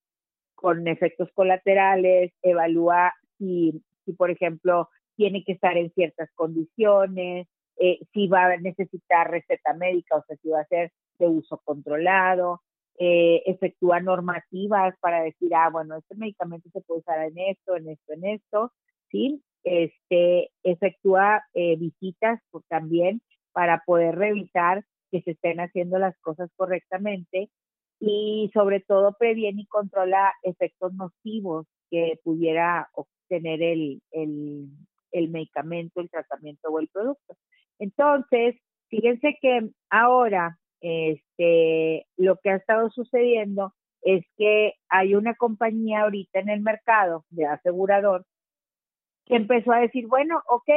con 0.54 0.86
efectos 0.88 1.30
colaterales, 1.34 2.32
evalúa 2.42 3.12
si, 3.38 3.82
si 4.04 4.12
por 4.12 4.30
ejemplo, 4.30 4.88
tiene 5.16 5.44
que 5.44 5.52
estar 5.52 5.76
en 5.76 5.90
ciertas 5.92 6.30
condiciones, 6.34 7.46
eh, 7.78 7.98
si 8.12 8.26
va 8.28 8.46
a 8.46 8.57
necesitar 8.57 9.30
receta 9.30 9.74
médica, 9.74 10.16
o 10.16 10.24
sea, 10.26 10.36
si 10.36 10.48
va 10.48 10.61
a 10.61 10.66
ser 10.66 10.92
de 11.18 11.26
uso 11.26 11.61
controlado, 11.64 12.62
eh, 12.98 13.42
efectúa 13.46 14.00
normativas 14.00 14.94
para 15.00 15.22
decir, 15.22 15.54
ah, 15.54 15.68
bueno, 15.70 15.96
este 15.96 16.14
medicamento 16.14 16.70
se 16.70 16.80
puede 16.80 17.00
usar 17.00 17.22
en 17.24 17.38
esto, 17.38 17.76
en 17.76 17.88
esto, 17.90 18.12
en 18.14 18.24
esto, 18.24 18.72
¿sí? 19.11 19.42
Este, 19.64 20.50
efectúa 20.62 21.44
eh, 21.54 21.76
visitas 21.76 22.40
también 22.68 23.20
para 23.52 23.82
poder 23.84 24.14
revisar 24.14 24.84
que 25.11 25.22
se 25.22 25.32
estén 25.32 25.61
haciendo 25.61 25.98
las 25.98 26.16
cosas 26.20 26.50
correctamente 26.57 27.50
y 27.98 28.50
sobre 28.52 28.80
todo 28.80 29.16
previene 29.18 29.62
y 29.62 29.66
controla 29.66 30.32
efectos 30.42 30.92
nocivos 30.94 31.66
que 31.90 32.20
pudiera 32.22 32.88
obtener 32.92 33.62
el, 33.62 34.02
el, 34.12 34.68
el 35.12 35.30
medicamento, 35.30 36.00
el 36.00 36.11
tratamiento 36.11 36.68
o 36.68 36.78
el 36.78 36.88
producto. 36.88 37.36
Entonces, 37.78 38.57
fíjense 38.88 39.36
que 39.40 39.70
ahora 39.90 40.59
este, 40.80 42.07
lo 42.16 42.36
que 42.36 42.50
ha 42.50 42.57
estado 42.57 42.90
sucediendo 42.90 43.72
es 44.02 44.24
que 44.36 44.74
hay 44.88 45.14
una 45.14 45.34
compañía 45.34 46.02
ahorita 46.02 46.38
en 46.40 46.50
el 46.50 46.61
mercado 46.61 47.24
de 47.30 47.46
asegurador 47.46 48.24
empezó 49.27 49.72
a 49.72 49.81
decir, 49.81 50.07
bueno, 50.07 50.43
ok, 50.49 50.70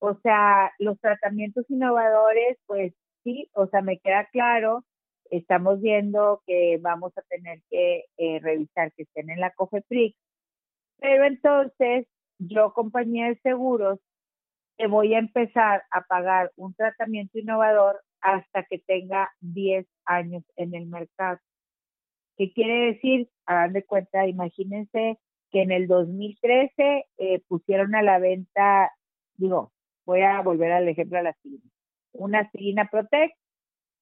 o 0.00 0.14
sea, 0.22 0.72
los 0.78 0.98
tratamientos 1.00 1.64
innovadores, 1.68 2.58
pues 2.66 2.94
sí, 3.24 3.48
o 3.54 3.66
sea, 3.66 3.82
me 3.82 3.98
queda 3.98 4.26
claro, 4.32 4.84
estamos 5.30 5.80
viendo 5.80 6.42
que 6.46 6.78
vamos 6.80 7.12
a 7.18 7.22
tener 7.22 7.60
que 7.70 8.04
eh, 8.16 8.38
revisar 8.40 8.92
que 8.92 9.02
estén 9.02 9.30
en 9.30 9.40
la 9.40 9.52
COFEPRIX, 9.52 10.16
pero 10.98 11.24
entonces 11.24 12.06
yo, 12.38 12.72
compañía 12.72 13.26
de 13.28 13.40
seguros, 13.40 13.98
te 14.76 14.86
voy 14.86 15.14
a 15.14 15.18
empezar 15.18 15.82
a 15.90 16.02
pagar 16.02 16.52
un 16.56 16.74
tratamiento 16.74 17.38
innovador 17.38 18.00
hasta 18.20 18.64
que 18.64 18.78
tenga 18.78 19.30
10 19.40 19.86
años 20.04 20.44
en 20.56 20.74
el 20.74 20.86
mercado. 20.86 21.38
¿Qué 22.36 22.52
quiere 22.52 22.92
decir? 22.92 23.28
Hagan 23.46 23.72
de 23.72 23.84
cuenta, 23.84 24.26
imagínense 24.28 25.18
que 25.50 25.62
en 25.62 25.72
el 25.72 25.86
2013 25.86 27.06
eh, 27.18 27.40
pusieron 27.48 27.94
a 27.94 28.02
la 28.02 28.18
venta, 28.18 28.92
digo, 29.36 29.72
voy 30.04 30.22
a 30.22 30.40
volver 30.42 30.72
al 30.72 30.88
ejemplo 30.88 31.18
de 31.18 31.24
la 31.24 31.30
aspirina, 31.30 31.70
una 32.12 32.40
aspirina 32.40 32.88
Protect 32.90 33.34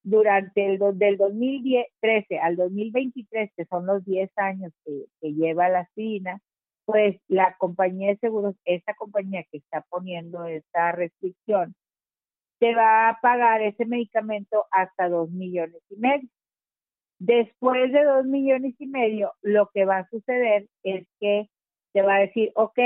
durante 0.06 0.64
el 0.64 0.78
del 0.98 1.16
2013 1.16 2.38
al 2.38 2.54
2023, 2.54 3.50
que 3.56 3.64
son 3.64 3.86
los 3.86 4.04
10 4.04 4.30
años 4.36 4.72
que, 4.84 5.32
lleva 5.32 5.68
la 5.68 5.80
aspirina, 5.80 6.40
pues 6.84 7.16
la 7.26 7.56
compañía 7.58 8.10
de 8.10 8.18
seguros, 8.18 8.54
esta 8.64 8.94
compañía 8.94 9.44
que 9.50 9.58
está 9.58 9.84
poniendo 9.90 10.44
esta 10.44 10.92
restricción, 10.92 11.74
te 12.60 12.74
va 12.74 13.08
a 13.08 13.20
pagar 13.20 13.62
ese 13.62 13.84
medicamento 13.84 14.64
hasta 14.70 15.08
dos 15.08 15.30
millones 15.30 15.82
y 15.90 15.96
medio. 15.96 16.28
Después 17.18 17.92
de 17.92 18.04
dos 18.04 18.26
millones 18.26 18.74
y 18.78 18.86
medio, 18.86 19.32
lo 19.42 19.70
que 19.72 19.84
va 19.84 19.98
a 19.98 20.08
suceder 20.08 20.68
es 20.82 21.06
que 21.18 21.48
te 21.92 22.02
va 22.02 22.16
a 22.16 22.20
decir, 22.20 22.52
ok, 22.54 22.78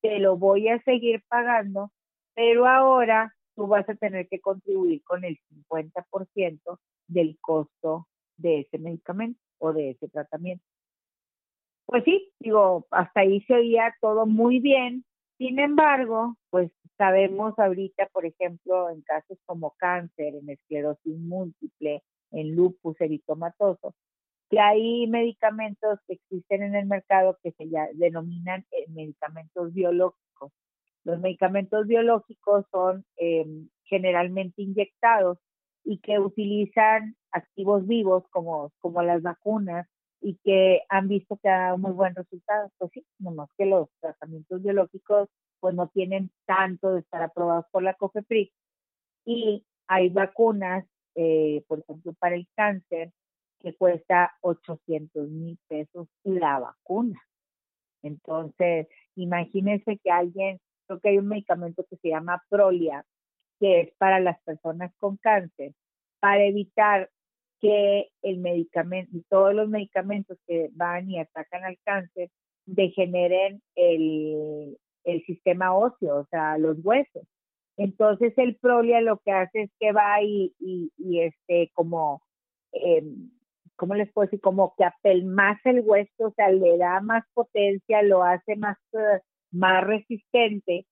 te 0.00 0.18
lo 0.18 0.36
voy 0.36 0.68
a 0.68 0.82
seguir 0.82 1.22
pagando, 1.28 1.90
pero 2.34 2.66
ahora 2.66 3.34
tú 3.54 3.66
vas 3.66 3.88
a 3.88 3.94
tener 3.94 4.28
que 4.28 4.40
contribuir 4.40 5.02
con 5.04 5.24
el 5.24 5.38
50% 5.48 6.78
del 7.06 7.38
costo 7.40 8.08
de 8.36 8.60
ese 8.60 8.78
medicamento 8.78 9.40
o 9.58 9.72
de 9.72 9.90
ese 9.90 10.08
tratamiento. 10.08 10.64
Pues 11.86 12.04
sí, 12.04 12.32
digo, 12.40 12.86
hasta 12.90 13.20
ahí 13.20 13.42
se 13.42 13.54
oía 13.54 13.94
todo 14.00 14.26
muy 14.26 14.60
bien, 14.60 15.04
sin 15.38 15.58
embargo, 15.58 16.36
pues 16.50 16.70
sabemos 16.96 17.58
ahorita, 17.58 18.06
por 18.12 18.24
ejemplo, 18.24 18.88
en 18.88 19.02
casos 19.02 19.38
como 19.44 19.74
cáncer, 19.76 20.34
en 20.36 20.48
esclerosis 20.48 21.18
múltiple, 21.18 22.02
en 22.34 22.54
lupus 22.54 23.00
eritomatoso, 23.00 23.94
que 24.50 24.60
hay 24.60 25.06
medicamentos 25.06 25.98
que 26.06 26.14
existen 26.14 26.62
en 26.62 26.74
el 26.74 26.86
mercado 26.86 27.38
que 27.42 27.52
se 27.52 27.68
ya 27.68 27.88
denominan 27.94 28.64
eh, 28.70 28.86
medicamentos 28.88 29.72
biológicos. 29.72 30.52
Los 31.04 31.20
medicamentos 31.20 31.86
biológicos 31.86 32.64
son 32.70 33.04
em, 33.16 33.68
generalmente 33.84 34.62
inyectados 34.62 35.38
y 35.84 35.98
que 35.98 36.18
utilizan 36.18 37.16
activos 37.30 37.86
vivos 37.86 38.24
como, 38.30 38.72
como 38.78 39.02
las 39.02 39.22
vacunas 39.22 39.86
y 40.20 40.36
que 40.42 40.80
han 40.88 41.08
visto 41.08 41.36
que 41.36 41.48
ha 41.48 41.58
dado 41.58 41.78
muy 41.78 41.92
buen 41.92 42.14
resultado. 42.14 42.70
Pues 42.78 42.90
sí, 42.92 43.04
nomás 43.18 43.50
que 43.58 43.66
los 43.66 43.88
tratamientos 44.00 44.62
biológicos 44.62 45.28
pues 45.60 45.74
no 45.74 45.88
tienen 45.88 46.30
tanto 46.46 46.92
de 46.92 47.00
estar 47.00 47.22
aprobados 47.22 47.66
por 47.70 47.82
la 47.82 47.94
COFEPRIS 47.94 48.50
y 49.24 49.64
hay 49.86 50.08
vacunas, 50.08 50.84
eh, 51.14 51.62
por 51.68 51.80
ejemplo, 51.80 52.12
para 52.14 52.34
el 52.36 52.46
cáncer, 52.54 53.12
que 53.60 53.74
cuesta 53.74 54.32
800 54.42 55.28
mil 55.30 55.58
pesos 55.68 56.08
la 56.22 56.58
vacuna. 56.58 57.20
Entonces, 58.02 58.88
imagínense 59.16 59.98
que 59.98 60.10
alguien, 60.10 60.60
creo 60.86 61.00
que 61.00 61.08
hay 61.10 61.18
un 61.18 61.28
medicamento 61.28 61.84
que 61.88 61.96
se 61.96 62.08
llama 62.08 62.42
Prolia, 62.50 63.04
que 63.58 63.80
es 63.80 63.94
para 63.96 64.20
las 64.20 64.40
personas 64.42 64.92
con 64.98 65.16
cáncer, 65.16 65.72
para 66.20 66.44
evitar 66.44 67.10
que 67.60 68.10
el 68.22 68.38
medicamento, 68.38 69.16
todos 69.30 69.54
los 69.54 69.68
medicamentos 69.68 70.38
que 70.46 70.68
van 70.72 71.08
y 71.08 71.18
atacan 71.18 71.64
al 71.64 71.78
cáncer 71.84 72.30
degeneren 72.66 73.62
el, 73.74 74.76
el 75.04 75.24
sistema 75.24 75.74
óseo, 75.74 76.16
o 76.16 76.26
sea, 76.26 76.58
los 76.58 76.76
huesos. 76.84 77.24
Entonces 77.76 78.32
el 78.36 78.56
prolia 78.56 79.00
lo 79.00 79.18
que 79.18 79.32
hace 79.32 79.62
es 79.62 79.70
que 79.80 79.92
va 79.92 80.22
y, 80.22 80.54
y, 80.60 80.92
y 80.96 81.20
este, 81.20 81.70
como, 81.74 82.22
eh, 82.72 83.02
¿cómo 83.76 83.94
les 83.94 84.12
puedo 84.12 84.26
decir? 84.26 84.40
Como 84.40 84.74
que 84.76 84.84
apelmaza 84.84 85.70
el 85.70 85.82
hueso, 85.84 86.28
o 86.28 86.32
sea, 86.36 86.50
le 86.50 86.78
da 86.78 87.00
más 87.00 87.24
potencia, 87.34 88.02
lo 88.02 88.22
hace 88.22 88.56
más, 88.56 88.78
uh, 88.92 89.18
más 89.50 89.84
resistente 89.84 90.86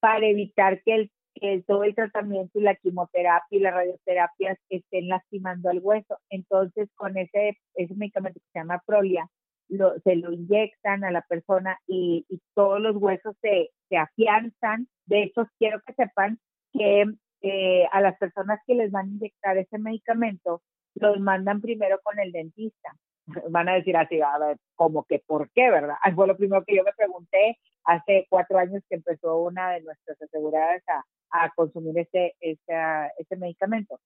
para 0.00 0.26
evitar 0.26 0.82
que 0.82 0.94
el 0.94 1.10
que 1.34 1.62
todo 1.66 1.84
el 1.84 1.94
tratamiento 1.94 2.58
y 2.58 2.62
la 2.62 2.76
quimioterapia 2.76 3.58
y 3.58 3.60
las 3.60 3.74
radioterapias 3.74 4.58
estén 4.68 5.08
lastimando 5.08 5.70
al 5.70 5.80
hueso. 5.82 6.18
Entonces, 6.30 6.88
con 6.94 7.16
ese, 7.16 7.58
ese 7.74 7.94
medicamento 7.94 8.40
que 8.40 8.46
se 8.52 8.58
llama 8.58 8.82
Prolia, 8.86 9.28
lo, 9.68 9.98
se 10.00 10.16
lo 10.16 10.32
inyectan 10.32 11.04
a 11.04 11.10
la 11.10 11.22
persona 11.22 11.78
y, 11.86 12.26
y 12.28 12.40
todos 12.54 12.80
los 12.80 12.96
huesos 12.96 13.34
se, 13.40 13.70
se, 13.88 13.96
afianzan. 13.96 14.88
De 15.12 15.24
hecho, 15.24 15.46
quiero 15.58 15.78
que 15.86 15.92
sepan 15.92 16.38
que 16.72 17.04
eh, 17.42 17.86
a 17.92 18.00
las 18.00 18.16
personas 18.16 18.60
que 18.66 18.74
les 18.74 18.90
van 18.90 19.08
a 19.08 19.10
inyectar 19.10 19.58
ese 19.58 19.78
medicamento, 19.78 20.62
los 20.94 21.20
mandan 21.20 21.60
primero 21.60 22.00
con 22.02 22.18
el 22.18 22.32
dentista, 22.32 22.96
Van 23.50 23.68
a 23.68 23.74
decir 23.74 23.94
así, 23.94 24.22
a 24.22 24.38
ver, 24.38 24.56
como 24.74 25.04
que 25.04 25.18
por 25.18 25.50
qué, 25.50 25.70
¿verdad? 25.70 25.96
Fue 26.16 26.26
lo 26.26 26.34
primero 26.34 26.64
que 26.64 26.76
yo 26.76 26.82
me 26.82 26.94
pregunté 26.94 27.58
hace 27.84 28.26
cuatro 28.30 28.56
años 28.56 28.82
que 28.88 28.94
empezó 28.94 29.42
una 29.42 29.72
de 29.72 29.82
nuestras 29.82 30.20
aseguradas 30.22 30.82
a, 30.88 31.04
a 31.44 31.50
consumir 31.50 31.98
este, 31.98 32.34
este, 32.40 32.74
este 33.18 33.36
medicamento. 33.36 34.00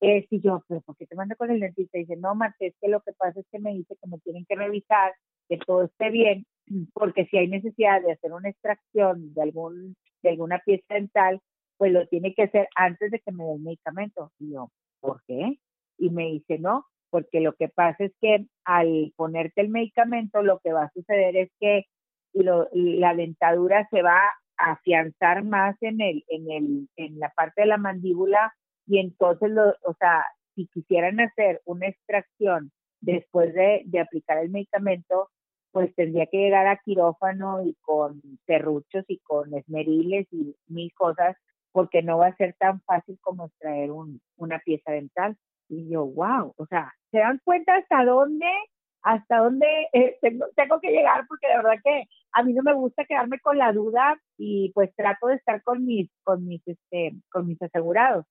Eh, 0.00 0.26
y 0.28 0.40
yo, 0.40 0.64
pero 0.66 0.80
¿por 0.80 0.96
qué 0.96 1.06
te 1.06 1.14
manda 1.14 1.36
con 1.36 1.52
el 1.52 1.60
dentista? 1.60 1.98
Dice, 1.98 2.16
no, 2.16 2.34
Marta, 2.34 2.56
es 2.66 2.74
que 2.80 2.88
lo 2.88 3.00
que 3.00 3.12
pasa 3.12 3.38
es 3.38 3.46
que 3.52 3.60
me 3.60 3.74
dice 3.74 3.96
que 4.02 4.08
me 4.08 4.18
tienen 4.18 4.44
que 4.44 4.56
revisar, 4.56 5.14
que 5.48 5.58
todo 5.58 5.84
esté 5.84 6.10
bien, 6.10 6.46
porque 6.94 7.26
si 7.26 7.38
hay 7.38 7.46
necesidad 7.46 8.02
de 8.02 8.12
hacer 8.12 8.32
una 8.32 8.48
extracción 8.48 9.32
de 9.34 9.42
algún 9.42 9.96
alguna 10.30 10.60
pieza 10.60 10.94
dental, 10.94 11.40
pues 11.76 11.92
lo 11.92 12.06
tiene 12.08 12.34
que 12.34 12.44
hacer 12.44 12.68
antes 12.76 13.10
de 13.10 13.20
que 13.20 13.32
me 13.32 13.44
dé 13.44 13.52
el 13.54 13.60
medicamento. 13.60 14.32
Y 14.38 14.52
yo, 14.52 14.70
¿por 15.00 15.22
qué? 15.26 15.58
Y 15.98 16.10
me 16.10 16.24
dice, 16.26 16.58
no, 16.58 16.86
porque 17.10 17.40
lo 17.40 17.54
que 17.54 17.68
pasa 17.68 18.04
es 18.04 18.12
que 18.20 18.46
al 18.64 19.12
ponerte 19.16 19.60
el 19.60 19.68
medicamento, 19.68 20.42
lo 20.42 20.58
que 20.60 20.72
va 20.72 20.84
a 20.84 20.92
suceder 20.92 21.36
es 21.36 21.50
que 21.60 21.84
lo, 22.34 22.68
la 22.72 23.14
dentadura 23.14 23.88
se 23.90 24.02
va 24.02 24.18
a 24.58 24.72
afianzar 24.72 25.44
más 25.44 25.76
en 25.80 26.00
el, 26.00 26.24
en 26.28 26.50
el, 26.50 26.88
en 26.96 27.18
la 27.18 27.30
parte 27.30 27.62
de 27.62 27.68
la 27.68 27.78
mandíbula 27.78 28.52
y 28.86 28.98
entonces, 28.98 29.50
lo, 29.50 29.68
o 29.84 29.94
sea, 29.98 30.24
si 30.54 30.66
quisieran 30.68 31.20
hacer 31.20 31.60
una 31.64 31.88
extracción 31.88 32.72
después 33.00 33.54
de, 33.54 33.82
de 33.84 34.00
aplicar 34.00 34.38
el 34.38 34.50
medicamento, 34.50 35.28
pues 35.78 35.94
tendría 35.94 36.26
que 36.26 36.38
llegar 36.38 36.66
a 36.66 36.78
quirófano 36.78 37.62
y 37.64 37.76
con 37.82 38.20
serruchos 38.48 39.04
y 39.06 39.20
con 39.20 39.54
esmeriles 39.54 40.26
y 40.32 40.56
mil 40.66 40.92
cosas, 40.92 41.36
porque 41.70 42.02
no 42.02 42.18
va 42.18 42.26
a 42.26 42.36
ser 42.36 42.56
tan 42.58 42.80
fácil 42.80 43.16
como 43.20 43.46
extraer 43.46 43.92
un, 43.92 44.20
una 44.38 44.58
pieza 44.58 44.90
dental. 44.90 45.36
Y 45.68 45.88
yo, 45.88 46.04
wow, 46.04 46.52
o 46.56 46.66
sea, 46.66 46.92
¿se 47.12 47.18
dan 47.18 47.40
cuenta 47.44 47.76
hasta 47.76 48.04
dónde, 48.04 48.50
hasta 49.02 49.38
dónde 49.38 49.68
eh, 49.92 50.18
tengo, 50.20 50.46
tengo 50.56 50.80
que 50.80 50.90
llegar? 50.90 51.26
Porque 51.28 51.46
de 51.46 51.58
verdad 51.58 51.80
que 51.84 52.06
a 52.32 52.42
mí 52.42 52.54
no 52.54 52.64
me 52.64 52.74
gusta 52.74 53.04
quedarme 53.04 53.38
con 53.38 53.56
la 53.56 53.72
duda 53.72 54.20
y 54.36 54.72
pues 54.74 54.92
trato 54.96 55.28
de 55.28 55.36
estar 55.36 55.62
con 55.62 55.86
mis, 55.86 56.10
con 56.24 56.44
mis, 56.44 56.66
este, 56.66 57.12
con 57.30 57.46
mis 57.46 57.62
asegurados. 57.62 58.26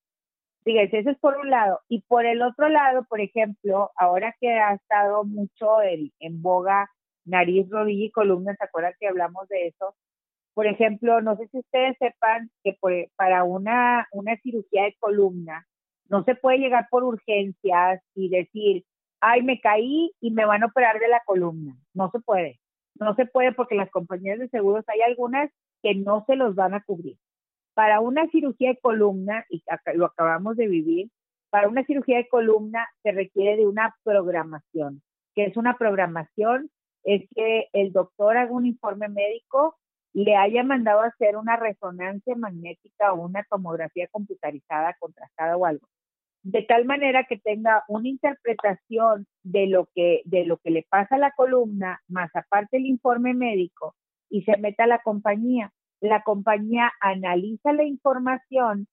Fíjense, 0.65 0.99
eso 0.99 1.11
es 1.11 1.19
por 1.19 1.37
un 1.37 1.49
lado. 1.49 1.79
Y 1.87 2.01
por 2.09 2.25
el 2.25 2.41
otro 2.41 2.67
lado, 2.67 3.05
por 3.05 3.21
ejemplo, 3.21 3.89
ahora 3.95 4.35
que 4.41 4.49
ha 4.51 4.73
estado 4.73 5.23
mucho 5.23 5.81
en, 5.81 6.11
en 6.19 6.41
boga 6.41 6.89
nariz, 7.27 7.69
rodilla 7.69 8.05
y 8.05 8.11
columna, 8.11 8.55
¿se 8.55 8.65
acuerdan 8.65 8.93
que 8.99 9.07
hablamos 9.07 9.47
de 9.47 9.67
eso? 9.67 9.95
Por 10.53 10.65
ejemplo, 10.65 11.21
no 11.21 11.37
sé 11.37 11.47
si 11.49 11.59
ustedes 11.59 11.95
sepan 11.99 12.49
que 12.63 12.77
para 13.15 13.43
una, 13.43 14.07
una 14.11 14.35
cirugía 14.37 14.85
de 14.85 14.95
columna 14.99 15.65
no 16.09 16.23
se 16.23 16.35
puede 16.35 16.57
llegar 16.57 16.87
por 16.89 17.03
urgencias 17.03 18.01
y 18.15 18.29
decir, 18.29 18.83
ay, 19.19 19.43
me 19.43 19.59
caí 19.59 20.11
y 20.19 20.31
me 20.31 20.45
van 20.45 20.63
a 20.63 20.67
operar 20.67 20.99
de 20.99 21.07
la 21.07 21.21
columna. 21.25 21.75
No 21.93 22.09
se 22.11 22.19
puede. 22.19 22.59
No 22.95 23.15
se 23.15 23.25
puede 23.25 23.51
porque 23.51 23.75
las 23.75 23.91
compañías 23.91 24.39
de 24.39 24.49
seguros 24.49 24.83
hay 24.87 25.01
algunas 25.01 25.51
que 25.83 25.95
no 25.95 26.23
se 26.25 26.35
los 26.35 26.55
van 26.55 26.73
a 26.73 26.81
cubrir. 26.81 27.17
Para 27.73 27.99
una 27.99 28.27
cirugía 28.29 28.69
de 28.69 28.79
columna, 28.79 29.45
y 29.49 29.61
lo 29.93 30.05
acabamos 30.05 30.57
de 30.57 30.67
vivir, 30.67 31.11
para 31.49 31.67
una 31.67 31.85
cirugía 31.85 32.17
de 32.17 32.27
columna 32.27 32.87
se 33.03 33.11
requiere 33.11 33.57
de 33.57 33.67
una 33.67 33.95
programación, 34.03 35.01
que 35.35 35.45
es 35.45 35.57
una 35.57 35.77
programación 35.77 36.69
es 37.07 37.23
que 37.33 37.69
el 37.71 37.93
doctor 37.93 38.35
haga 38.35 38.51
un 38.51 38.65
informe 38.65 39.07
médico, 39.07 39.77
le 40.13 40.35
haya 40.35 40.61
mandado 40.63 41.01
hacer 41.01 41.37
una 41.37 41.55
resonancia 41.55 42.35
magnética 42.35 43.13
o 43.13 43.25
una 43.25 43.45
tomografía 43.49 44.09
computarizada 44.11 44.93
contrastada 44.99 45.55
o 45.55 45.65
algo, 45.65 45.87
de 46.43 46.63
tal 46.63 46.83
manera 46.83 47.23
que 47.23 47.37
tenga 47.37 47.85
una 47.87 48.09
interpretación 48.09 49.25
de 49.43 49.67
lo 49.67 49.87
que 49.95 50.21
de 50.25 50.45
lo 50.45 50.57
que 50.57 50.69
le 50.69 50.85
pasa 50.89 51.15
a 51.15 51.19
la 51.19 51.31
columna, 51.31 52.01
más 52.09 52.29
aparte 52.35 52.75
el 52.75 52.85
informe 52.85 53.33
médico 53.33 53.95
y 54.29 54.41
se 54.43 54.57
meta 54.57 54.83
a 54.83 54.87
la 54.87 54.99
compañía. 54.99 55.71
La 56.01 56.23
compañía 56.23 56.91
analiza 56.99 57.71
la 57.71 57.83
información 57.85 58.87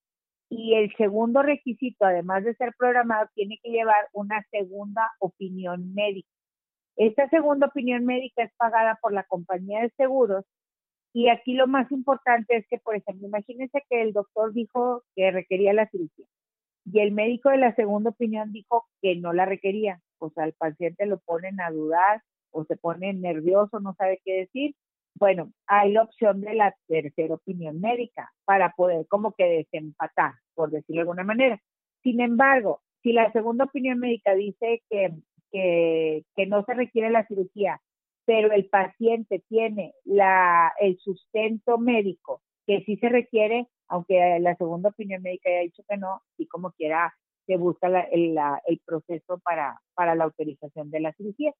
y 0.48 0.74
el 0.74 0.94
segundo 0.96 1.42
requisito, 1.42 2.04
además 2.04 2.44
de 2.44 2.54
ser 2.54 2.74
programado, 2.78 3.28
tiene 3.34 3.58
que 3.60 3.70
llevar 3.70 4.08
una 4.12 4.40
segunda 4.52 5.10
opinión 5.18 5.92
médica. 5.94 6.33
Esta 6.96 7.28
segunda 7.28 7.66
opinión 7.66 8.04
médica 8.04 8.44
es 8.44 8.52
pagada 8.56 8.98
por 9.02 9.12
la 9.12 9.24
compañía 9.24 9.82
de 9.82 9.90
seguros 9.96 10.44
y 11.12 11.28
aquí 11.28 11.54
lo 11.54 11.66
más 11.66 11.90
importante 11.92 12.56
es 12.56 12.66
que, 12.68 12.78
por 12.78 12.96
ejemplo, 12.96 13.26
imagínense 13.26 13.82
que 13.88 14.02
el 14.02 14.12
doctor 14.12 14.52
dijo 14.52 15.02
que 15.14 15.30
requería 15.30 15.72
la 15.72 15.88
cirugía 15.88 16.26
y 16.84 17.00
el 17.00 17.12
médico 17.12 17.50
de 17.50 17.58
la 17.58 17.74
segunda 17.74 18.10
opinión 18.10 18.52
dijo 18.52 18.84
que 19.00 19.16
no 19.16 19.32
la 19.32 19.46
requería. 19.46 20.00
O 20.18 20.30
sea, 20.30 20.44
al 20.44 20.52
paciente 20.52 21.06
lo 21.06 21.18
ponen 21.20 21.60
a 21.60 21.70
dudar 21.70 22.22
o 22.50 22.64
se 22.64 22.76
pone 22.76 23.12
nervioso, 23.12 23.80
no 23.80 23.94
sabe 23.94 24.20
qué 24.24 24.40
decir. 24.40 24.74
Bueno, 25.14 25.52
hay 25.66 25.92
la 25.92 26.02
opción 26.02 26.40
de 26.40 26.54
la 26.54 26.74
tercera 26.86 27.34
opinión 27.34 27.80
médica 27.80 28.32
para 28.44 28.72
poder 28.72 29.06
como 29.08 29.32
que 29.32 29.44
desempatar, 29.44 30.34
por 30.54 30.70
decirlo 30.70 30.96
de 30.96 31.00
alguna 31.02 31.24
manera. 31.24 31.60
Sin 32.02 32.20
embargo, 32.20 32.82
si 33.02 33.12
la 33.12 33.30
segunda 33.32 33.64
opinión 33.64 33.98
médica 33.98 34.34
dice 34.34 34.82
que 34.90 35.14
que, 35.54 36.46
no 36.46 36.64
se 36.64 36.74
requiere 36.74 37.10
la 37.10 37.26
cirugía, 37.26 37.80
pero 38.26 38.52
el 38.52 38.66
paciente 38.68 39.42
tiene 39.48 39.94
la, 40.04 40.72
el 40.80 40.98
sustento 40.98 41.78
médico 41.78 42.42
que 42.66 42.82
sí 42.84 42.96
se 42.96 43.08
requiere, 43.08 43.68
aunque 43.88 44.38
la 44.40 44.56
segunda 44.56 44.88
opinión 44.88 45.22
médica 45.22 45.50
haya 45.50 45.60
dicho 45.60 45.84
que 45.88 45.96
no, 45.96 46.22
y 46.38 46.46
como 46.46 46.72
quiera 46.72 47.14
se 47.46 47.56
busca 47.56 47.86
el, 48.10 48.36
el, 48.66 48.80
proceso 48.86 49.38
para, 49.44 49.78
para 49.94 50.14
la 50.14 50.24
autorización 50.24 50.90
de 50.90 51.00
la 51.00 51.12
cirugía. 51.12 51.52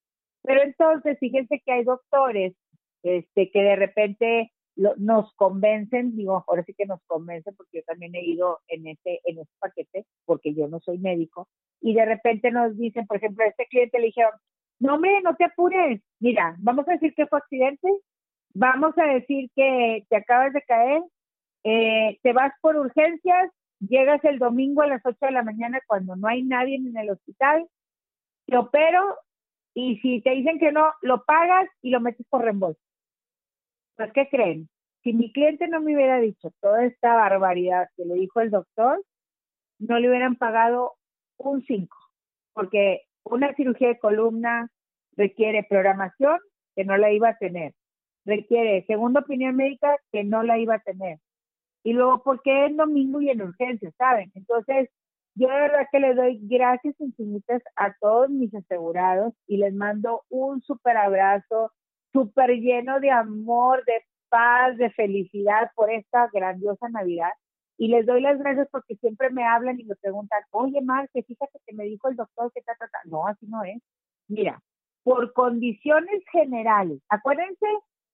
Pero 0.43 0.63
entonces, 0.63 1.19
fíjense 1.21 1.61
que 1.65 1.73
hay 1.73 1.85
doctores 1.85 2.55
este, 3.03 3.51
que 3.51 3.63
de 3.63 3.77
repente 3.77 4.53
nos 4.77 5.33
convencen, 5.35 6.17
digo, 6.17 6.43
ahora 6.49 6.65
sí 6.65 6.75
que 6.75 6.87
nos 6.87 7.01
convencen, 7.07 7.55
porque 7.55 7.79
yo 7.79 7.85
también 7.85 8.15
he 8.15 8.25
ido 8.25 8.61
en 8.67 8.87
ese, 8.89 9.21
en 9.25 9.39
ese 9.39 9.51
paquete, 9.61 10.07
porque 10.25 10.55
yo 10.55 10.67
no 10.69 10.81
soy 10.81 10.99
médico, 10.99 11.49
y 11.85 11.93
de 11.93 12.07
repente 12.07 12.51
nos 12.51 12.75
dicen, 12.79 13.07
por 13.07 13.19
ejemplo, 13.19 13.45
a 13.45 13.49
este 13.49 13.67
cliente 13.67 13.99
le 13.99 14.07
dijeron, 14.07 14.33
no, 14.81 14.95
hombre, 14.95 15.21
no 15.23 15.37
te 15.37 15.45
apures, 15.45 16.01
mira, 16.19 16.57
vamos 16.59 16.89
a 16.89 16.93
decir 16.93 17.15
que 17.15 17.27
fue 17.27 17.39
accidente, 17.39 17.87
vamos 18.55 18.97
a 18.97 19.05
decir 19.05 19.51
que 19.55 20.03
te 20.09 20.17
acabas 20.17 20.55
de 20.55 20.63
caer, 20.63 21.03
eh, 21.63 22.19
te 22.23 22.33
vas 22.33 22.55
por 22.63 22.77
urgencias, 22.77 23.51
llegas 23.81 24.25
el 24.25 24.39
domingo 24.39 24.81
a 24.81 24.87
las 24.87 25.03
8 25.05 25.27
de 25.27 25.33
la 25.33 25.43
mañana 25.43 25.79
cuando 25.87 26.17
no 26.17 26.27
hay 26.27 26.43
nadie 26.43 26.77
en 26.77 26.97
el 26.97 27.11
hospital, 27.11 27.69
te 28.47 28.57
opero 28.57 29.19
y 29.75 29.99
si 29.99 30.23
te 30.23 30.31
dicen 30.31 30.59
que 30.59 30.73
no, 30.73 30.91
lo 31.03 31.23
pagas 31.25 31.69
y 31.83 31.91
lo 31.91 32.01
metes 32.01 32.27
por 32.31 32.45
reembolso. 32.45 32.81
Pues, 33.97 34.11
¿qué 34.15 34.27
creen? 34.31 34.71
Si 35.03 35.13
mi 35.13 35.31
cliente 35.35 35.69
no 35.69 35.83
me 35.83 35.95
hubiera 35.95 36.19
dicho 36.19 36.51
toda 36.63 36.87
esta 36.87 37.15
barbaridad 37.15 37.89
que 37.95 38.07
le 38.07 38.15
dijo 38.15 38.41
el 38.41 38.51
doctor, 38.51 39.05
no 39.79 39.99
le 39.99 40.09
hubieran 40.09 40.37
pagado 40.37 40.95
un 41.51 41.63
5, 41.65 41.97
porque 42.53 43.03
una 43.25 43.55
cirugía 43.55 43.89
de 43.89 43.99
columna 43.99 44.69
requiere 45.17 45.67
programación 45.69 46.39
que 46.75 46.85
no 46.85 46.97
la 46.97 47.13
iba 47.13 47.31
a 47.31 47.39
tener, 47.39 47.75
requiere 48.25 48.85
segunda 48.87 49.21
opinión 49.21 49.57
médica 49.57 49.97
que 50.13 50.25
no 50.25 50.43
la 50.43 50.59
iba 50.59 50.77
a 50.77 50.81
tener. 50.81 51.19
Y 51.85 51.93
luego, 51.93 52.23
porque 52.23 52.67
es 52.67 52.77
domingo 52.77 53.21
y 53.21 53.29
en 53.31 53.43
urgencia, 53.43 53.91
saben? 53.99 54.33
Entonces, 54.35 54.89
yo 55.35 55.49
de 55.49 55.55
verdad 55.55 55.87
que 55.91 56.01
les 56.01 56.17
doy 56.17 56.39
gracias 56.43 56.95
infinitas 57.01 57.63
a 57.77 57.95
todos 58.01 58.31
mis 58.31 58.55
asegurados 58.55 59.35
y 59.47 59.59
les 59.59 59.75
mando 59.75 60.23
un 60.31 60.63
súper 60.63 60.97
abrazo, 60.97 61.73
súper 62.13 62.53
lleno 62.61 63.01
de 63.01 63.11
amor, 63.11 63.85
de 63.85 64.03
paz, 64.29 64.77
de 64.79 64.91
felicidad 64.91 65.71
por 65.75 65.91
esta 65.91 66.29
grandiosa 66.33 66.89
Navidad. 66.89 67.33
Y 67.77 67.89
les 67.89 68.07
doy 68.07 68.21
las 68.21 68.39
gracias 68.39 68.69
porque 68.71 68.97
siempre 68.97 69.31
me 69.31 69.45
hablan 69.45 69.81
y 69.81 69.85
me 69.85 69.97
preguntan, 69.97 70.41
oye, 70.51 70.81
que 71.13 71.23
fíjate 71.23 71.59
que 71.67 71.75
me 71.75 71.85
dijo 71.85 72.09
el 72.09 72.17
doctor 72.17 72.53
que 72.53 72.61
está 72.61 72.75
tratando. 72.79 73.17
No, 73.17 73.27
así 73.27 73.47
no 73.47 73.65
es. 73.65 73.83
Mira, 74.29 74.63
por 75.03 75.33
condiciones 75.33 76.23
generales, 76.31 77.01
acuérdense 77.09 77.67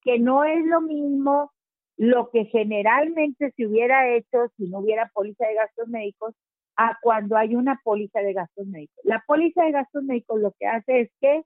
que 0.02 0.18
no 0.18 0.44
es 0.44 0.64
lo 0.66 0.80
mismo 0.80 1.52
lo 1.96 2.30
que 2.30 2.46
generalmente 2.46 3.52
se 3.56 3.66
hubiera 3.66 4.08
hecho 4.08 4.48
si 4.56 4.68
no 4.68 4.78
hubiera 4.78 5.10
póliza 5.12 5.46
de 5.46 5.54
gastos 5.54 5.88
médicos 5.88 6.34
a 6.76 6.96
cuando 7.02 7.36
hay 7.36 7.54
una 7.54 7.78
póliza 7.84 8.20
de 8.20 8.32
gastos 8.32 8.66
médicos. 8.66 8.96
La 9.04 9.22
póliza 9.26 9.64
de 9.64 9.72
gastos 9.72 10.02
médicos 10.04 10.40
lo 10.40 10.52
que 10.58 10.66
hace 10.66 11.00
es 11.02 11.10
que 11.20 11.42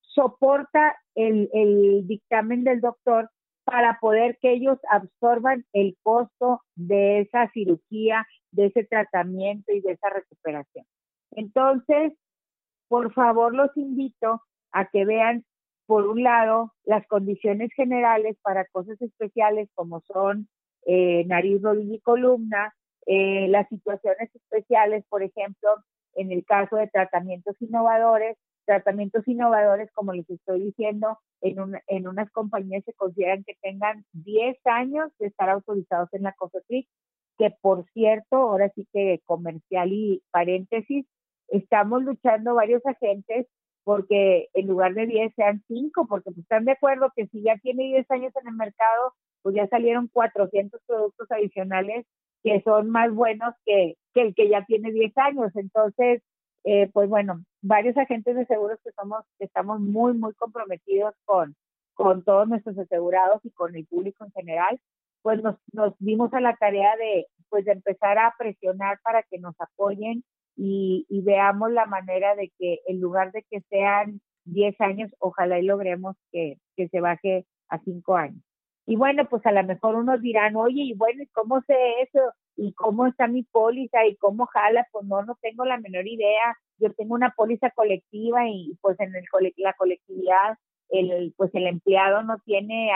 soporta 0.00 0.96
el, 1.16 1.50
el 1.52 2.06
dictamen 2.06 2.62
del 2.62 2.80
doctor 2.80 3.28
para 3.66 3.98
poder 4.00 4.38
que 4.40 4.52
ellos 4.52 4.78
absorban 4.88 5.66
el 5.72 5.96
costo 6.04 6.62
de 6.76 7.22
esa 7.22 7.50
cirugía, 7.50 8.24
de 8.52 8.66
ese 8.66 8.84
tratamiento 8.84 9.72
y 9.72 9.80
de 9.80 9.92
esa 9.92 10.08
recuperación. 10.08 10.86
Entonces, 11.32 12.12
por 12.86 13.12
favor, 13.12 13.52
los 13.52 13.76
invito 13.76 14.40
a 14.70 14.88
que 14.88 15.04
vean, 15.04 15.44
por 15.86 16.06
un 16.06 16.22
lado, 16.22 16.74
las 16.84 17.04
condiciones 17.08 17.72
generales 17.74 18.36
para 18.40 18.66
cosas 18.66 19.02
especiales 19.02 19.68
como 19.74 20.00
son 20.02 20.48
eh, 20.86 21.24
nariz, 21.26 21.60
rodilla 21.60 21.96
y 21.96 22.00
columna, 22.00 22.72
eh, 23.06 23.48
las 23.48 23.68
situaciones 23.68 24.32
especiales, 24.32 25.04
por 25.08 25.24
ejemplo, 25.24 25.70
en 26.16 26.32
el 26.32 26.44
caso 26.44 26.76
de 26.76 26.88
tratamientos 26.88 27.54
innovadores, 27.60 28.36
tratamientos 28.64 29.26
innovadores, 29.28 29.90
como 29.92 30.12
les 30.12 30.28
estoy 30.28 30.60
diciendo, 30.60 31.18
en, 31.40 31.56
en 31.86 32.08
unas 32.08 32.30
compañías 32.32 32.84
se 32.84 32.92
consideran 32.94 33.44
que 33.44 33.54
tengan 33.62 34.04
10 34.12 34.56
años 34.64 35.10
de 35.18 35.28
estar 35.28 35.48
autorizados 35.48 36.08
en 36.12 36.24
la 36.24 36.32
COFEPRIS, 36.32 36.86
que 37.38 37.50
por 37.60 37.84
cierto, 37.92 38.36
ahora 38.36 38.70
sí 38.74 38.88
que 38.92 39.20
comercial 39.24 39.92
y 39.92 40.22
paréntesis, 40.30 41.06
estamos 41.48 42.02
luchando 42.02 42.54
varios 42.54 42.84
agentes 42.84 43.46
porque 43.84 44.48
en 44.54 44.66
lugar 44.66 44.94
de 44.94 45.06
10 45.06 45.32
sean 45.36 45.62
5, 45.68 46.06
porque 46.08 46.32
pues, 46.32 46.38
están 46.38 46.64
de 46.64 46.72
acuerdo 46.72 47.12
que 47.14 47.28
si 47.28 47.42
ya 47.42 47.56
tiene 47.58 47.84
10 47.84 48.10
años 48.10 48.32
en 48.42 48.48
el 48.48 48.54
mercado, 48.54 49.14
pues 49.42 49.54
ya 49.54 49.68
salieron 49.68 50.08
400 50.08 50.80
productos 50.88 51.30
adicionales 51.30 52.04
que 52.46 52.62
son 52.62 52.90
más 52.90 53.12
buenos 53.12 53.54
que, 53.64 53.96
que 54.14 54.22
el 54.22 54.34
que 54.36 54.48
ya 54.48 54.64
tiene 54.66 54.92
10 54.92 55.18
años. 55.18 55.50
Entonces, 55.56 56.22
eh, 56.62 56.88
pues 56.92 57.08
bueno, 57.08 57.44
varios 57.60 57.96
agentes 57.96 58.36
de 58.36 58.46
seguros 58.46 58.78
que 58.84 58.92
somos, 58.92 59.24
que 59.36 59.46
estamos 59.46 59.80
muy, 59.80 60.12
muy 60.16 60.32
comprometidos 60.34 61.12
con, 61.24 61.56
con 61.94 62.22
todos 62.22 62.46
nuestros 62.46 62.78
asegurados 62.78 63.44
y 63.44 63.50
con 63.50 63.74
el 63.74 63.84
público 63.86 64.24
en 64.24 64.30
general, 64.30 64.78
pues 65.22 65.42
nos, 65.42 65.56
nos 65.72 65.92
dimos 65.98 66.32
a 66.34 66.40
la 66.40 66.54
tarea 66.54 66.94
de, 66.96 67.26
pues 67.48 67.64
de 67.64 67.72
empezar 67.72 68.16
a 68.16 68.32
presionar 68.38 69.00
para 69.02 69.24
que 69.24 69.38
nos 69.38 69.60
apoyen 69.60 70.22
y, 70.56 71.04
veamos 71.24 71.72
la 71.72 71.86
manera 71.86 72.36
de 72.36 72.52
que 72.60 72.78
en 72.86 73.00
lugar 73.00 73.32
de 73.32 73.44
que 73.50 73.60
sean 73.62 74.20
10 74.44 74.80
años, 74.80 75.10
ojalá 75.18 75.58
y 75.58 75.64
logremos 75.64 76.14
que, 76.30 76.58
que 76.76 76.86
se 76.90 77.00
baje 77.00 77.44
a 77.68 77.80
5 77.80 78.14
años. 78.14 78.45
Y 78.86 78.96
bueno, 78.96 79.28
pues 79.28 79.44
a 79.46 79.52
lo 79.52 79.64
mejor 79.64 79.96
unos 79.96 80.20
dirán, 80.22 80.56
oye, 80.56 80.82
y 80.82 80.94
bueno, 80.94 81.22
¿y 81.22 81.26
cómo 81.28 81.60
sé 81.62 81.74
eso? 82.02 82.20
¿Y 82.56 82.72
cómo 82.74 83.06
está 83.06 83.26
mi 83.26 83.42
póliza? 83.42 84.06
¿Y 84.06 84.16
cómo 84.16 84.46
jala? 84.46 84.86
Pues 84.92 85.04
no, 85.06 85.24
no 85.24 85.36
tengo 85.42 85.64
la 85.64 85.78
menor 85.78 86.06
idea. 86.06 86.56
Yo 86.78 86.92
tengo 86.94 87.14
una 87.14 87.30
póliza 87.30 87.70
colectiva 87.70 88.48
y 88.48 88.78
pues 88.80 88.98
en 89.00 89.14
el, 89.14 89.24
la 89.56 89.72
colectividad 89.74 90.56
el 90.88 91.34
pues 91.36 91.52
el 91.54 91.66
empleado 91.66 92.22
no 92.22 92.38
tiene 92.44 92.90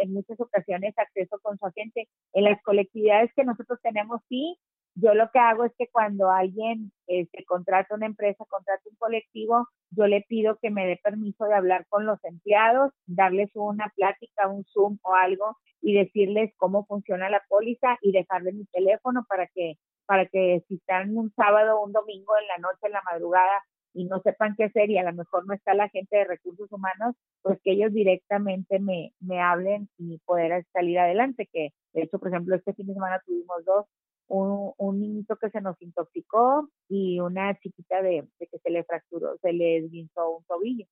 en 0.00 0.12
muchas 0.12 0.38
ocasiones 0.40 0.92
acceso 0.98 1.38
con 1.40 1.58
su 1.58 1.66
agente. 1.66 2.08
En 2.32 2.44
las 2.44 2.60
colectividades 2.62 3.32
que 3.34 3.44
nosotros 3.44 3.78
tenemos 3.82 4.20
sí, 4.28 4.58
yo 5.00 5.14
lo 5.14 5.30
que 5.30 5.38
hago 5.38 5.64
es 5.64 5.72
que 5.78 5.88
cuando 5.88 6.30
alguien 6.30 6.92
este, 7.06 7.44
contrata 7.44 7.94
una 7.94 8.06
empresa, 8.06 8.44
contrata 8.48 8.82
un 8.88 8.96
colectivo, 8.96 9.68
yo 9.90 10.06
le 10.06 10.22
pido 10.28 10.58
que 10.60 10.70
me 10.70 10.86
dé 10.86 10.98
permiso 11.02 11.44
de 11.44 11.54
hablar 11.54 11.86
con 11.88 12.06
los 12.06 12.22
empleados, 12.24 12.92
darles 13.06 13.50
una 13.54 13.90
plática, 13.96 14.48
un 14.48 14.64
Zoom 14.64 14.98
o 15.02 15.14
algo 15.14 15.56
y 15.80 15.94
decirles 15.94 16.52
cómo 16.56 16.84
funciona 16.86 17.30
la 17.30 17.42
póliza 17.48 17.98
y 18.02 18.12
dejarles 18.12 18.54
mi 18.54 18.66
teléfono 18.66 19.24
para 19.28 19.46
que 19.48 19.74
para 20.06 20.26
que 20.26 20.64
si 20.66 20.74
están 20.74 21.16
un 21.16 21.32
sábado 21.36 21.78
o 21.78 21.86
un 21.86 21.92
domingo 21.92 22.32
en 22.40 22.48
la 22.48 22.58
noche, 22.58 22.80
en 22.82 22.92
la 22.92 23.02
madrugada 23.02 23.62
y 23.94 24.06
no 24.06 24.20
sepan 24.20 24.56
qué 24.56 24.64
hacer 24.64 24.90
y 24.90 24.98
a 24.98 25.04
lo 25.04 25.12
mejor 25.12 25.46
no 25.46 25.54
está 25.54 25.72
la 25.72 25.88
gente 25.88 26.16
de 26.16 26.24
recursos 26.24 26.70
humanos, 26.72 27.14
pues 27.42 27.60
que 27.62 27.72
ellos 27.72 27.92
directamente 27.92 28.80
me, 28.80 29.12
me 29.20 29.40
hablen 29.40 29.88
y 29.98 30.18
poder 30.26 30.64
salir 30.72 30.98
adelante, 30.98 31.48
que 31.52 31.70
de 31.92 32.02
hecho, 32.02 32.18
por 32.18 32.28
ejemplo, 32.28 32.56
este 32.56 32.74
fin 32.74 32.88
de 32.88 32.94
semana 32.94 33.22
tuvimos 33.24 33.64
dos 33.64 33.86
un, 34.30 34.72
un 34.78 35.00
niñito 35.00 35.36
que 35.36 35.50
se 35.50 35.60
nos 35.60 35.80
intoxicó 35.82 36.70
y 36.88 37.20
una 37.20 37.58
chiquita 37.58 38.00
de, 38.00 38.26
que 38.38 38.58
se 38.58 38.70
le 38.70 38.84
fracturó, 38.84 39.36
se 39.38 39.52
le 39.52 39.78
esguinzó 39.78 40.36
un 40.36 40.44
tobillo. 40.44 40.86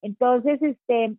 Entonces, 0.00 0.62
este, 0.62 1.16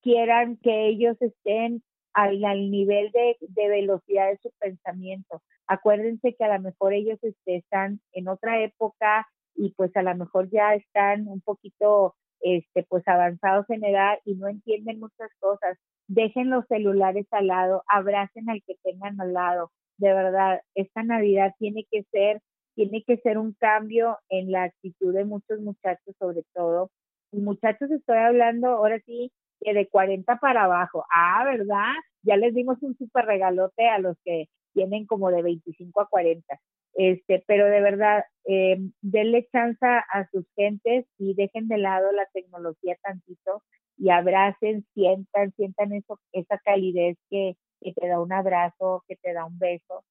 quieran 0.00 0.56
que 0.56 0.88
ellos 0.88 1.20
estén 1.20 1.82
al, 2.14 2.44
al 2.44 2.70
nivel 2.70 3.10
de, 3.12 3.36
de, 3.40 3.68
velocidad 3.68 4.30
de 4.30 4.38
su 4.38 4.50
pensamiento. 4.58 5.42
Acuérdense 5.66 6.34
que 6.34 6.44
a 6.44 6.56
lo 6.56 6.62
mejor 6.62 6.92
ellos 6.92 7.18
este, 7.22 7.56
están 7.56 8.00
en 8.12 8.28
otra 8.28 8.62
época 8.62 9.26
y 9.54 9.72
pues 9.74 9.94
a 9.96 10.02
lo 10.02 10.14
mejor 10.16 10.50
ya 10.50 10.74
están 10.74 11.28
un 11.28 11.40
poquito 11.40 12.14
este, 12.40 12.84
pues 12.88 13.06
avanzados 13.06 13.68
en 13.70 13.84
edad 13.84 14.18
y 14.24 14.34
no 14.34 14.48
entienden 14.48 15.00
muchas 15.00 15.30
cosas. 15.38 15.78
Dejen 16.08 16.50
los 16.50 16.66
celulares 16.66 17.26
al 17.30 17.46
lado, 17.46 17.82
abracen 17.88 18.50
al 18.50 18.62
que 18.66 18.74
tengan 18.82 19.20
al 19.20 19.32
lado. 19.32 19.70
De 19.98 20.12
verdad, 20.12 20.60
esta 20.74 21.02
Navidad 21.02 21.54
tiene 21.58 21.86
que 21.90 22.02
ser, 22.10 22.40
tiene 22.74 23.04
que 23.06 23.18
ser 23.18 23.38
un 23.38 23.52
cambio 23.54 24.18
en 24.28 24.50
la 24.50 24.64
actitud 24.64 25.14
de 25.14 25.24
muchos 25.24 25.60
muchachos, 25.60 26.14
sobre 26.18 26.42
todo. 26.54 26.90
Muchachos, 27.32 27.90
estoy 27.90 28.18
hablando 28.18 28.68
ahora 28.68 29.00
sí 29.06 29.32
que 29.62 29.74
de 29.74 29.88
40 29.88 30.36
para 30.36 30.64
abajo. 30.64 31.04
Ah, 31.14 31.44
¿verdad? 31.44 31.92
Ya 32.22 32.36
les 32.36 32.54
dimos 32.54 32.82
un 32.82 32.96
súper 32.96 33.26
regalote 33.26 33.88
a 33.88 33.98
los 33.98 34.16
que 34.24 34.48
tienen 34.74 35.06
como 35.06 35.30
de 35.30 35.42
25 35.42 36.00
a 36.00 36.08
40. 36.08 36.60
Este, 36.94 37.42
pero 37.46 37.66
de 37.66 37.80
verdad, 37.80 38.24
eh, 38.44 38.78
denle 39.00 39.48
chance 39.50 39.84
a 39.84 40.28
sus 40.30 40.44
gentes 40.56 41.06
y 41.18 41.34
dejen 41.34 41.68
de 41.68 41.78
lado 41.78 42.12
la 42.12 42.26
tecnología 42.32 42.96
tantito 43.02 43.62
y 43.96 44.10
abracen, 44.10 44.84
sientan, 44.94 45.52
sientan 45.52 45.92
eso, 45.92 46.18
esa 46.32 46.58
calidez 46.58 47.16
que, 47.30 47.56
que 47.80 47.92
te 47.92 48.08
da 48.08 48.20
un 48.20 48.32
abrazo, 48.32 49.04
que 49.08 49.16
te 49.16 49.32
da 49.32 49.46
un 49.46 49.58
beso 49.58 50.04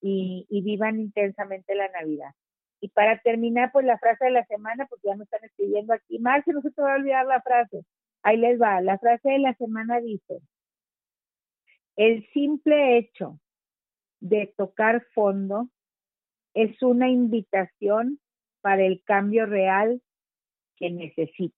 y, 0.00 0.46
y 0.48 0.62
vivan 0.62 1.00
intensamente 1.00 1.74
la 1.74 1.88
Navidad. 1.88 2.30
Y 2.80 2.88
para 2.88 3.18
terminar, 3.20 3.72
pues 3.72 3.84
la 3.86 3.98
frase 3.98 4.26
de 4.26 4.30
la 4.30 4.44
semana, 4.44 4.86
porque 4.86 5.08
ya 5.08 5.16
me 5.16 5.24
están 5.24 5.44
escribiendo 5.44 5.92
aquí. 5.92 6.18
Marcia, 6.20 6.52
no 6.52 6.62
se 6.62 6.70
te 6.70 6.80
va 6.80 6.92
a 6.92 6.96
olvidar 6.96 7.26
la 7.26 7.42
frase. 7.42 7.84
Ahí 8.22 8.36
les 8.36 8.60
va. 8.60 8.80
La 8.80 8.98
frase 8.98 9.30
de 9.30 9.38
la 9.38 9.54
semana 9.54 10.00
dice, 10.00 10.40
el 11.96 12.28
simple 12.32 12.98
hecho 12.98 13.40
de 14.20 14.52
tocar 14.56 15.04
fondo 15.14 15.68
es 16.54 16.82
una 16.82 17.08
invitación 17.08 18.20
para 18.60 18.84
el 18.84 19.02
cambio 19.04 19.46
real 19.46 20.02
que 20.76 20.90
necesito. 20.90 21.56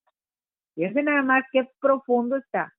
Fíjense 0.74 1.02
nada 1.02 1.22
más 1.22 1.44
qué 1.52 1.68
profundo 1.80 2.36
está. 2.36 2.72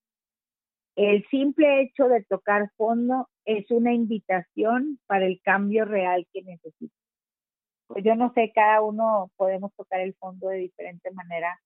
El 0.96 1.26
simple 1.30 1.82
hecho 1.82 2.08
de 2.08 2.24
tocar 2.24 2.70
fondo 2.76 3.30
es 3.46 3.70
una 3.72 3.94
invitación 3.94 5.00
para 5.08 5.26
el 5.26 5.42
cambio 5.42 5.86
real 5.86 6.28
que 6.34 6.44
necesito. 6.44 6.96
Pues 7.88 8.04
yo 8.04 8.16
no 8.16 8.34
sé, 8.34 8.52
cada 8.54 8.82
uno 8.82 9.32
podemos 9.36 9.74
tocar 9.76 10.00
el 10.02 10.16
fondo 10.16 10.48
de 10.48 10.58
diferente 10.58 11.12
manera, 11.12 11.60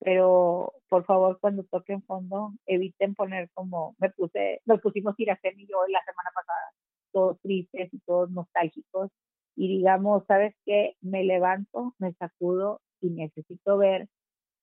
pero 0.00 0.72
por 0.88 1.04
favor 1.04 1.38
cuando 1.40 1.64
toquen 1.64 2.02
fondo 2.02 2.52
eviten 2.66 3.14
poner 3.14 3.50
como 3.54 3.94
me 3.98 4.10
puse, 4.10 4.60
nos 4.66 4.80
pusimos 4.80 5.18
Iracema 5.18 5.60
y 5.60 5.66
yo 5.66 5.86
la 5.88 6.02
semana 6.04 6.30
pasada, 6.34 6.72
todos 7.12 7.40
tristes 7.40 7.92
y 7.92 7.98
todos 8.00 8.30
nostálgicos 8.30 9.10
y 9.56 9.68
digamos, 9.68 10.24
¿sabes 10.26 10.54
qué? 10.64 10.94
Me 11.00 11.24
levanto, 11.24 11.94
me 11.98 12.12
sacudo 12.14 12.80
y 13.00 13.10
necesito 13.10 13.76
ver 13.76 14.08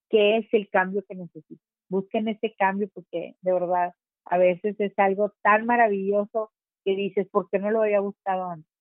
qué 0.10 0.38
es 0.38 0.48
el 0.54 0.70
cambio 0.70 1.04
que 1.08 1.16
necesitan. 1.16 1.68
Busquen 1.90 2.30
ese 2.30 2.56
cambio 2.58 2.90
porque 2.94 3.36
de 3.42 3.54
verdad 3.54 3.94
a 4.26 4.38
veces 4.38 4.76
es 4.80 4.94
algo 4.98 5.34
tan 5.44 5.66
maravilloso 5.66 6.52
que 6.86 6.96
dices, 6.96 7.28
¿por 7.30 7.50
qué 7.50 7.60
no 7.60 7.72
lo 7.72 7.82
había 7.84 8.00
buscado 8.00 8.50
antes? 8.50 8.72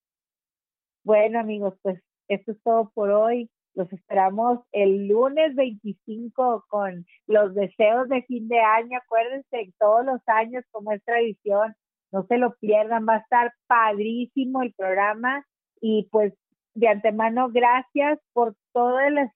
Bueno 1.05 1.41
amigos, 1.41 1.75
pues 1.83 2.01
esto 2.29 2.53
es 2.53 2.63
todo 2.63 2.91
por 2.95 3.11
hoy. 3.11 3.51
Los 3.75 3.93
esperamos 3.93 4.61
el 4.73 5.09
lunes 5.09 5.55
25 5.57 6.65
con 6.69 7.05
los 7.27 7.55
deseos 7.55 8.09
de 8.09 8.23
fin 8.23 8.49
de 8.49 8.61
año. 8.61 8.99
Acuérdense, 8.99 9.73
todos 9.79 10.05
los 10.05 10.21
años, 10.27 10.65
como 10.71 10.93
es 10.93 11.03
tradición, 11.05 11.75
no 12.13 12.25
se 12.27 12.39
lo 12.39 12.55
pierdan. 12.57 13.07
Va 13.09 13.15
a 13.15 13.19
estar 13.19 13.53
padrísimo 13.67 14.63
el 14.63 14.73
programa. 14.75 15.45
Y 15.81 16.09
pues 16.13 16.33
de 16.75 16.89
antemano, 16.89 17.51
gracias 17.51 18.19
por 18.33 18.55
todas 18.73 19.13
las 19.13 19.31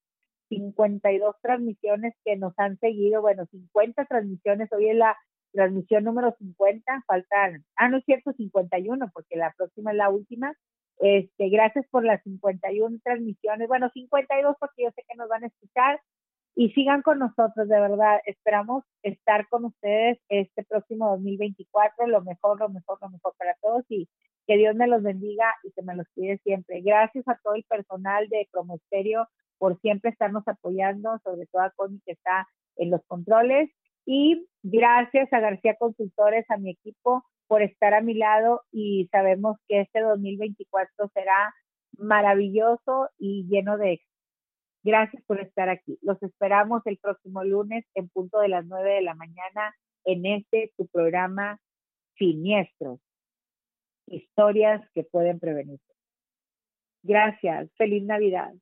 52 0.49 1.36
transmisiones 1.43 2.14
que 2.24 2.36
nos 2.36 2.53
han 2.59 2.78
seguido. 2.78 3.20
Bueno, 3.20 3.47
50 3.47 4.05
transmisiones. 4.07 4.72
Hoy 4.72 4.91
es 4.91 4.97
la 4.97 5.16
transmisión 5.53 6.05
número 6.05 6.34
50. 6.39 7.05
Faltan, 7.07 7.64
ah, 7.76 7.89
no 7.89 7.99
es 7.99 8.05
cierto, 8.05 8.32
51, 8.32 9.11
porque 9.12 9.36
la 9.36 9.53
próxima 9.57 9.91
es 9.91 9.97
la 9.97 10.11
última. 10.11 10.55
Este, 10.99 11.49
gracias 11.49 11.86
por 11.90 12.05
las 12.05 12.22
51 12.22 12.99
transmisiones, 13.05 13.68
bueno, 13.68 13.90
52 13.90 14.57
porque 14.59 14.84
yo 14.84 14.90
sé 14.90 15.05
que 15.09 15.16
nos 15.16 15.28
van 15.28 15.44
a 15.44 15.49
escuchar. 15.49 16.01
Y 16.55 16.70
sigan 16.70 17.03
con 17.03 17.20
nosotros, 17.20 17.68
de 17.68 17.80
verdad. 17.80 18.20
Esperamos 18.24 18.82
estar 19.05 19.46
con 19.49 19.66
ustedes 19.66 20.18
este 20.28 20.64
próximo 20.64 21.09
2024, 21.11 22.09
lo 22.09 22.20
mejor, 22.22 22.59
lo 22.59 22.68
mejor, 22.68 22.99
lo 23.01 23.11
mejor 23.11 23.32
para 23.38 23.55
todos. 23.62 23.84
Y 23.88 24.09
que 24.49 24.57
Dios 24.57 24.74
me 24.74 24.88
los 24.88 25.03
bendiga 25.05 25.55
y 25.62 25.70
que 25.70 25.82
me 25.82 25.94
los 25.94 26.09
cuide 26.16 26.38
siempre. 26.38 26.80
Gracias 26.80 27.28
a 27.28 27.38
todo 27.44 27.55
el 27.55 27.62
personal 27.62 28.28
de 28.28 28.49
Promosterio 28.51 29.28
por 29.59 29.78
siempre 29.80 30.11
estarnos 30.11 30.49
apoyando, 30.49 31.20
sobre 31.22 31.46
todo 31.46 31.62
a 31.62 31.70
Connie 31.70 32.01
que 32.05 32.12
está 32.12 32.49
en 32.76 32.90
los 32.90 33.05
controles. 33.07 33.70
Y 34.05 34.49
gracias 34.62 35.32
a 35.32 35.40
García 35.40 35.76
Consultores, 35.76 36.44
a 36.51 36.57
mi 36.57 36.70
equipo 36.70 37.24
por 37.49 37.62
estar 37.62 37.94
a 37.94 38.01
mi 38.01 38.14
lado 38.14 38.62
y 38.70 39.09
sabemos 39.11 39.57
que 39.66 39.80
este 39.80 40.01
2024 40.01 41.11
será 41.14 41.55
maravilloso 41.96 43.09
y 43.18 43.46
lleno 43.49 43.76
de 43.78 43.94
éxito. 43.94 44.12
Gracias 44.84 45.22
por 45.24 45.40
estar 45.40 45.68
aquí. 45.68 45.99
Los 46.03 46.22
esperamos 46.22 46.82
el 46.86 46.99
próximo 46.99 47.42
lunes 47.42 47.84
en 47.94 48.09
punto 48.09 48.38
de 48.38 48.49
las 48.49 48.64
9 48.66 48.90
de 48.90 49.03
la 49.03 49.14
mañana 49.14 49.74
en 50.05 50.24
este 50.24 50.72
tu 50.76 50.86
programa 50.86 51.59
Siniestros. 52.16 53.01
Historias 54.07 54.88
que 54.94 55.03
pueden 55.03 55.40
prevenirse. 55.40 55.92
Gracias. 57.03 57.70
Feliz 57.76 58.05
Navidad. 58.05 58.53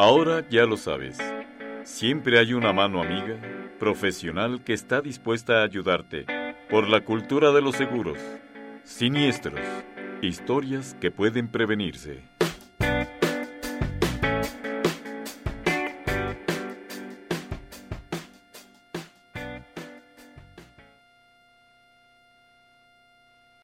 Ahora 0.00 0.44
ya 0.50 0.66
lo 0.66 0.76
sabes. 0.76 1.18
Siempre 1.84 2.38
hay 2.40 2.52
una 2.52 2.72
mano 2.72 3.00
amiga, 3.00 3.36
profesional 3.78 4.64
que 4.64 4.72
está 4.72 5.00
dispuesta 5.00 5.60
a 5.60 5.64
ayudarte. 5.64 6.26
Por 6.68 6.88
la 6.88 7.02
cultura 7.02 7.52
de 7.52 7.62
los 7.62 7.76
seguros. 7.76 8.18
Siniestros. 8.82 9.60
Historias 10.20 10.96
que 11.00 11.12
pueden 11.12 11.48
prevenirse. 11.48 12.22